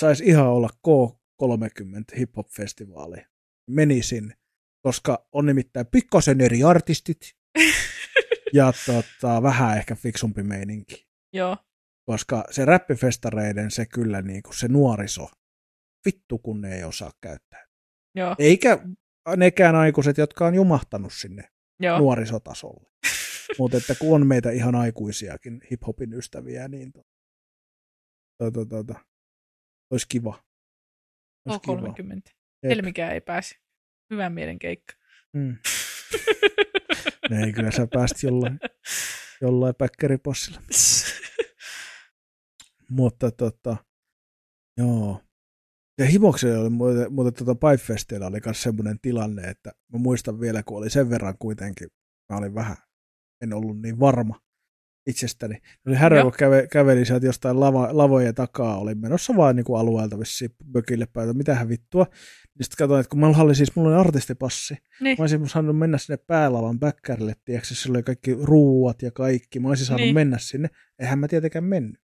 [0.00, 3.26] Saisi ihan olla K30 hip-hop-festivaali.
[3.70, 4.34] Menisin,
[4.82, 7.34] koska on nimittäin pikkasen eri artistit
[8.52, 11.08] ja tota, vähän ehkä fiksumpi meininki.
[11.32, 11.56] Joo.
[12.04, 15.28] Koska se räppifestareiden se kyllä niinku se nuoriso,
[16.06, 17.66] vittu kun ne ei osaa käyttää.
[18.14, 18.34] Joo.
[18.38, 18.78] Eikä
[19.36, 21.48] nekään aikuiset, jotka on jumahtanut sinne
[21.80, 21.98] Joo.
[21.98, 22.90] nuorisotasolle.
[23.58, 27.02] Mutta että kun on meitä ihan aikuisiakin hiphopin ystäviä, niin to,
[28.38, 28.94] to, to, to, to,
[29.90, 30.44] olisi kiva.
[31.46, 31.76] Olisi kiva.
[31.76, 32.30] 30.
[32.62, 33.56] Helmikään ei pääse.
[34.10, 34.94] Hyvän mielen keikka.
[35.32, 35.56] Mm.
[37.44, 38.60] ei, kyllä sä pääst jollain,
[39.40, 40.62] jollain päkkäripossilla.
[42.90, 43.76] Mutta tota,
[44.76, 45.20] joo.
[45.98, 50.62] Ja Himoksella oli muuten, muuten tuota Pipefestillä oli myös semmoinen tilanne, että mä muistan vielä,
[50.62, 51.88] kun oli sen verran kuitenkin,
[52.32, 52.76] mä olin vähän,
[53.42, 54.40] en ollut niin varma
[55.06, 55.58] itsestäni.
[55.86, 59.80] Oli härä, kun käve, käveli sieltä jostain lava, lavojen takaa, oli menossa vaan niin kuin
[59.80, 62.06] alueelta vissiin bökille päin, mitähän vittua.
[62.58, 65.16] Niin sitten katsoin, että kun mulla oli siis, mulla oli artistipassi, niin.
[65.18, 69.68] mä olisin saanut mennä sinne päälavan bäkkärille, tiedätkö, sillä oli kaikki ruuat ja kaikki, mä
[69.68, 70.14] olisin saanut niin.
[70.14, 72.01] mennä sinne, eihän mä tietenkään mennyt.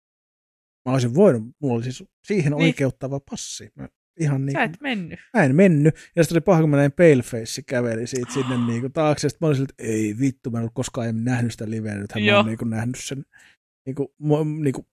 [0.86, 2.66] Mä olisin voinut, mulla oli siis siihen niin.
[2.66, 3.70] oikeuttava passi.
[3.74, 3.88] Mä
[4.20, 5.18] ihan niin Sä et mennyt.
[5.34, 5.94] Mä en mennyt.
[6.16, 9.28] Ja sitten oli paha, kun mä näin Paleface käveli siitä sinne niin kuin taakse.
[9.28, 11.94] Sitten mä olin että ei vittu, mä en ollut koskaan nähnyt sitä liveä.
[11.94, 12.34] Nythän Joo.
[12.34, 13.24] mä oon niin kuin nähnyt sen
[13.86, 14.08] niin kuin,
[14.62, 14.86] niin kuin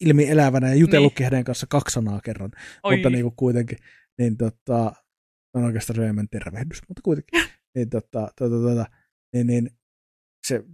[0.00, 1.32] ilmi elävänä ja jutellutkin niin.
[1.32, 2.50] hänen kanssa kaksi sanaa kerran.
[2.82, 2.96] Oi.
[2.96, 3.78] Mutta niin kuin kuitenkin,
[4.18, 4.92] niin tota,
[5.54, 7.40] on oikeastaan Raymond tervehdys, mutta kuitenkin.
[7.74, 8.86] niin tota, tota, tota,
[9.32, 9.70] niin, niin
[10.46, 10.64] se,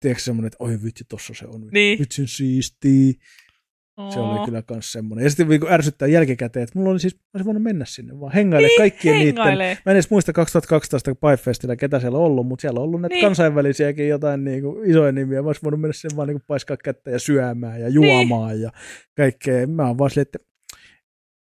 [0.00, 1.66] tiedätkö semmoinen, että oi vitsi, tossa se on.
[1.72, 1.98] Niin.
[1.98, 3.12] Vitsin siistiä.
[4.08, 5.24] Se oli kyllä myös semmoinen.
[5.24, 8.68] Ja sitten niin ärsyttää jälkikäteen, että mulla oli siis, olisin voinut mennä sinne vaan hengaille
[8.68, 9.64] niin, kaikkien hengaile.
[9.64, 9.82] niiden.
[9.86, 13.14] Mä en edes muista 2012 Pipefestillä, ketä siellä on ollut, mutta siellä on ollut näitä
[13.14, 13.24] niin.
[13.24, 15.42] kansainvälisiäkin jotain niin kuin, isoja nimiä.
[15.42, 18.62] Mä olisin voinut mennä sinne vaan niin kuin paiskaa kättä ja syömään ja juomaan niin.
[18.62, 18.70] ja
[19.16, 19.66] kaikkea.
[19.66, 20.38] Mä oon vaan silleen, että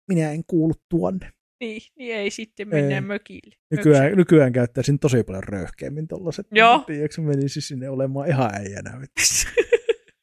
[0.09, 1.33] minä en kuulu tuonne.
[1.61, 3.01] Niin, niin ei sitten mennä Ei.
[3.01, 3.57] mökille.
[3.71, 6.47] Nykyään, nykyään käyttäisin tosi paljon röyhkeämmin tollaset.
[6.51, 6.79] Joo.
[6.87, 8.91] Tiedätkö, menisi sinne olemaan ihan äijänä.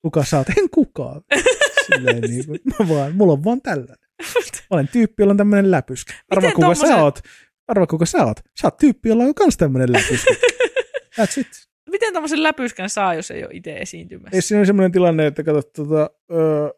[0.02, 0.50] Kuka sä oot?
[0.50, 1.22] En kukaan.
[1.96, 3.98] Silleen niin kuin, mä vaan, mulla on vaan tällainen.
[4.56, 6.14] Mä olen tyyppi, jolla on tämmöinen läpyskä.
[6.30, 7.20] Arva, kuka sä tommosen- oot?
[7.68, 8.40] Arva, kuka sä oot?
[8.62, 10.34] Sä oot tyyppi, jolla on kans tämmöinen läpyskä.
[11.22, 11.48] That's it.
[11.90, 14.36] Miten tämmöisen läpyskän saa, jos ei ole itse esiintymässä?
[14.38, 16.70] Ei siinä oli semmoinen tilanne, että kato, tota, öö,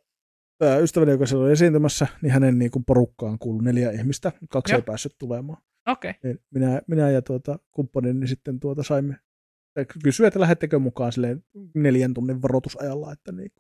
[0.58, 4.74] tämä ystäväni, joka siellä oli esiintymässä, niin hänen niin kuin porukkaan kuului neljä ihmistä, kaksi
[4.74, 4.78] Joo.
[4.78, 5.62] ei päässyt tulemaan.
[5.88, 6.14] Okay.
[6.24, 9.16] Niin minä, minä ja tuota, kumppanini niin sitten tuota saimme
[10.04, 11.44] kysyä, että lähettekö mukaan silleen
[11.76, 13.52] neljän tunnin varoitusajalla, että, niin,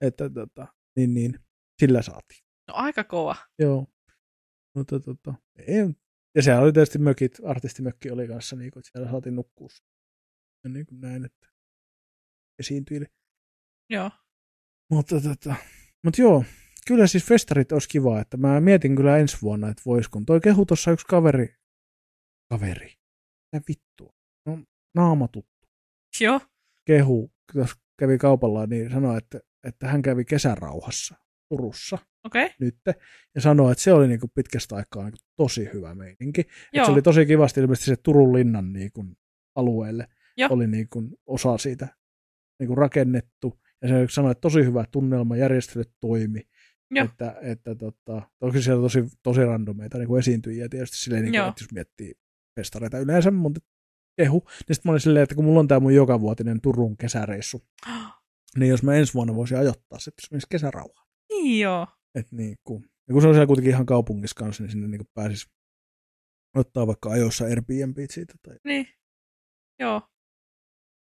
[0.00, 0.66] että tota,
[0.96, 1.40] niin, niin,
[1.80, 2.40] sillä saatiin.
[2.68, 3.36] No aika kova.
[3.58, 3.86] Joo.
[4.76, 5.78] Mutta tota, ei,
[6.34, 9.68] ja siellä oli tietysti mökit, artistimökki oli kanssa, niin kuin, että siellä saatiin nukkua.
[10.64, 11.48] Ja niin kuin näin, että
[12.58, 13.06] esiintyi.
[13.90, 14.10] Joo.
[14.90, 15.54] Mutta tota,
[16.04, 16.44] mut joo,
[16.86, 20.40] kyllä siis festarit olisi kiva, että mä mietin kyllä ensi vuonna, että vois, kun toi
[20.40, 21.54] kehu tuossa yksi kaveri,
[22.52, 22.94] kaveri,
[23.52, 24.12] mitä vittua,
[24.46, 24.58] no
[24.94, 25.68] naama tuttu,
[26.20, 26.40] Joo.
[26.86, 31.14] kehu, jos kävi kaupalla, niin sanoi, että, että hän kävi kesärauhassa
[31.48, 31.98] Turussa.
[32.24, 32.50] Okay.
[32.60, 32.76] nyt,
[33.34, 36.40] ja sanoi, että se oli niinku pitkästä aikaa niinku tosi hyvä meininki.
[36.40, 36.86] Et Joo.
[36.86, 39.04] se oli tosi kivasti ilmeisesti se Turun linnan niinku
[39.54, 40.48] alueelle Joo.
[40.52, 41.88] oli niinku osa siitä
[42.58, 46.40] niinku rakennettu, ja se sanoi, että tosi hyvä tunnelma, järjestelyt toimi,
[46.90, 47.04] Joo.
[47.04, 51.64] että, että tota, toki siellä tosi, tosi randomeita niin esiintyjiä tietysti silleen, niin kuin, että
[51.64, 52.14] jos miettii
[52.60, 53.60] festareita yleensä, mutta
[54.16, 57.62] kehu, niin sitten mä olin silleen, että kun mulla on tämä mun jokavuotinen Turun kesäreissu,
[58.56, 61.06] niin jos mä ensi vuonna voisin ajoittaa se, että jos menisi kesärauhaan.
[61.32, 61.86] Niin joo.
[62.14, 64.98] Et niin kuin, ja kun se on siellä kuitenkin ihan kaupungissa kanssa, niin sinne niin
[64.98, 65.48] kuin pääsis
[66.56, 68.34] ottaa vaikka ajoissa Airbnb siitä.
[68.42, 68.88] Tai, Niin.
[69.80, 70.02] Joo.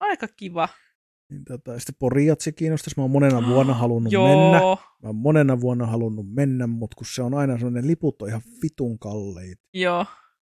[0.00, 0.68] Aika kiva.
[1.30, 2.94] niin tota, sitten Poriatsi kiinnostaisi.
[3.00, 4.28] Mä oon monena vuonna halunnut Joo.
[4.28, 4.58] mennä.
[5.02, 8.42] Mä oon monena vuonna halunnut mennä, mutta kun se on aina sellainen, liput on ihan
[8.62, 9.58] vitun kalliit.
[9.74, 10.06] Joo.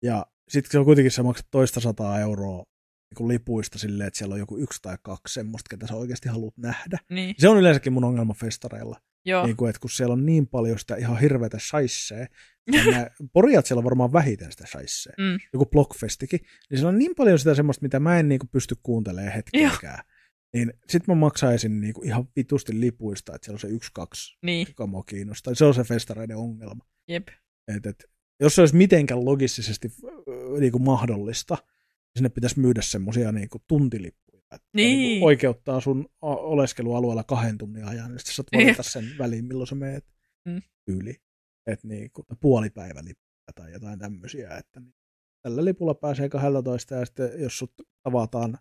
[0.04, 2.64] Ja sitten se on kuitenkin se maksat toista sataa euroa
[3.20, 6.58] niin lipuista silleen, että siellä on joku yksi tai kaksi semmoista, ketä sä oikeasti haluat
[6.58, 7.00] nähdä.
[7.10, 7.36] Niin.
[7.38, 9.02] Se on yleensäkin mun ongelma festareilla.
[9.26, 9.46] Joo.
[9.46, 12.28] Niin kuin, että kun siellä on niin paljon sitä ihan hirveätä shaisee,
[12.74, 15.40] ja mä, Poriat siellä varmaan vähiten sitä shaisee, Mm.
[15.54, 16.40] joku Blockfestikin,
[16.70, 20.04] niin siellä on niin paljon sitä semmoista, mitä mä en niin kuin pysty kuuntelemaan hetkeäkään.
[20.54, 24.38] Niin sit mä maksaisin niin kuin ihan vitusti lipuista, että siellä on se yksi, kaksi,
[24.46, 24.68] Niin.
[24.68, 25.56] joka mua kiinnostaa.
[25.56, 26.86] Se on se festareiden ongelma.
[27.08, 27.28] Jep.
[27.76, 28.06] Et, et,
[28.40, 31.66] jos se olisi mitenkään logistisesti ö, niin kuin mahdollista, niin
[32.18, 34.42] sinne pitäisi myydä semmoisia niin kuin tuntilippuja.
[34.56, 34.98] Että Niin.
[34.98, 39.76] niin oikeuttaa sun oleskelualueella kahden tunnin ajan, niin sitten saat valita sen väliin, milloin sä
[39.76, 40.06] meet
[40.46, 40.62] Mm.
[40.88, 41.16] yli.
[41.68, 44.58] Että niin kuin, puolipäivälippuja tai jotain tämmöisiä.
[44.58, 44.94] Että niin,
[45.46, 47.74] tällä lipulla pääsee 12 ja sitten jos sut
[48.04, 48.58] tavataan,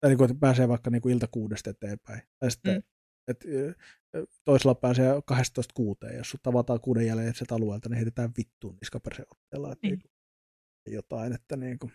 [0.00, 2.22] tai niin kuin, että pääsee vaikka niin kuin ilta kuudesta eteenpäin.
[2.38, 2.82] Tai sitten Mm.
[3.28, 3.44] et,
[4.44, 9.72] toisella pääsee 12 kuuteen, jos sut tavataan kuuden sieltä alueelta, niin heitetään vittuun niskaperseotteella.
[9.72, 9.98] Että Niin.
[10.86, 10.94] niin.
[10.94, 11.92] jotain, että niin kuin,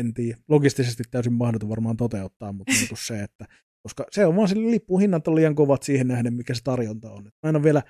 [0.00, 0.38] en tiedä.
[0.48, 3.46] Logistisesti täysin mahdoton varmaan toteuttaa, mutta niin kuin se, että
[3.82, 7.24] koska se on vaan sille lippuhinnat on liian kovat siihen nähden, mikä se tarjonta on.
[7.24, 7.82] Mä en ole vielä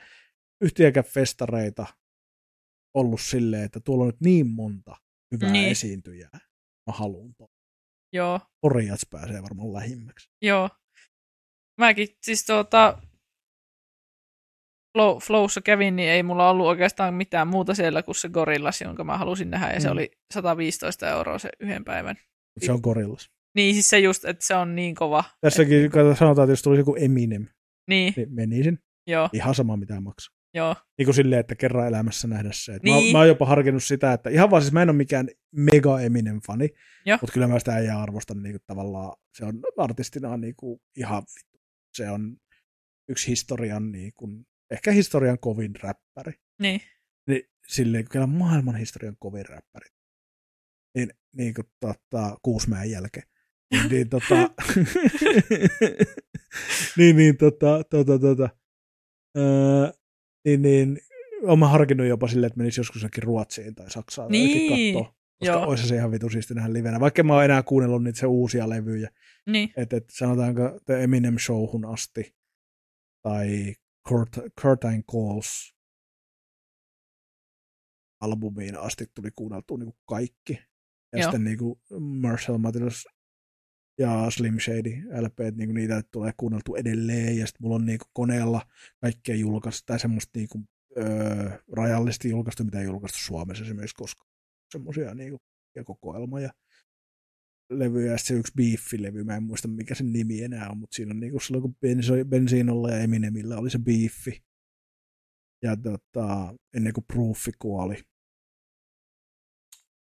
[0.61, 1.87] yhtiäkään festareita
[2.95, 4.97] ollut silleen, että tuolla on nyt niin monta
[5.35, 5.70] hyvää Niin.
[5.70, 6.31] esiintyjää.
[6.87, 7.51] Mä haluan tuon.
[8.12, 8.41] Joo.
[8.61, 10.28] Porjats pääsee varmaan lähimmäksi.
[10.43, 10.70] Joo.
[11.81, 13.03] Mäkin siis tuota,
[14.93, 19.05] Flow, Flowssa kävin, niin ei mulla ollut oikeastaan mitään muuta siellä kuin se Gorillas, jonka
[19.05, 19.93] mä halusin nähdä, ja se Mm.
[19.93, 22.17] oli 115 euroa se yhden päivän.
[22.61, 23.31] Se on gorillas.
[23.57, 25.25] Niin siis se just, että se on niin kova.
[25.41, 27.47] Tässäkin kato, sanotaan, että jos tulisi joku Eminem,
[27.89, 28.79] Niin, niin menisin.
[29.07, 30.35] joo, Ihan sama mitä maksaa.
[30.55, 32.75] joo, Niin kuin silleen, että kerran elämässä nähdä se.
[32.75, 33.07] Et Niin.
[33.07, 36.01] mä, mä oon jopa harkinnut sitä, että ihan vaan siis mä en ole mikään mega
[36.01, 36.69] Eminem-fani,
[37.07, 37.19] Joo.
[37.21, 41.23] mutta kyllä mä sitä ei arvostan niin kuin tavallaan, se on artistina niin kuin ihan
[41.23, 41.59] vittu.
[41.95, 42.37] Se on
[43.09, 46.32] yksi historian, niin kuin, ehkä historian kovin räppäri.
[46.60, 46.80] niin,
[47.26, 49.88] Niin silleen, kyllä maailman historian kovin räppäri.
[50.94, 53.26] Niin, niin kuin tota, Kuusmäen jälkeen.
[53.70, 54.34] Niin, niin, tota,
[56.97, 58.48] niin, niin, tota, tota, tota,
[59.38, 59.92] öö,
[60.44, 60.98] niin, niin,
[61.42, 65.14] olen harkinnut jopa silleen, että menisi joskus jonnekin Ruotsiin tai Saksaan Niin, katsoa.
[65.38, 65.66] Koska joo.
[65.66, 67.01] olisi se ihan vitu siisti nähdä livenä.
[67.01, 69.10] Vaikka mä oon enää kuunnellut niitä se uusia levyjä.
[69.47, 72.34] niin, Että et, sanotaanko The Eminem Showhun asti.
[73.22, 73.74] Tai
[74.60, 75.74] Curtain Calls
[78.20, 80.52] albumiin asti tuli kuunneltua niin kaikki.
[81.12, 81.22] Ja Joo.
[81.22, 83.09] sitten niin kuin Marshall Mathers
[83.98, 87.39] ja Slim Shady LP, niin niitä tulee kuunneltu edelleen.
[87.39, 88.66] Ja sitten mulla on niin kuin koneella
[89.01, 90.68] kaikkea julkaistu, tai semmoista niin kuin,
[90.98, 94.31] öö, rajallisesti julkaistu, mitä ei julkaistu Suomessa esimerkiksi koskaan.
[94.72, 95.40] Semmoisia niin kuin,
[95.77, 96.51] ja kokoelma ja
[97.70, 98.12] levyjä.
[98.12, 101.20] Ja se yksi Beefy-levy, mä en muista mikä sen nimi enää on, mutta siinä on
[101.20, 101.76] niin kuin silloin kun
[102.28, 104.32] Benzinolla ja Eminemillä oli se Beefy.
[105.62, 107.97] Ja tota, ennen kuin Proofi kuoli.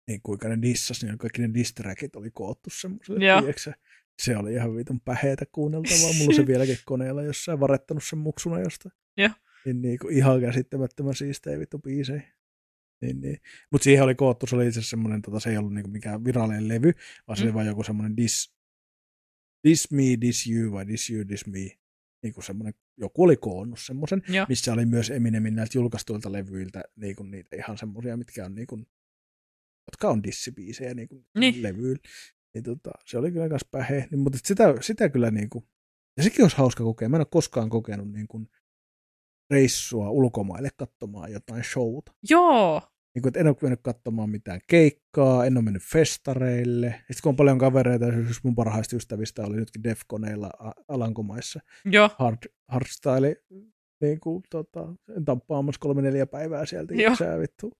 [0.07, 3.25] niin kuinka ne dissas, niin kaikki ne distrackit oli koottu semmoiselle,
[4.21, 6.13] se oli ihan vitun päheitä kuunneltavaa.
[6.13, 8.93] Mulla on se vieläkin koneella jossain varettanut sen muksuna jostain.
[9.17, 9.29] Joo.
[9.65, 12.33] Niin, niin kuin ihan käsittämättömän siistejä vittu biisejä.
[13.03, 13.37] Niin, niin.
[13.71, 16.25] Mutta siihen oli koottu, se oli itse asiassa semmoinen, tota, se ei ollut niinku mikään
[16.25, 16.91] virallinen levy,
[17.27, 17.47] vaan se Mm.
[17.47, 18.53] oli vaan joku semmoinen dis,
[19.67, 21.77] dis me, dis you vai dis you, dis me.
[22.23, 27.55] Niinku semmoinen, joku oli koonnut semmoisen, missä oli myös Eminemin näiltä julkaistuilta levyiltä niinku niitä
[27.55, 28.77] ihan semmoisia, mitkä on niinku,
[29.91, 31.63] jotka on dissibiisejä niinku Niin.
[31.63, 32.01] levyillä.
[32.53, 35.67] Niin tota, se oli kyllä myös pähe, niin, mutta sitä, sitä kyllä niinku,
[36.17, 37.09] ja sekin olisi hauska kokea.
[37.09, 38.47] Mä en ole koskaan kokenut niinku
[39.49, 42.13] reissua ulkomaille katsomaan jotain showta.
[42.29, 42.81] Joo.
[43.15, 46.89] Niin kuin, että en ole mennyt katsomaan mitään keikkaa, en ole mennyt festareille.
[46.97, 50.49] Sitten kun on paljon kavereita, esimerkiksi mun parhaista ystävistä oli nytkin Defconeilla
[50.87, 52.09] Alankomaissa Joo.
[52.19, 52.37] hard,
[52.67, 53.35] hardstyle
[54.01, 54.87] niin kuin, tota,
[55.25, 56.93] tamppaamassa kolme neljä päivää sieltä.
[56.93, 57.15] Joo.
[57.15, 57.71] Sä vittu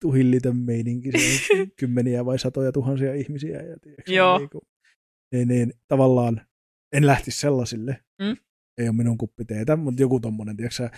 [0.00, 1.10] tuhillitön meininki,
[1.80, 3.62] kymmeniä vai satoja tuhansia ihmisiä.
[3.62, 4.38] Ja, tiedätkö, Joo.
[4.38, 4.62] Niin, kuin,
[5.32, 6.40] niin, niin, tavallaan
[6.92, 8.04] en lähtisi sellaisille.
[8.22, 8.36] Mm.
[8.78, 10.90] Ei ole minun kuppiteetä, mutta joku tommonen, tiedätkö, sä,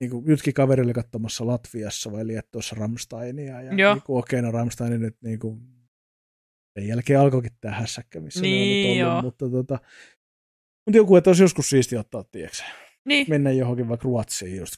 [0.00, 3.62] niin kuin nytkin kaveri oli katsomassa Latviassa vai Liettuassa Rammsteinia.
[3.62, 3.94] Ja Joo.
[3.94, 5.60] niin kuin, okei, no Rammstein nyt niin kuin,
[6.78, 9.22] sen jälkeen alkoikin tämä hässäkkä, missä Niin, ne on nyt ollut, joo.
[9.22, 9.78] mutta, tota,
[10.86, 12.62] mutta joku, että olisi joskus siisti ottaa, tiedätkö,
[13.04, 13.26] Niin.
[13.28, 14.74] mennä johonkin vaikka Ruotsiin just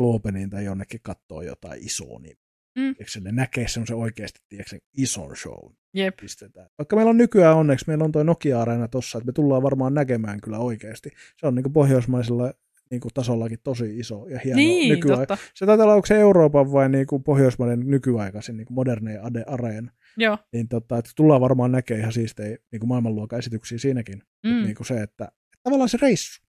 [0.00, 2.36] Globeniin tai jonnekin katsoa jotain isoa, niin
[2.78, 2.94] Mm.
[2.94, 6.16] tiedätkö, ne näkee semmoisen oikeasti tiedätkö, ison show Jep.
[6.20, 6.68] pistetään.
[6.78, 10.40] Vaikka meillä on nykyään onneksi, meillä on toi Nokia-areena tossa, että me tullaan varmaan näkemään
[10.40, 11.10] kyllä oikeasti.
[11.40, 12.52] Se on niin kuin pohjoismaisella
[12.92, 15.26] niin kuin tasollakin tosi iso ja hieno Niin, nykyaika.
[15.26, 15.38] totta.
[15.54, 19.92] Se taitaa olla, onko se Euroopan vai niin kuin pohjoismainen nykyaikaisin niin moderneja areena.
[20.16, 20.38] Joo.
[20.52, 24.22] Niin tota, että tullaan varmaan näkemään ihan siistejä niin kuin maailmanluokan esityksiä siinäkin.
[24.46, 24.62] Mm.
[24.62, 26.42] Niin kuin se, että, että tavallaan se reissu.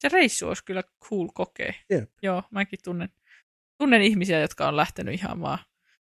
[0.00, 1.72] Se reissu olisi kyllä cool kokea.
[1.90, 2.10] Jep.
[2.22, 3.08] Joo, mäkin tunnen,
[3.78, 5.58] tunnen ihmisiä, jotka on lähtenyt ihan vaan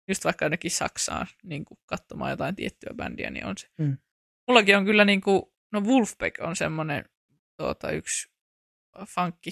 [0.08, 3.66] just vaikka jonnekin Saksaan niin kuin katsomaan jotain tiettyä bändiä, niin on se.
[3.78, 3.98] Mm.
[4.48, 5.42] Mullakin on kyllä niin kuin,
[5.72, 7.04] no Wolfpack on semmoinen
[7.56, 8.32] tuota, yksi
[9.14, 9.50] funkki,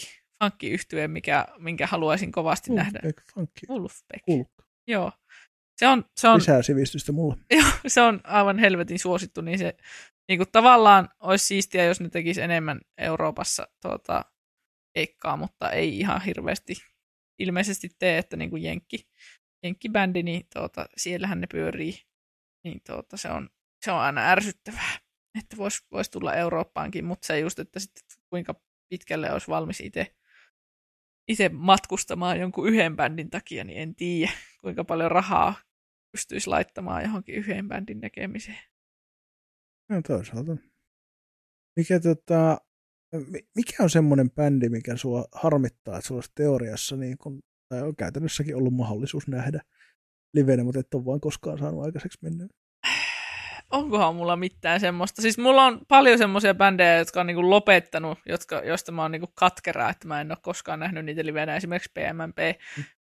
[0.51, 3.01] funkki mikä, minkä haluaisin kovasti nähdä.
[3.05, 3.67] Eikö Funkki.
[3.69, 4.25] Wolfpack.
[4.31, 4.45] Cool.
[4.87, 5.13] Joo.
[5.77, 7.37] Se on, se on, Lisää sivistystä mulle.
[7.51, 9.77] Joo, se on aivan helvetin suosittu, niin se
[10.29, 14.25] niin kuin tavallaan olisi siistiä, jos ne tekisi enemmän Euroopassa tuota,
[14.95, 16.75] keikkaa, mutta ei ihan hirveästi
[17.39, 19.09] ilmeisesti tee, että niin kuin Jenkki,
[19.63, 21.95] Jenkkibändi, niin tuota, siellähän ne pyörii,
[22.65, 23.51] niin tuota, se, on,
[23.85, 24.99] se on aina ärsyttävää,
[25.39, 28.55] että voisi vois tulla Eurooppaankin, mutta se just, että sitten kuinka
[28.89, 30.15] pitkälle olisi valmis itse
[31.29, 34.33] itse matkustamaan jonkun yhden bändin takia, niin en tiedä,
[34.63, 35.55] kuinka paljon rahaa
[36.13, 38.59] pystyisi laittamaan johonkin yhden bändin näkemiseen.
[39.89, 40.57] No toisaalta.
[41.77, 42.59] Mikä, tota,
[43.31, 47.83] mi- mikä on semmoinen bändi, mikä sua harmittaa, että sulla olisi teoriassa niin kun, tai
[47.83, 49.61] on käytännössäkin ollut mahdollisuus nähdä
[50.35, 52.49] livenä, mutta et ole vaan koskaan saanut aikaiseksi mennä.
[53.75, 55.23] Onkohan mulla mitään semmoista?
[55.23, 59.33] Siis mulla on paljon semmoisia bändejä, jotka on niinku lopettanut, jotka, joista mä oon niinku
[59.35, 61.57] katkeraa, että mä en ole koskaan nähnyt niitä livenä.
[61.57, 62.39] Esimerkiksi PMMP.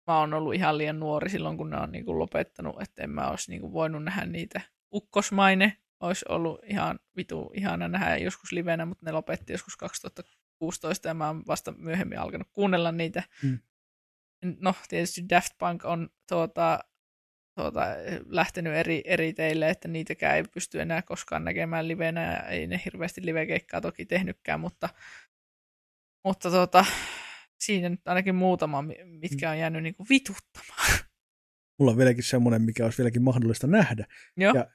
[0.08, 3.30] Mä oon ollut ihan liian nuori silloin, kun ne on niinku lopettanut, että en mä
[3.30, 4.62] olisi niinku voinut nähdä niitä.
[4.94, 11.14] Ukkosmaine olisi ollut ihan vitu ihana nähdä joskus livenä, mutta ne lopetti joskus 2016 ja
[11.14, 13.24] mä oon vasta myöhemmin alkanut kuunnella niitä.
[13.44, 13.60] Mm.
[14.60, 16.80] No, tietysti Daft Punk on tuota,
[17.56, 17.82] tuota,
[18.26, 22.82] lähtenyt eri, eri teille, että niitäkään ei pysty enää koskaan näkemään livenä ja ei ne
[22.86, 24.90] hirveästi livekeikkaa toki tehnytkään, mutta,
[26.26, 26.86] mutta tuota,
[27.60, 31.00] siinä nyt ainakin muutama, mi- mitkä on jäänyt niin kuin vituttamaan.
[31.80, 34.06] Mulla on vieläkin semmoinen, mikä olisi vieläkin mahdollista nähdä.
[34.38, 34.68] Joo, Ja-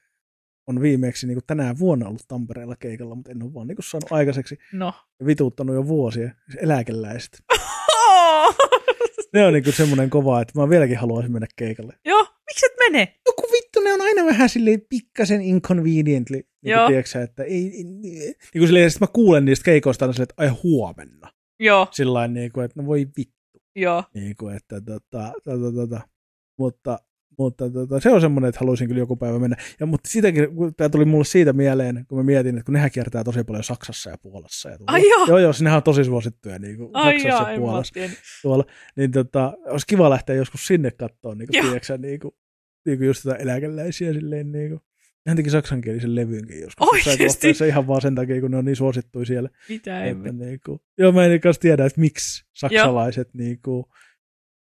[0.67, 4.57] On viimeksi niin tänään vuonna ollut Tampereella keikalla, mutta en ole vaan niin saanut aikaiseksi
[4.73, 4.93] no.
[5.19, 6.31] ja vituuttanut jo vuosia.
[6.57, 7.31] Eläkeläiset.
[9.33, 11.93] Ne on niin semmoinen kova, että mä vieläkin haluaisin mennä keikalle.
[12.05, 13.15] Joo, miksi et mene?
[13.25, 16.87] joku vittu, ne on aina vähän silleen pikkasen inconveniently, niin Joo.
[16.87, 20.47] tiedätkö, että ei, ei, niin kuin silleen, mä kuulen niistä keikoista aina silleen, että ai
[20.63, 21.31] huomenna.
[21.59, 24.03] Joo, Sillä niin kuin, että no voi vittu, joo.
[24.13, 26.01] niin kuin, että tota, tota, tota.
[26.57, 26.99] mutta,
[27.37, 29.57] mutta tota, se on semmoinen, että haluaisin kyllä joku päivä mennä.
[29.79, 32.91] Ja, mutta sitäkin, kun tämä tuli mulle siitä mieleen, kun mä mietin, että kun nehän
[32.91, 34.69] kiertää tosi paljon Saksassa ja Puolassa.
[34.69, 34.91] Ja tuolla.
[34.91, 35.25] Ai joo.
[35.27, 37.93] Joo, joo, sinnehän on tosi suosittuja niin kuin Ai Saksassa joo, ja Puolassa
[38.41, 38.65] tuolla,
[38.95, 42.33] niin tota, olisi kiva lähteä joskus sinne katsoa, niin kuin, tiedätkö, niin kuin,
[42.85, 44.81] niin kuin just tätä eläkeläisiä silleen, niin kuin.
[45.25, 46.87] Nehän teki saksankielisen levyynkin joskus.
[46.91, 47.25] Oikeesti?
[47.25, 49.49] kohteessa ihan vaan sen takia, kun ne on niin suosittuja siellä.
[49.69, 53.85] Mitä ei Että, niin kuin, joo, mä en kanssa tiedä, että miksi saksalaiset niin kuin,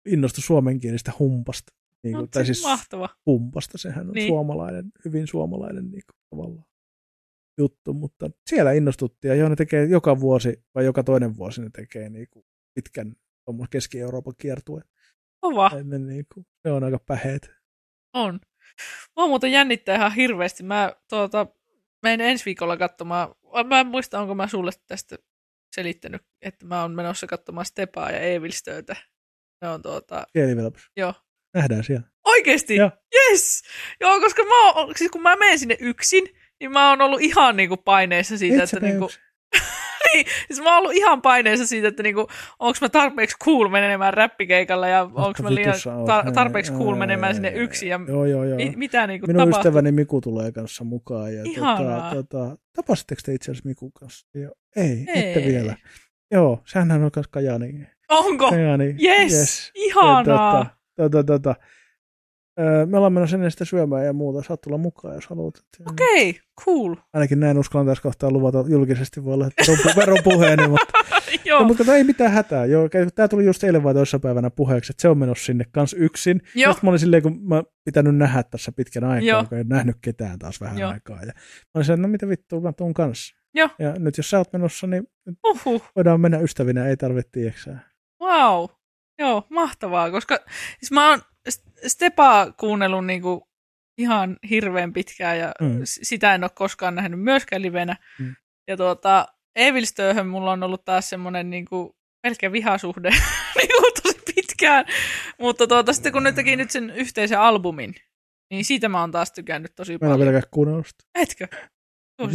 [0.06, 1.72] innostu suomenkielistä humpasta.
[2.02, 3.08] Niin kuin, No, tai se siis mahtava.
[3.26, 4.28] humpasta, sehän on Niin.
[4.28, 6.66] suomalainen, hyvin suomalainen niin kuin, tavallaan
[7.58, 11.70] juttu, mutta siellä innostuttiin ja joo, ne tekee joka vuosi vai joka toinen vuosi ne
[11.76, 12.44] tekee niin kuin,
[12.74, 13.16] pitkän
[13.70, 14.84] Keski-Euroopan kiertueen.
[15.40, 17.50] Kova Ennen niin kuin, se on aika päheet.
[18.18, 18.40] On.
[19.16, 20.62] Mua muuten jännittää ihan hirveästi.
[20.62, 21.46] Mä tuota,
[22.02, 23.34] menen ensi viikolla katsomaan.
[23.66, 25.16] Mä en muista, onko mä sulle tästä
[25.74, 28.96] selittänyt, että mä oon menossa katsomaan Stepaa ja Evilstöitä.
[29.62, 30.26] Ne on tuota...
[30.96, 31.14] Joo.
[31.54, 32.06] Nähdään siellä.
[32.24, 32.76] Oikeesti?
[32.76, 32.90] Joo.
[33.14, 33.62] Yes!
[34.00, 36.24] Joo, koska mä oon, siis kun mä menen sinne yksin,
[36.60, 39.22] niin mä oon ollut ihan niinku paineessa siitä, Itse että niinku, yksin.
[40.14, 42.20] Niin, siis mä oon ollut ihan paineessa siitä, että niinku,
[42.58, 47.30] onko mä tarpeeksi cool menemään räppikeikalle ja onko mä liian tar- tarpeeksi cool ei, menemään
[47.30, 48.56] ei, sinne yksin ja Joo, joo, joo.
[48.56, 49.58] mi- mitä niinku Minun tapahtuu.
[49.60, 51.34] ystäväni Miku tulee kanssa mukaan.
[51.34, 52.14] Ja Ihanaa.
[52.14, 54.26] tota, tota, tapasitteko te itse asiassa Mikun kanssa?
[54.34, 54.52] Joo.
[54.76, 55.28] Ei, Ei.
[55.28, 55.76] ette vielä.
[56.30, 57.86] Joo, sehän on myös Kajani.
[58.08, 58.50] Onko?
[58.50, 58.96] Kajani.
[59.02, 59.32] Yes!
[59.32, 59.70] yes.
[59.74, 60.58] Ihanaa!
[60.58, 60.64] Ja
[61.04, 61.54] Tota, tota, tota,
[62.58, 64.42] öö, me ollaan menossa ennen sitä syömään ja muuta.
[64.42, 65.54] Saat tulla mukaan, jos haluat.
[65.86, 66.94] Okei, okay, cool.
[67.12, 69.48] Ainakin näin uskallan tässä kohtaa luvata julkisesti voi olla
[69.96, 70.98] veron, puheeni, mutta,
[71.44, 72.64] Joo, no, mutta kato, ei mitään hätää.
[72.64, 75.92] Joo, tämä tuli just eilen vai toisessa päivänä puheeksi, että se on menossa sinne kans
[75.98, 76.42] yksin.
[76.54, 76.72] Joo.
[76.72, 79.44] Sitten mä olin silleen, kun mä pitänyt nähdä tässä pitkän aikaa, Joo.
[79.44, 80.90] kun en nähnyt ketään taas vähän Joo.
[80.90, 81.20] aikaa.
[81.20, 81.32] Ja mä
[81.74, 83.36] olin silleen, no mitä vittua, mä tuun kanssa.
[83.54, 83.68] Joo.
[83.78, 85.08] Ja nyt jos sä oot menossa, niin
[85.44, 85.82] uhuh.
[85.96, 87.80] voidaan mennä ystävinä, ei tarvitse tieksää.
[88.22, 88.66] Wow.
[89.18, 90.38] Joo, mahtavaa, koska
[90.80, 91.20] siis mä oon
[91.86, 93.48] Stepaa kuunnellut niinku
[93.98, 95.80] ihan hirveän pitkään ja Mm.
[95.84, 97.96] sitä en ole koskaan nähnyt myöskään livenä.
[98.18, 98.34] Mm.
[98.68, 99.26] Ja tuota,
[99.56, 103.10] Evilstööhön mulla on ollut taas semmoinen niinku pelkkä vihasuhde
[103.58, 104.84] niinku tosi pitkään.
[105.40, 107.94] Mutta tuota, sitten kun ne teki nyt sen yhteisen albumin,
[108.50, 110.18] niin siitä mä oon taas tykännyt tosi Mä en ole paljon.
[110.28, 110.86] vieläkään kuunnellut.
[111.14, 111.48] Etkö?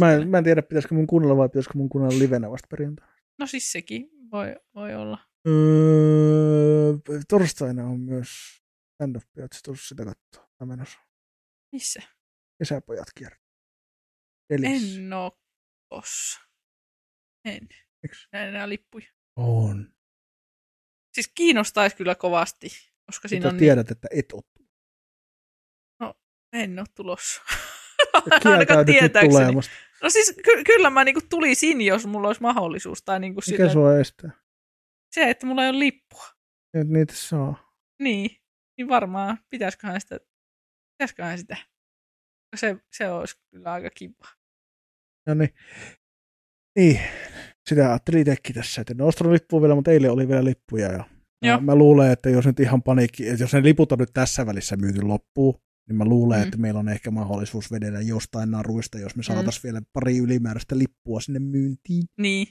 [0.00, 3.12] Mä en, mä en tiedä, pitäisikö mun kuunnella vai pitäisikö mun kuunnella livenä vasta perjantaina.
[3.38, 5.18] No siis sekin voi, voi olla.
[5.48, 6.94] Öö,
[7.28, 8.28] torstaina on myös
[9.04, 10.50] stand up ootko tuossa sitä katsoa?
[10.60, 10.98] Mä menossa.
[11.72, 12.02] Missä?
[12.58, 13.44] Kesäpojat kiertää.
[14.50, 15.00] Elissä.
[15.00, 15.38] En oo
[15.88, 16.40] tossa.
[17.44, 17.68] En.
[18.02, 18.28] Miksi?
[18.32, 19.06] Näin enää lippuja.
[19.36, 19.94] On.
[21.14, 22.68] Siis kiinnostaisi kyllä kovasti,
[23.06, 24.42] koska siinä on niin, tiedät, että et ole.
[26.52, 27.42] en ole tulossa.
[28.44, 29.28] Ainakaan tietääkseni.
[29.34, 29.74] tulemasta.
[30.02, 33.02] No siis ky- kyllä mä niinku tulisin, jos mulla olisi mahdollisuus.
[33.02, 34.30] Tai niinku Mikä sille, sua estää?
[35.14, 36.24] se, että mulla ei ole lippua.
[36.74, 37.74] Nyt niitä saa.
[38.02, 38.43] Niin,
[38.78, 40.18] niin varmaan pitäisiköhän sitä,
[40.98, 41.56] pitäisiköhän sitä.
[42.56, 44.24] Se, se olisi kyllä aika kiva.
[45.26, 45.50] No niin.
[46.78, 47.00] Niin.
[47.68, 50.92] Sitä ajattelin itsekin tässä, että en ostanut lippua vielä, mutta eilen oli vielä lippuja.
[50.92, 51.04] Ja
[51.42, 51.60] Joo.
[51.60, 54.76] mä, luulen, että jos nyt ihan paniikki, että jos ne liput on nyt tässä välissä
[54.76, 55.54] myyty loppuun,
[55.88, 56.44] niin mä luulen, Mm.
[56.44, 59.24] että meillä on ehkä mahdollisuus vedellä jostain naruista, jos me Mm.
[59.24, 62.46] saataisiin vielä pari ylimääräistä lippua sinne myyntiin, Niin.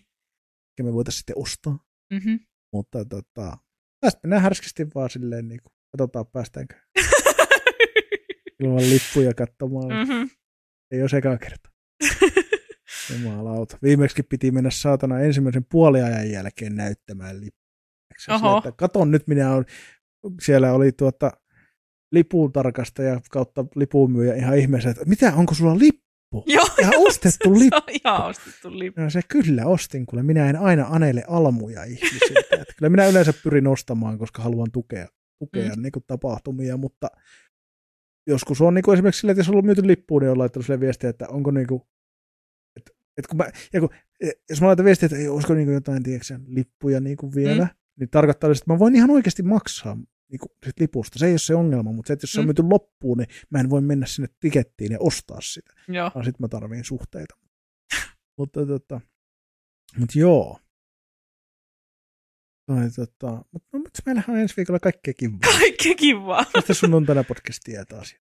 [0.78, 1.80] ja me voitaisiin sitten ostaa.
[2.14, 2.40] Mm-hmm.
[2.74, 3.58] Mutta tota,
[4.00, 6.76] tästä mennään härskisti vaan silleen, niin kuin, katsotaan päästäänkö
[8.64, 9.88] ilman lippuja katsomaan.
[9.88, 10.14] Mm.
[10.14, 10.30] mm-hmm.
[10.91, 11.70] Ei ole sekaan kerta.
[13.14, 13.78] Jumalauta.
[13.84, 18.36] Viimeksi piti mennä saatana ensimmäisen puoliajan jälkeen näyttämään lippuja.
[18.36, 18.57] Oho.
[18.57, 19.65] Että katon nyt, minä on,
[20.41, 21.32] siellä oli tuota
[22.11, 26.03] lipun tarkastaja kautta lipunmyyjä ihan ihmeessä, että mitä, onko sulla lippu?
[26.45, 27.91] Joo, Ihan ostettu se lippu.
[28.03, 29.02] ihan ostettu lippu.
[29.02, 32.40] No se kyllä ostin, kun minä en aina anele almuja ihmisiltä.
[32.61, 35.07] Että kyllä minä yleensä pyrin ostamaan, koska haluan tukea,
[35.39, 35.81] tukea mm.
[35.81, 37.07] niin kuin tapahtumia, mutta
[38.27, 40.65] joskus on niin kuin esimerkiksi sillä, että jos on ollut myyty lippuun, niin on laittanut
[40.65, 41.81] sille viestiä, että onko niin kuin,
[42.76, 43.89] että, että kun mä, ja kun,
[44.49, 47.64] jos mä laitan viestiä, että ei, olisiko niin kuin jotain tiedätkö, lippuja niin kuin vielä,
[47.64, 47.69] mm.
[47.99, 49.97] niin tarkoittaa, että mä voin ihan oikeasti maksaa
[50.31, 51.19] niin kuin, sit lipusta.
[51.19, 52.47] Se ei ole se ongelma, mutta se, että jos se on Mm.
[52.47, 56.11] myyty loppuun, niin mä en voi mennä sinne tikettiin ja ostaa sitä Joo.
[56.15, 57.35] vaan sit mä tarviin suhteita.
[58.38, 59.01] mutta tota,
[59.97, 60.60] mut joo.
[62.65, 65.40] Toi, tota, mutta no, mut meillähän on ensi viikolla kaikkea kivaa.
[65.60, 66.44] Kaikki kivaa.
[66.44, 68.15] Sitten sunnuntaina podcastia taas.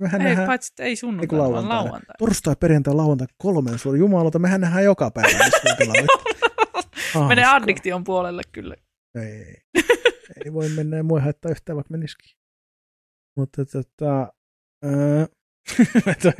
[0.00, 1.84] Mehän Ei, nähdään paitsi ei sunnuntaina, vaan lauantaina.
[1.84, 2.18] lauantaina.
[2.18, 4.38] torstai, perjantai, lauantai kolmen suuri jumalauta.
[4.38, 5.38] Mehän nähdään joka päivä.
[5.38, 7.28] Hauskaa.
[7.28, 8.74] Menee addiktion puolelle kyllä.
[9.14, 9.56] Ei.
[10.44, 12.36] ei voi mennä ja mua ei haittaa yhtään, vaikka menisikin.
[13.36, 14.32] Mutta tota...
[16.22, 16.32] Toi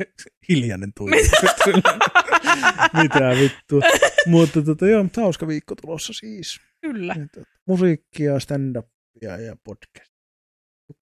[0.49, 1.11] hiljainen tuli.
[3.03, 3.81] Mitä vittua.
[4.25, 6.59] Mutta tota, joo, mutta hauska viikko tulossa siis.
[6.81, 7.15] Kyllä.
[7.15, 10.15] Tota, musiikkia, stand-upia ja podcast.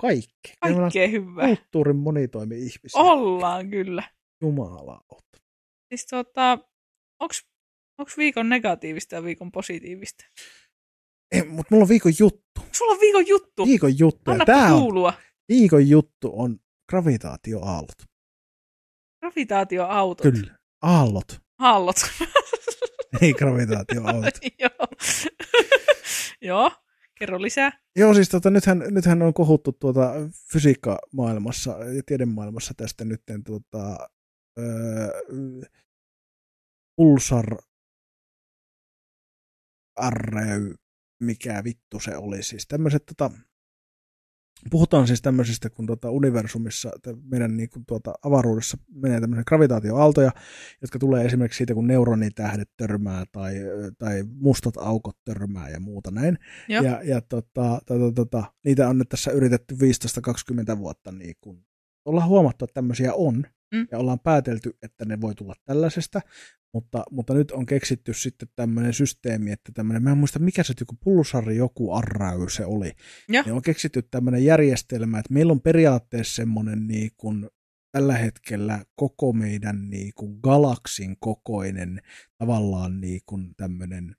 [0.01, 0.53] Kaikki.
[0.59, 1.47] Kaikkea hyvää.
[1.47, 3.01] kulttuurin monitoimi-ihmisiä.
[3.01, 4.03] Ollaan kyllä.
[4.41, 5.39] Jumalauta.
[5.89, 6.59] Siis tota,
[7.19, 7.45] onks,
[7.97, 10.25] onks viikon negatiivista ja viikon positiivista?
[11.31, 12.61] Ei, mutta mulla on viikon juttu.
[12.71, 13.65] Sulla on viikon juttu.
[13.65, 14.31] Viikon juttu.
[14.31, 15.13] Anna tää on, kuulua.
[15.49, 16.59] viikon juttu on
[16.89, 17.97] gravitaatioaallot.
[19.19, 20.34] Gravitaatioautot.
[20.34, 20.57] Kyllä.
[20.81, 21.43] Aallot.
[21.59, 21.95] Hallot.
[23.21, 24.34] Ei gravitaatioaallot.
[24.59, 24.88] Joo.
[26.41, 26.71] Joo.
[27.19, 27.71] Kerro lisää.
[27.95, 30.13] Joo, siis tota, nythän, nythän on kohuttu tuota
[30.51, 34.09] fysiikkamaailmassa ja tiedemaailmassa tästä nyt tuota,
[34.59, 35.21] öö,
[36.95, 37.57] pulsar
[39.95, 40.75] arrey,
[41.19, 42.67] mikä vittu se oli siis.
[42.67, 43.31] Tämmöiset tota,
[44.69, 46.91] puhutaan siis tämmöisistä, kun tuota universumissa,
[47.23, 50.31] meidän niin kuin tuota avaruudessa menee tämmöisiä gravitaatioaaltoja,
[50.81, 53.56] jotka tulee esimerkiksi siitä, kun neuronitähdet törmää tai,
[53.98, 56.38] tai mustat aukot törmää ja muuta näin.
[56.69, 59.76] Ja, ja, ja tota, tota, tota, niitä on nyt tässä yritetty
[60.73, 61.65] 15-20 vuotta niin kuin
[62.06, 63.88] ollaan huomattu, että tämmöisiä on, mm.
[63.91, 66.22] ja ollaan päätelty, että ne voi tulla tällaisesta,
[66.74, 70.74] mutta, mutta nyt on keksitty sitten tämmöinen systeemi, että tämmöinen, mä en muista mikä se
[70.80, 72.91] joku pulsari, joku arrayu se oli,
[73.30, 73.41] ja.
[73.41, 77.50] niin on keksitty tämmöinen järjestelmä, että meillä on periaatteessa semmoinen niin kuin
[77.91, 82.02] tällä hetkellä koko meidän niin kuin galaksin kokoinen
[82.38, 84.16] tavallaan niin kuin tämmöinen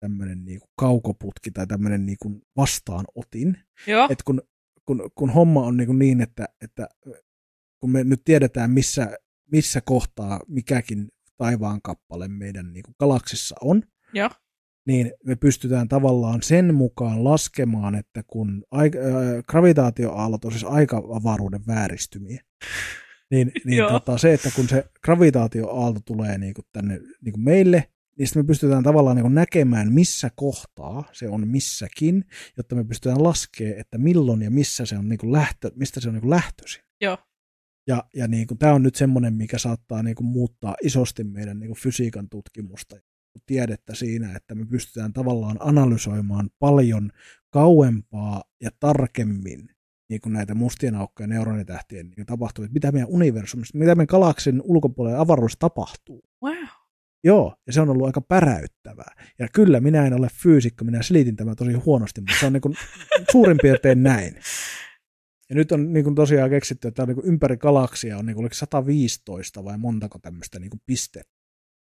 [0.00, 3.58] tämmöinen niin kuin kaukoputki tai tämmöinen niin kuin vastaanotin.
[4.10, 4.42] Että kun,
[4.86, 6.88] kun, kun homma on niin, kuin niin että, että
[7.82, 9.16] kun me nyt tiedetään, missä,
[9.52, 13.82] missä kohtaa mikäkin taivaan kappale meidän niin kuin galaksissa on,
[14.14, 14.30] ja.
[14.86, 19.04] niin me pystytään tavallaan sen mukaan laskemaan, että kun aika, äh,
[19.48, 22.42] gravitaatioaallot on siis aika-avaruuden vääristymiä,
[23.30, 27.88] niin, niin tota, se, että kun se gravitaatioaalto tulee niin kuin tänne niin kuin meille,
[28.18, 32.24] niin sitten me pystytään tavallaan niin näkemään, missä kohtaa se on missäkin,
[32.56, 36.08] jotta me pystytään laskemaan, että milloin ja missä se on niin kuin lähtö, mistä se
[36.08, 36.82] on niin kuin lähtöisin.
[37.00, 37.18] Joo.
[37.86, 41.58] Ja, ja niin kuin, tämä on nyt semmoinen, mikä saattaa niin kuin, muuttaa isosti meidän
[41.58, 42.96] niin kuin, fysiikan tutkimusta
[43.46, 47.10] tiedettä siinä, että me pystytään tavallaan analysoimaan paljon
[47.50, 49.68] kauempaa ja tarkemmin
[50.10, 54.62] niin kuin näitä mustien aukkojen neuronitähtien niin tapahtuu, että mitä meidän universumissa, mitä meidän galaksin
[54.64, 56.24] ulkopuolella avaruudessa tapahtuu.
[56.44, 56.64] Wow.
[57.24, 59.14] Joo, ja se on ollut aika päräyttävää.
[59.38, 62.60] Ja kyllä, minä en ole fyysikko, minä selitin tämän tosi huonosti, mutta se on niin
[62.60, 62.74] kuin
[63.32, 64.34] suurin piirtein näin.
[65.48, 68.36] Ja nyt on niin kuin tosiaan keksitty, että on niin kuin ympäri galaksia on niin
[68.36, 71.42] kuin 115 vai montako tämmöistä niin kuin pistettä,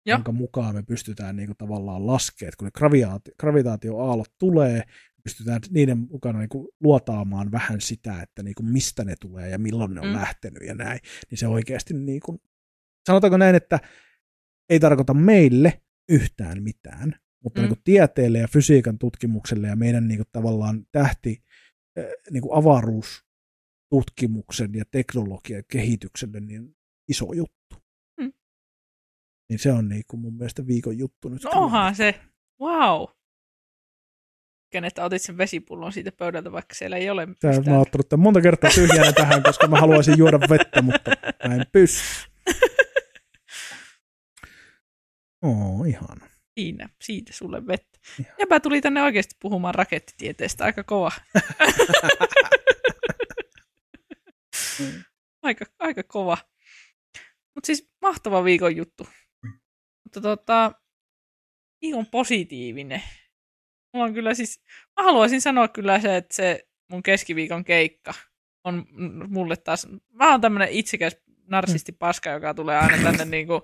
[0.05, 0.15] ja.
[0.15, 4.83] jonka mukaan me pystytään niin kuin tavallaan laskemaan, että kun ne gravitaatio, gravitaatioaallot tulee,
[5.23, 9.59] pystytään niiden mukana niin kuin luotaamaan vähän sitä, että niin kuin mistä ne tulee ja
[9.59, 10.13] milloin ne on mm.
[10.13, 10.99] lähtenyt ja näin,
[11.29, 12.41] niin se oikeasti niin kuin,
[13.07, 13.79] sanotaanko näin, että
[14.69, 17.63] ei tarkoita meille yhtään mitään, mutta mm.
[17.63, 21.43] niin kuin tieteelle ja fysiikan tutkimukselle ja meidän niin kuin tavallaan tähti
[22.31, 23.24] niin kuin avaruus
[23.95, 26.75] tutkimuksen ja teknologian kehitykselle niin
[27.09, 27.75] iso juttu.
[28.19, 28.33] Mm.
[29.49, 31.43] Niin se on niin kuin mun mielestä viikon juttu nyt.
[31.43, 32.21] No onhan se.
[32.61, 33.05] Wow.
[34.73, 38.41] Että otit sen vesipullon siitä pöydältä, vaikka siellä ei ole Tää, Mä oon ottanut monta
[38.41, 41.11] kertaa tyhjänä tähän, koska mä haluaisin juoda vettä, mutta
[41.47, 42.01] mä en pysty.
[45.45, 46.27] Oo, ihana.
[46.59, 47.99] Siinä, siitä sulle vettä.
[48.19, 51.11] Ja mä tuli tänne oikeasti puhumaan rakettitieteestä, aika kova.
[54.79, 55.03] Mm.
[55.41, 56.37] Aika, aika kova.
[57.55, 59.07] Mutta siis mahtava viikon juttu.
[59.43, 59.59] Mm.
[60.03, 60.71] Mutta tota,
[61.81, 63.03] ihan positiivinen.
[63.93, 64.63] Mulla on kyllä siis,
[64.97, 68.13] mä haluaisin sanoa kyllä se, että se mun keskiviikon keikka
[68.63, 68.85] on
[69.27, 73.61] mulle taas, mä oon tämmönen itsekäs narsisti paska, joka tulee aina tänne niinku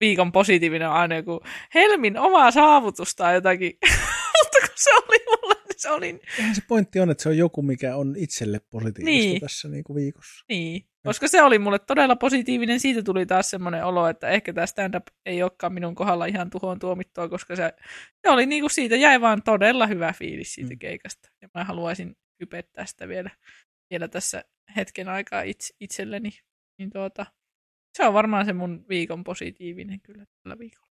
[0.00, 1.40] viikon positiivinen on aina joku
[1.74, 3.72] Helmin omaa saavutusta tai jotakin.
[4.36, 5.51] Mutta kun se oli mulle
[5.82, 6.20] se oli...
[6.38, 9.40] Eihän se pointti on, että se on joku, mikä on itselle positiivista niin.
[9.40, 10.44] tässä niin kuin viikossa.
[10.48, 12.80] Niin, koska se oli mulle todella positiivinen.
[12.80, 16.78] Siitä tuli taas semmoinen olo, että ehkä tämä stand-up ei olekaan minun kohdalla ihan tuhoon
[16.78, 17.72] tuomittua, koska se,
[18.22, 20.78] se oli niin kuin siitä, jäi vaan todella hyvä fiilis siitä mm.
[20.78, 21.28] keikasta.
[21.42, 23.30] Ja mä haluaisin hypettää sitä vielä,
[23.90, 24.44] vielä tässä
[24.76, 26.30] hetken aikaa itse, itselleni.
[26.78, 27.26] Niin tuota,
[27.96, 30.92] se on varmaan se mun viikon positiivinen kyllä tällä viikolla.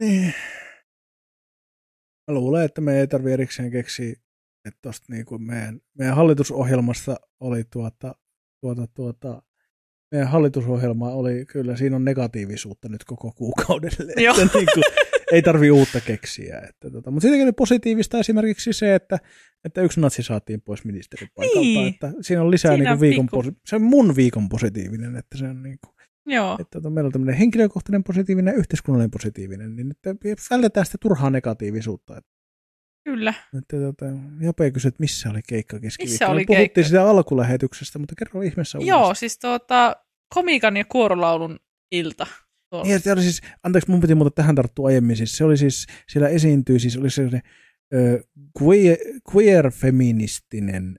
[0.00, 0.34] Niin.
[2.28, 4.12] Mä luulen, että me ei tarvitse erikseen keksiä,
[4.64, 8.14] että tosta niin kuin meidän, meidän hallitusohjelmassa oli tuota,
[8.60, 9.42] tuota, tuota,
[10.12, 14.12] meidän hallitusohjelma oli, kyllä siinä on negatiivisuutta nyt koko kuukaudelle.
[14.22, 14.36] Joo.
[14.40, 14.84] Että niin kuin,
[15.32, 16.58] ei tarvi uutta keksiä.
[16.68, 19.18] Että, tota, mutta sittenkin positiivista esimerkiksi se, että,
[19.64, 21.60] että yksi natsi saatiin pois ministerin paikalta.
[21.60, 21.88] Niin.
[21.88, 25.38] Että siinä on lisää siinä niin kuin viikon, posi- se on mun viikon positiivinen, että
[25.38, 25.94] se on niin kuin,
[26.28, 26.56] Joo.
[26.60, 29.98] Että meillä on tämmöinen henkilökohtainen positiivinen ja yhteiskunnallinen positiivinen, niin nyt
[30.50, 32.22] vältetään sitä turhaa negatiivisuutta.
[33.04, 33.34] Kyllä.
[33.58, 34.04] Että, tota,
[34.40, 36.12] Jope kysyi, että missä oli keikka keskiviikkona.
[36.12, 36.88] Missä oli Puhuttiin keikka?
[36.88, 39.16] sitä alkulähetyksestä, mutta kerro ihmeessä Joo, uudestaan.
[39.16, 39.96] siis tuota,
[40.34, 41.58] komikan ja kuorolaulun
[41.92, 42.26] ilta.
[42.84, 45.86] Niin, se oli siis, anteeksi, mun piti muuta tähän tarttua aiemmin, siis se oli siis,
[46.08, 47.22] siellä esiintyi, siis oli se
[47.94, 48.22] ö,
[48.62, 48.96] queer,
[49.34, 50.96] queer-feministinen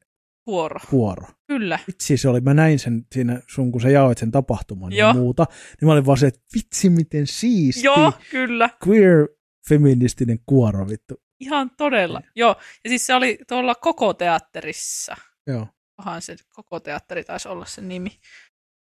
[0.49, 0.79] Kuoro.
[0.89, 1.27] Kuoro.
[1.47, 1.79] Kyllä.
[1.87, 5.07] Vitsi se oli, mä näin sen siinä sun, kun sä jaoit sen tapahtuman Joo.
[5.09, 7.85] ja muuta, niin mä olin vaan se, että vitsi miten siisti.
[7.85, 8.69] Joo, kyllä.
[8.87, 9.27] Queer
[9.69, 11.15] feministinen kuoro, vittu.
[11.39, 12.31] Ihan todella, ja.
[12.35, 12.55] joo.
[12.83, 15.15] Ja siis se oli tuolla koko teatterissa.
[15.47, 15.67] Joo.
[15.97, 18.19] Onhan se koko teatteri taisi olla se nimi.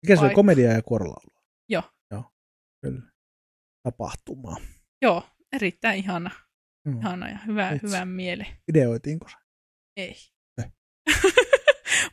[0.03, 1.41] Mikä se on, komedia ja kuorolaulu?
[1.69, 1.83] Joo.
[2.11, 2.25] Joo,
[2.83, 3.03] kyllä.
[3.83, 4.57] Tapahtumaa.
[5.03, 5.23] Joo,
[5.53, 6.31] erittäin ihana.
[6.87, 6.99] Mm.
[6.99, 8.47] Ihana ja hyvä, hyvä mieli.
[8.69, 9.37] Ideoitiinko se?
[9.97, 10.17] Ei.
[10.59, 10.73] Eh.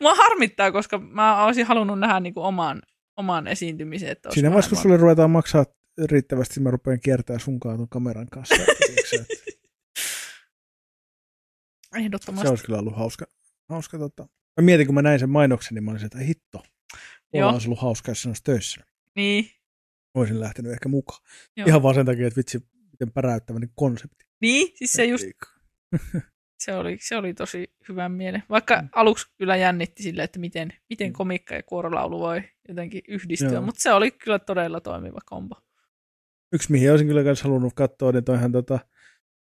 [0.02, 2.82] Mua harmittaa, koska mä olisin halunnut nähdä niinku oman,
[3.18, 4.10] oman esiintymisen.
[4.10, 5.66] Että Siinä vaiheessa, kun sulle ruvetaan maksaa
[6.06, 8.56] riittävästi, mä rupean kiertämään sunkaan tuon kameran kanssa.
[8.56, 8.76] että
[11.96, 12.48] Ehdottomasti.
[12.48, 13.26] Se olisi kyllä ollut hauska.
[13.70, 14.28] hauska tota.
[14.62, 16.64] Mä mietin, kun mä näin sen mainoksen, niin mä olisin, että hitto.
[17.34, 18.86] Mulla olisi ollut hauska, jos olisi töissä.
[19.16, 19.50] Niin.
[20.14, 21.22] Olisin lähtenyt ehkä mukaan.
[21.58, 21.68] Joo.
[21.68, 22.60] Ihan vaan sen takia, että vitsi,
[22.92, 24.26] miten päräyttäväinen konsepti.
[24.42, 25.24] Niin, siis se just
[26.60, 28.44] se oli, se oli tosi hyvän mielen.
[28.49, 28.90] Vaikka Mm.
[28.95, 31.14] aluksi kyllä jännitti sille, että miten, miten Mm.
[31.14, 33.61] komikka ja kuorolaulu voi jotenkin yhdistyä, Joo.
[33.61, 35.56] mutta se oli kyllä todella toimiva kombo.
[36.53, 38.80] Yksi, mihin olisin kyllä myös halunnut katsoa, niin toihan tota,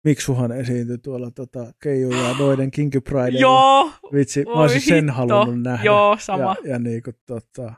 [0.03, 3.37] Miksuhan esiintyi tuolla tota, Keiju ja noiden Kinky Pride.
[3.37, 5.13] Joo, Vitsi, mä olisin sen hitto.
[5.13, 5.83] halunnut nähdä.
[5.85, 6.55] joo, sama.
[6.63, 7.73] Ja, ja niin kuin, tota,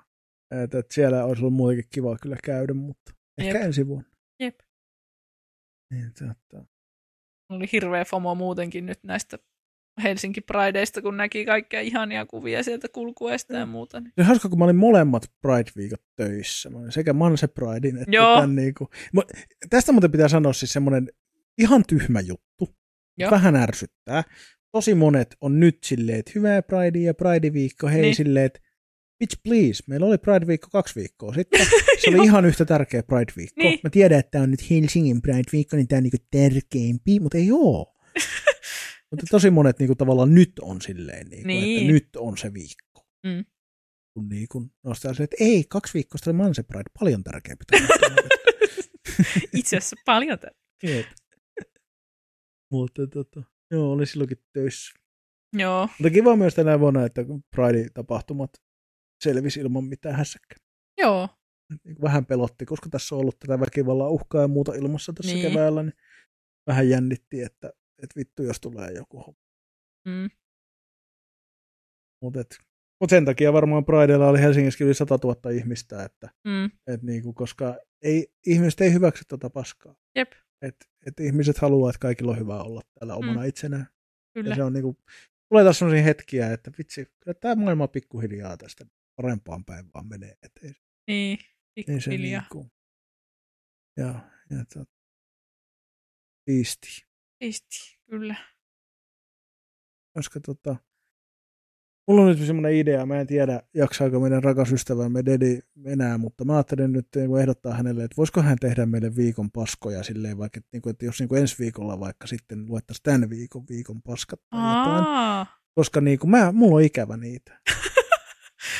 [0.64, 3.66] että, että siellä olisi ollut muutenkin kiva kyllä käydä, mutta ehkä Jep.
[3.66, 4.10] ensi vuonna.
[4.40, 4.60] Jep.
[5.94, 6.66] Niin, tota.
[7.50, 9.38] Oli hirveä FOMO muutenkin nyt näistä
[10.04, 13.72] Helsinki Prideista, kun näki kaikkia ihania kuvia sieltä kulkueesta ja Mm.
[13.72, 14.00] muuta.
[14.00, 14.12] Niin.
[14.16, 16.70] Se on hauska, kun mä olin molemmat Pride-viikot töissä.
[16.70, 18.36] Mä olin sekä Manse Pridein että Joo.
[18.36, 18.88] tämän niin kuin,
[19.70, 21.08] Tästä muuten pitää sanoa siis semmoinen
[21.58, 22.76] ihan tyhmä juttu.
[23.18, 23.32] Joo.
[23.32, 24.24] Vähän ärsyttää.
[24.72, 27.88] Tosi monet on nyt silleen, että hyvää Pride ja Pride-viikko.
[27.88, 28.16] Hei Niin.
[28.16, 28.60] silleen, että
[29.20, 31.68] bitch please, meillä oli Pride-viikko kaksi viikkoa sitten.
[32.00, 33.54] Se oli ihan yhtä tärkeä Pride-viikko.
[33.64, 33.80] Niin.
[33.84, 37.48] Mä tiedän, että tämä on nyt Helsingin Pride-viikko, niin tämä on niinku tärkeimpi, mutta ei
[37.52, 37.96] oo.
[39.12, 41.78] mutta tosi monet niinku tavallaan nyt on silleen, niinku, Niin.
[41.82, 43.08] että nyt on se viikko.
[43.28, 43.46] Mm.
[44.14, 47.64] Kun niinku nostaa silleen, että ei, kaksi viikkoa sitten oli Manse Pride, paljon tärkeämpi.
[49.60, 50.52] Itse asiassa paljon tä-
[50.84, 51.06] Jep.
[52.72, 54.92] mutta tota, joo, oli silloinkin töissä.
[55.54, 57.22] Joo, Mutta kiva myös tänä vuonna, että
[57.56, 58.50] Pride-tapahtumat
[59.24, 60.58] selvisi ilman mitään hässäkkää.
[60.98, 61.30] joo,
[61.84, 65.52] Niin Vähän pelotti, koska tässä on ollut tätä väkivallan uhkaa ja muuta ilmassa tässä Niin.
[65.52, 65.94] keväällä, niin
[66.68, 67.68] vähän jännitti, että,
[68.04, 69.40] että vittu jos tulee joku homma.
[70.08, 70.30] mm.
[72.24, 72.40] Mutta
[73.02, 76.66] mut sen takia varmaan Pridella oli Helsingissä yli 100 000 ihmistä, että Mm.
[76.94, 79.96] et niinku, koska ei, ihmiset ei hyväksy tota paskaa.
[80.16, 80.32] Jep.
[80.62, 80.76] Et,
[81.06, 83.48] et ihmiset haluaa, että kaikilla on hyvä olla täällä omana Mm.
[83.48, 83.88] itsenään.
[84.34, 84.50] kyllä.
[84.50, 84.98] Ja se on niinku,
[85.50, 88.86] tulee taas sellaisia hetkiä, että vitsi, kyllä tämä maailma pikkuhiljaa tästä
[89.22, 90.34] parempaan päin vaan menee.
[90.44, 90.74] Et ei,
[91.08, 91.38] Niin,
[92.02, 92.42] se pikkuhiljaa.
[92.42, 92.72] niinku,
[93.98, 94.90] ja, ja tot,
[96.50, 97.06] siisti.
[97.44, 98.36] Siisti, kyllä.
[100.14, 100.76] Koska tota,
[102.08, 106.46] mulla on nyt semmoinen idea, mä en tiedä jaksaako meidän rakas ystävämme Dedi enää, mutta
[106.46, 110.58] mä ajattelin nyt niin ehdottaa hänelle, että voisiko hän tehdä meille viikon paskoja silleen, vaikka,
[110.58, 114.02] että, niin kuin, että jos niin kuin ensi viikolla vaikka sitten luettaisiin tämän viikon viikon
[114.02, 114.42] paskat
[115.76, 117.60] koska niin kuin mä, mulla on ikävä niitä.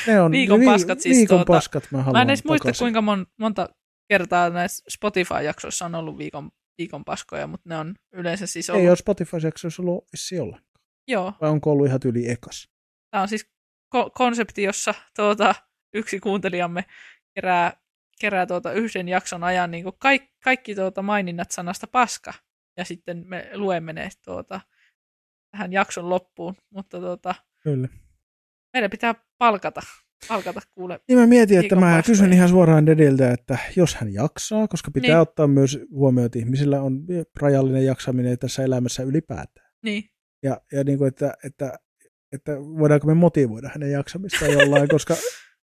[0.08, 2.84] Ne on, Viikon paskat siis Viikon tuota- paskat mä haluan Mä en edes muista, takaisin.
[2.84, 3.68] kuinka mon, monta
[4.08, 8.82] kertaa näissä Spotify-jaksoissa on ollut viikon, viikon paskoja, mutta ne on yleensä siis ollut...
[8.82, 10.58] Ei ole Spotify-jaksoissa ollut vissi olla.
[11.08, 12.68] Joo, Vai onko ollut ihan yli ekas?
[13.10, 13.50] tämä on siis
[13.96, 15.54] ko- konsepti, jossa tuota,
[15.94, 16.84] yksi kuuntelijamme
[17.34, 17.72] kerää,
[18.20, 22.32] kerää tuota yhden jakson ajan niin kaikki, kaikki tuota maininnat sanasta paska,
[22.76, 24.60] ja sitten me luemme ne tuota,
[25.50, 27.88] tähän jakson loppuun, mutta tuota, Kyllä.
[28.72, 29.80] Meidän pitää palkata,
[30.28, 31.00] palkata kuule.
[31.08, 32.02] Niin mä mietin, että mä paskoja.
[32.02, 35.18] kysyn ihan suoraan Dediltä, että jos hän jaksaa, koska pitää Niin.
[35.20, 37.04] ottaa myös huomioon, että ihmisillä on
[37.40, 39.72] rajallinen jaksaminen tässä elämässä ylipäätään.
[39.84, 40.04] Niin,
[40.42, 41.78] Ja, ja niin kuin, että, että,
[42.32, 45.14] että voidaanko me motivoida hänen jaksamistaan jollain, koska,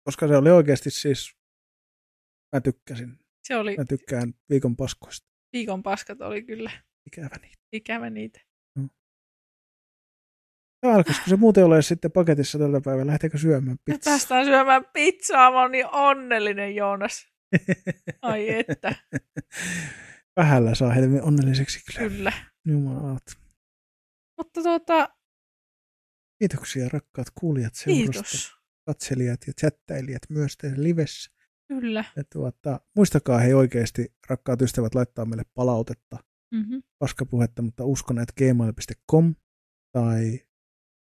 [0.03, 1.33] koska se oli oikeasti siis,
[2.55, 3.17] mä tykkäsin.
[3.47, 5.27] se oli, Mä tykkään viikon paskoista.
[5.53, 6.71] viikon paskat oli kyllä
[7.07, 7.57] Ikävä niitä.
[7.73, 8.39] ikävä niitä.
[10.83, 13.11] Ja alkaisiko se muuten ole sitten paketissa tältä päivänä?
[13.11, 14.11] Lähteekö syömään Me pizzaa?
[14.11, 17.27] päästään syömään pizzaa, mä oon niin onnellinen Joonas.
[18.21, 18.95] Ai että,
[20.39, 22.09] Vähällä saa helmi onnelliseksi kyllä.
[22.09, 22.33] kyllä.
[22.67, 23.23] Jumalat.
[24.37, 25.09] Mutta tuota,
[26.39, 28.51] Kiitoksia rakkaat kuulijat seurasta, kiitos.
[28.85, 31.31] katselijat ja chattailijat myös teidän livessä.
[31.67, 32.05] Kyllä.
[32.15, 36.17] Ja tuota, muistakaa hei oikeasti, rakkaat ystävät, laittaa meille palautetta,
[36.53, 36.83] Mm-hmm.
[36.99, 39.35] paskapuhetta, mutta uskon, että gmail.com
[39.91, 40.39] tai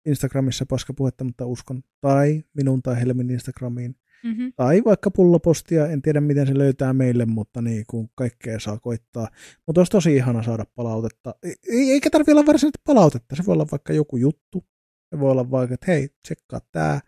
[0.08, 4.54] Instagramissa paskapuhetta, mutta uskon, tai minun tai Helmin Instagramiin, Mm-hmm.
[4.56, 9.28] tai vaikka pullopostia, en tiedä miten se löytää meille, mutta niin kuin kaikkea saa koittaa.
[9.68, 11.36] Mutta olisi tosi ihana saada palautetta.
[11.44, 14.66] Ei, eikä tarvitse olla varsinaisesti palautetta, se voi olla vaikka joku juttu.
[15.10, 17.00] Se voi olla vaikka, että hei, tsekkaa tämä.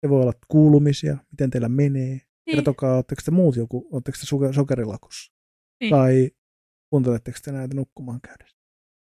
[0.00, 2.20] Se voi olla kuulumisia, miten teillä menee.
[2.46, 2.56] Niin.
[2.56, 5.32] Kertokaa, oletteko te muut joku, oletteko te sokerilakossa?
[5.80, 5.90] Niin.
[5.90, 6.30] Tai
[6.90, 8.61] kuunteletteko te näitä nukkumaan käydessä?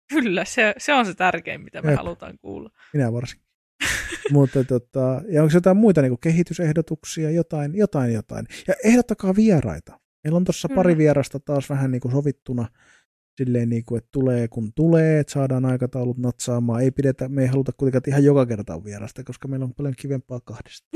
[0.08, 1.98] Kyllä, se, se on se tärkein, mitä me Jep.
[1.98, 2.70] halutaan kuulla.
[2.92, 3.48] Minä varsinkin.
[4.32, 8.46] Mutta tota, ja onko jotain muita niin kehitysehdotuksia, jotain, jotain, jotain.
[8.68, 10.00] Ja ehdottakaa vieraita.
[10.24, 12.68] Meillä on tuossa pari vierasta taas vähän niin kuin sovittuna.
[13.36, 16.82] silleen niin kuin, että tulee kun tulee, että saadaan aikataulut natsaamaan.
[16.82, 20.40] Ei pidetä, me ei haluta kuitenkaan ihan joka kerta vierasta, koska meillä on paljon kivempaa
[20.40, 20.88] kahdesta.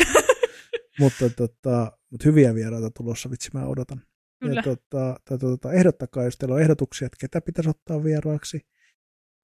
[1.01, 4.03] mutta, tota, mutta hyviä vieraita tulossa, vitsi mä odotan.
[4.41, 4.55] Kyllä.
[4.55, 8.61] Ja tota, tota, tota, ehdottakaa, jos teillä on ehdotuksia, että ketä pitäisi ottaa vieraaksi.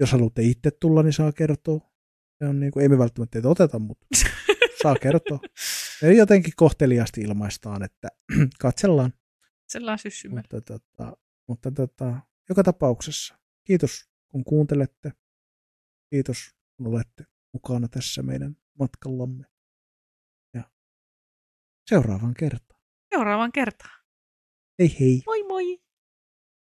[0.00, 1.80] Jos haluatte itse tulla, niin saa kertoa.
[2.38, 4.06] Se on niin kuin, ei me välttämättä teitä oteta, mutta
[4.82, 5.38] saa kertoa.
[6.02, 8.08] Ja jotenkin kohteliaasti ilmaistaan, että
[8.62, 9.12] katsellaan.
[9.68, 10.42] Sellainen syssymällä.
[10.52, 11.16] Mutta, tota,
[11.48, 15.12] mutta tota, joka tapauksessa kiitos kun kuuntelette.
[16.10, 19.44] Kiitos kun olette mukana tässä meidän matkallamme.
[20.54, 20.70] Ja
[21.90, 22.80] seuraavaan kertaan.
[23.14, 24.04] Seuraavaan kertaan.
[24.78, 25.22] Hei hei!
[25.26, 25.88] Moi moi!